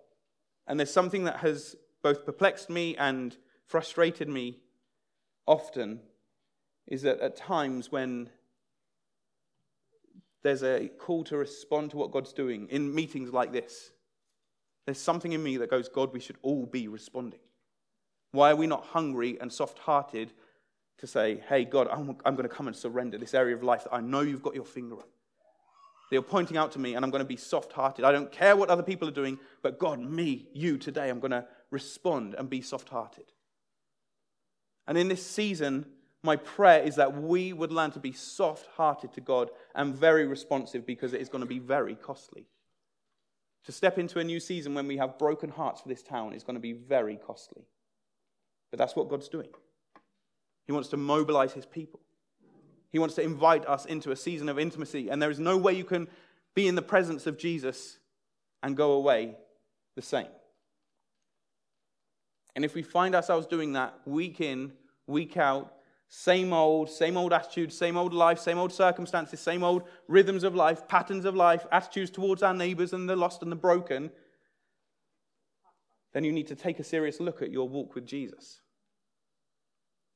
And 0.67 0.79
there's 0.79 0.93
something 0.93 1.25
that 1.25 1.37
has 1.39 1.77
both 2.03 2.27
perplexed 2.27 2.69
me 2.69 2.97
and 2.97 3.37
frustrated 3.65 4.29
me 4.29 4.59
often 5.47 6.01
is 6.89 7.03
that 7.03 7.21
at 7.21 7.37
times 7.37 7.93
when 7.93 8.29
there's 10.43 10.65
a 10.65 10.89
call 10.99 11.23
to 11.25 11.37
respond 11.37 11.93
to 11.93 11.97
what 11.97 12.11
God's 12.11 12.33
doing 12.33 12.67
in 12.69 12.93
meetings 12.95 13.33
like 13.33 13.53
this, 13.53 13.93
there's 14.85 15.01
something 15.01 15.33
in 15.33 15.43
me 15.43 15.57
that 15.59 15.71
goes, 15.71 15.89
God, 15.89 16.12
we 16.12 16.21
should 16.21 16.37
all 16.43 16.67
be 16.67 16.89
responding. 16.89 17.41
Why 18.33 18.51
are 18.51 18.57
we 18.57 18.67
not 18.67 18.85
hungry 18.85 19.39
and 19.41 19.53
soft 19.53 19.79
hearted 19.79 20.33
to 20.99 21.07
say, 21.07 21.42
hey, 21.49 21.64
God, 21.64 21.88
I'm, 21.90 22.16
I'm 22.24 22.36
going 22.36 22.49
to 22.49 22.55
come 22.55 22.66
and 22.66 22.76
surrender 22.76 23.18
this 23.18 23.34
area 23.34 23.55
of 23.55 23.62
life 23.62 23.84
that 23.84 23.95
I 23.95 24.01
know 24.01 24.20
you've 24.20 24.42
got 24.42 24.55
your 24.55 24.64
finger 24.64 24.97
on? 24.97 25.03
That 25.03 26.16
you're 26.16 26.22
pointing 26.22 26.57
out 26.57 26.72
to 26.72 26.78
me, 26.78 26.95
and 26.95 27.05
I'm 27.05 27.11
going 27.11 27.22
to 27.22 27.28
be 27.28 27.36
soft 27.36 27.72
hearted. 27.72 28.05
I 28.05 28.12
don't 28.12 28.30
care 28.30 28.57
what 28.57 28.68
other 28.68 28.82
people 28.82 29.09
are 29.09 29.12
doing, 29.12 29.38
but 29.62 29.78
God, 29.78 29.99
me, 29.99 30.49
you, 30.53 30.78
today, 30.78 31.09
I'm 31.09 31.20
going 31.20 31.32
to 31.32 31.47
respond 31.70 32.34
and 32.34 32.49
be 32.49 32.61
soft 32.61 32.88
hearted. 32.88 33.32
And 34.86 34.99
in 34.99 35.09
this 35.09 35.26
season, 35.26 35.86
my 36.22 36.36
prayer 36.36 36.82
is 36.82 36.97
that 36.97 37.20
we 37.20 37.53
would 37.53 37.72
learn 37.72 37.90
to 37.92 38.01
be 38.01 38.12
soft 38.12 38.66
hearted 38.76 39.12
to 39.12 39.20
God 39.20 39.51
and 39.74 39.95
very 39.95 40.26
responsive 40.26 40.86
because 40.86 41.12
it 41.12 41.20
is 41.20 41.28
going 41.28 41.42
to 41.42 41.49
be 41.49 41.59
very 41.59 41.95
costly. 41.95 42.47
To 43.64 43.72
step 43.72 43.99
into 43.99 44.18
a 44.18 44.24
new 44.24 44.40
season 44.40 44.74
when 44.74 44.86
we 44.86 44.99
have 44.99 45.18
broken 45.18 45.51
hearts 45.51 45.80
for 45.80 45.88
this 45.88 46.03
town 46.03 46.34
is 46.34 46.42
going 46.42 46.55
to 46.55 46.61
be 46.61 46.72
very 46.72 47.16
costly. 47.16 47.64
But 48.70 48.78
that's 48.78 48.97
what 48.97 49.09
God's 49.09 49.28
doing. 49.28 49.49
He 50.67 50.73
wants 50.73 50.89
to 50.91 50.97
mobilize 50.97 51.53
his 51.53 51.67
people. 51.67 52.01
He 52.91 52.99
wants 52.99 53.17
to 53.17 53.23
invite 53.23 53.67
us 53.67 53.87
into 53.87 54.12
a 54.12 54.17
season 54.17 54.49
of 54.49 54.59
intimacy. 54.59 55.09
And 55.09 55.21
there 55.21 55.31
is 55.31 55.41
no 55.41 55.57
way 55.57 55.73
you 55.73 55.85
can 55.85 56.09
be 56.55 56.69
in 56.69 56.75
the 56.75 56.83
presence 56.83 57.27
of 57.27 57.37
Jesus 57.37 57.99
and 58.62 58.77
go 58.77 58.93
away 58.93 59.37
the 59.97 60.03
same. 60.03 60.29
And 62.55 62.65
if 62.65 62.75
we 62.75 62.83
find 62.83 63.15
ourselves 63.15 63.47
doing 63.47 63.73
that 63.73 63.99
week 64.07 64.41
in, 64.41 64.73
week 65.07 65.37
out, 65.37 65.75
same 66.09 66.53
old, 66.53 66.89
same 66.89 67.17
old 67.17 67.33
attitude, 67.33 67.73
same 67.73 67.97
old 67.97 68.15
life, 68.15 68.39
same 68.39 68.59
old 68.59 68.73
circumstances, 68.73 69.41
same 69.41 69.65
old 69.65 69.83
rhythms 70.07 70.45
of 70.45 70.55
life, 70.55 70.87
patterns 70.87 71.25
of 71.25 71.35
life, 71.35 71.67
attitudes 71.73 72.11
towards 72.11 72.43
our 72.43 72.55
neighbors 72.55 72.93
and 72.93 73.09
the 73.09 73.17
lost 73.17 73.43
and 73.43 73.51
the 73.51 73.57
broken, 73.57 74.11
then 76.12 76.23
you 76.23 76.31
need 76.31 76.47
to 76.47 76.55
take 76.55 76.79
a 76.79 76.85
serious 76.85 77.19
look 77.19 77.43
at 77.43 77.51
your 77.51 77.69
walk 77.69 77.97
with 77.97 78.07
Jesus. 78.07 78.61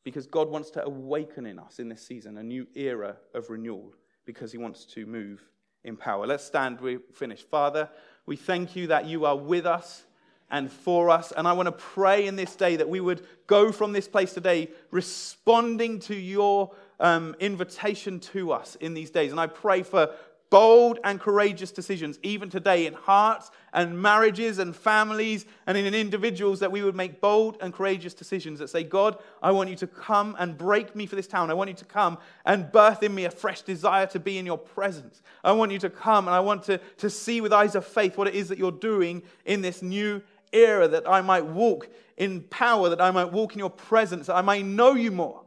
Because 0.08 0.26
God 0.26 0.48
wants 0.48 0.70
to 0.70 0.84
awaken 0.86 1.44
in 1.44 1.58
us 1.58 1.80
in 1.80 1.90
this 1.90 2.00
season 2.00 2.38
a 2.38 2.42
new 2.42 2.66
era 2.74 3.18
of 3.34 3.50
renewal 3.50 3.92
because 4.24 4.50
he 4.50 4.56
wants 4.56 4.86
to 4.86 5.04
move 5.04 5.42
in 5.84 5.98
power. 5.98 6.26
Let's 6.26 6.44
stand, 6.44 6.80
we 6.80 6.96
finish. 7.12 7.42
Father, 7.42 7.90
we 8.24 8.34
thank 8.34 8.74
you 8.74 8.86
that 8.86 9.04
you 9.04 9.26
are 9.26 9.36
with 9.36 9.66
us 9.66 10.06
and 10.50 10.72
for 10.72 11.10
us. 11.10 11.30
And 11.36 11.46
I 11.46 11.52
want 11.52 11.66
to 11.66 11.72
pray 11.72 12.26
in 12.26 12.36
this 12.36 12.56
day 12.56 12.76
that 12.76 12.88
we 12.88 13.00
would 13.00 13.26
go 13.46 13.70
from 13.70 13.92
this 13.92 14.08
place 14.08 14.32
today 14.32 14.70
responding 14.90 16.00
to 16.00 16.14
your 16.14 16.74
um, 17.00 17.36
invitation 17.38 18.18
to 18.20 18.52
us 18.52 18.76
in 18.76 18.94
these 18.94 19.10
days. 19.10 19.30
And 19.30 19.38
I 19.38 19.46
pray 19.46 19.82
for 19.82 20.14
bold 20.50 20.98
and 21.04 21.20
courageous 21.20 21.70
decisions, 21.70 22.18
even 22.22 22.48
today, 22.48 22.86
in 22.86 22.94
hearts 22.94 23.50
and 23.72 24.00
marriages 24.00 24.58
and 24.58 24.74
families 24.74 25.44
and 25.66 25.76
in 25.76 25.94
individuals, 25.94 26.60
that 26.60 26.72
we 26.72 26.82
would 26.82 26.96
make 26.96 27.20
bold 27.20 27.58
and 27.60 27.72
courageous 27.72 28.14
decisions 28.14 28.58
that 28.58 28.68
say, 28.68 28.82
God, 28.82 29.18
I 29.42 29.50
want 29.50 29.68
you 29.68 29.76
to 29.76 29.86
come 29.86 30.36
and 30.38 30.56
break 30.56 30.96
me 30.96 31.06
for 31.06 31.16
this 31.16 31.26
town. 31.26 31.50
I 31.50 31.54
want 31.54 31.68
you 31.68 31.76
to 31.76 31.84
come 31.84 32.18
and 32.46 32.70
birth 32.72 33.02
in 33.02 33.14
me 33.14 33.24
a 33.26 33.30
fresh 33.30 33.62
desire 33.62 34.06
to 34.06 34.18
be 34.18 34.38
in 34.38 34.46
your 34.46 34.58
presence. 34.58 35.22
I 35.44 35.52
want 35.52 35.72
you 35.72 35.78
to 35.80 35.90
come 35.90 36.26
and 36.26 36.34
I 36.34 36.40
want 36.40 36.62
to, 36.64 36.78
to 36.78 37.10
see 37.10 37.40
with 37.40 37.52
eyes 37.52 37.74
of 37.74 37.84
faith 37.84 38.16
what 38.16 38.28
it 38.28 38.34
is 38.34 38.48
that 38.48 38.58
you're 38.58 38.72
doing 38.72 39.22
in 39.44 39.60
this 39.60 39.82
new 39.82 40.22
era, 40.52 40.88
that 40.88 41.08
I 41.08 41.20
might 41.20 41.44
walk 41.44 41.88
in 42.16 42.40
power, 42.42 42.88
that 42.88 43.00
I 43.00 43.10
might 43.10 43.32
walk 43.32 43.52
in 43.52 43.58
your 43.58 43.70
presence, 43.70 44.26
that 44.26 44.34
I 44.34 44.42
might 44.42 44.64
know 44.64 44.94
you 44.94 45.10
more, 45.10 45.42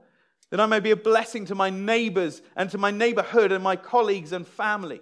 that 0.51 0.59
I 0.59 0.67
may 0.67 0.79
be 0.79 0.91
a 0.91 0.95
blessing 0.95 1.45
to 1.45 1.55
my 1.55 1.69
neighbors 1.69 2.41
and 2.55 2.69
to 2.69 2.77
my 2.77 2.91
neighborhood 2.91 3.51
and 3.51 3.63
my 3.63 3.75
colleagues 3.75 4.31
and 4.31 4.45
family. 4.45 5.01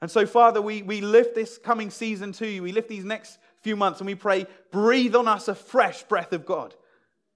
And 0.00 0.10
so, 0.10 0.26
Father, 0.26 0.62
we, 0.62 0.82
we 0.82 1.00
lift 1.00 1.34
this 1.34 1.58
coming 1.58 1.90
season 1.90 2.32
to 2.32 2.46
you. 2.46 2.62
We 2.62 2.72
lift 2.72 2.88
these 2.88 3.04
next 3.04 3.38
few 3.62 3.76
months, 3.76 4.00
and 4.00 4.06
we 4.06 4.14
pray, 4.14 4.46
breathe 4.70 5.14
on 5.14 5.28
us 5.28 5.48
a 5.48 5.54
fresh 5.54 6.02
breath 6.04 6.32
of 6.32 6.46
God. 6.46 6.74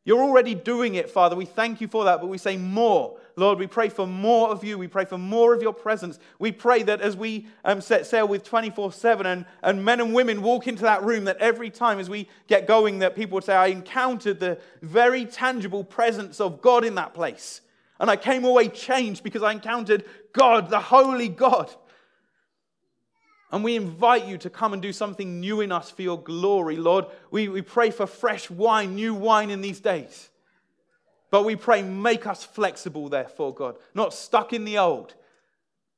You're 0.04 0.22
already 0.22 0.54
doing 0.54 0.94
it, 0.94 1.10
Father. 1.10 1.36
We 1.36 1.44
thank 1.44 1.80
you 1.80 1.88
for 1.88 2.04
that, 2.04 2.20
but 2.20 2.28
we 2.28 2.38
say 2.38 2.56
more. 2.56 3.18
Lord, 3.38 3.58
we 3.58 3.68
pray 3.68 3.88
for 3.88 4.06
more 4.06 4.48
of 4.48 4.64
you. 4.64 4.76
We 4.76 4.88
pray 4.88 5.04
for 5.04 5.16
more 5.16 5.54
of 5.54 5.62
your 5.62 5.72
presence. 5.72 6.18
We 6.40 6.50
pray 6.50 6.82
that 6.82 7.00
as 7.00 7.16
we 7.16 7.46
um, 7.64 7.80
set 7.80 8.04
sail 8.04 8.26
with 8.26 8.42
24 8.42 8.92
7 8.92 9.26
and, 9.26 9.46
and 9.62 9.84
men 9.84 10.00
and 10.00 10.12
women 10.12 10.42
walk 10.42 10.66
into 10.66 10.82
that 10.82 11.04
room, 11.04 11.24
that 11.24 11.36
every 11.38 11.70
time 11.70 12.00
as 12.00 12.10
we 12.10 12.28
get 12.48 12.66
going, 12.66 12.98
that 12.98 13.14
people 13.14 13.36
would 13.36 13.44
say, 13.44 13.54
I 13.54 13.68
encountered 13.68 14.40
the 14.40 14.58
very 14.82 15.24
tangible 15.24 15.84
presence 15.84 16.40
of 16.40 16.60
God 16.60 16.84
in 16.84 16.96
that 16.96 17.14
place. 17.14 17.60
And 18.00 18.10
I 18.10 18.16
came 18.16 18.44
away 18.44 18.68
changed 18.68 19.22
because 19.22 19.42
I 19.42 19.52
encountered 19.52 20.04
God, 20.32 20.68
the 20.68 20.80
holy 20.80 21.28
God. 21.28 21.70
And 23.50 23.62
we 23.62 23.76
invite 23.76 24.26
you 24.26 24.36
to 24.38 24.50
come 24.50 24.72
and 24.72 24.82
do 24.82 24.92
something 24.92 25.40
new 25.40 25.60
in 25.60 25.70
us 25.70 25.90
for 25.90 26.02
your 26.02 26.20
glory, 26.20 26.76
Lord. 26.76 27.06
We, 27.30 27.48
we 27.48 27.62
pray 27.62 27.90
for 27.90 28.06
fresh 28.06 28.50
wine, 28.50 28.94
new 28.96 29.14
wine 29.14 29.50
in 29.50 29.60
these 29.60 29.80
days. 29.80 30.27
But 31.30 31.44
we 31.44 31.56
pray, 31.56 31.82
make 31.82 32.26
us 32.26 32.44
flexible, 32.44 33.08
therefore, 33.08 33.54
God. 33.54 33.76
Not 33.94 34.14
stuck 34.14 34.52
in 34.52 34.64
the 34.64 34.78
old, 34.78 35.14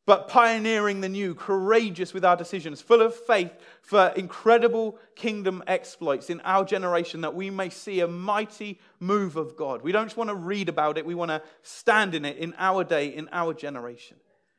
but 0.06 0.26
pioneering 0.26 1.00
the 1.00 1.08
new, 1.08 1.34
courageous 1.34 2.12
with 2.12 2.24
our 2.24 2.36
decisions, 2.36 2.82
full 2.82 3.00
of 3.00 3.14
faith 3.14 3.52
for 3.80 4.08
incredible 4.16 4.98
kingdom 5.14 5.62
exploits 5.68 6.30
in 6.30 6.40
our 6.40 6.64
generation, 6.64 7.20
that 7.20 7.34
we 7.34 7.48
may 7.48 7.70
see 7.70 8.00
a 8.00 8.08
mighty 8.08 8.80
move 8.98 9.36
of 9.36 9.56
God. 9.56 9.82
We 9.82 9.92
don't 9.92 10.06
just 10.06 10.16
want 10.16 10.30
to 10.30 10.34
read 10.34 10.68
about 10.68 10.98
it, 10.98 11.06
we 11.06 11.14
want 11.14 11.30
to 11.30 11.42
stand 11.62 12.16
in 12.16 12.24
it 12.24 12.38
in 12.38 12.54
our 12.58 12.82
day, 12.82 13.06
in 13.08 13.28
our 13.30 13.54
generation. 13.54 14.16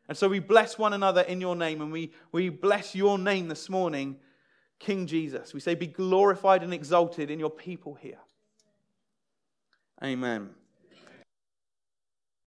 And 0.07 0.17
so 0.17 0.29
we 0.29 0.39
bless 0.39 0.77
one 0.77 0.93
another 0.93 1.21
in 1.21 1.41
your 1.41 1.55
name, 1.55 1.81
and 1.81 1.91
we, 1.91 2.13
we 2.31 2.49
bless 2.49 2.95
your 2.95 3.17
name 3.17 3.49
this 3.49 3.69
morning, 3.69 4.17
King 4.79 5.05
Jesus. 5.05 5.53
We 5.53 5.59
say, 5.59 5.75
Be 5.75 5.87
glorified 5.87 6.63
and 6.63 6.73
exalted 6.73 7.29
in 7.29 7.39
your 7.39 7.49
people 7.49 7.95
here. 7.95 8.19
Amen. 10.03 10.49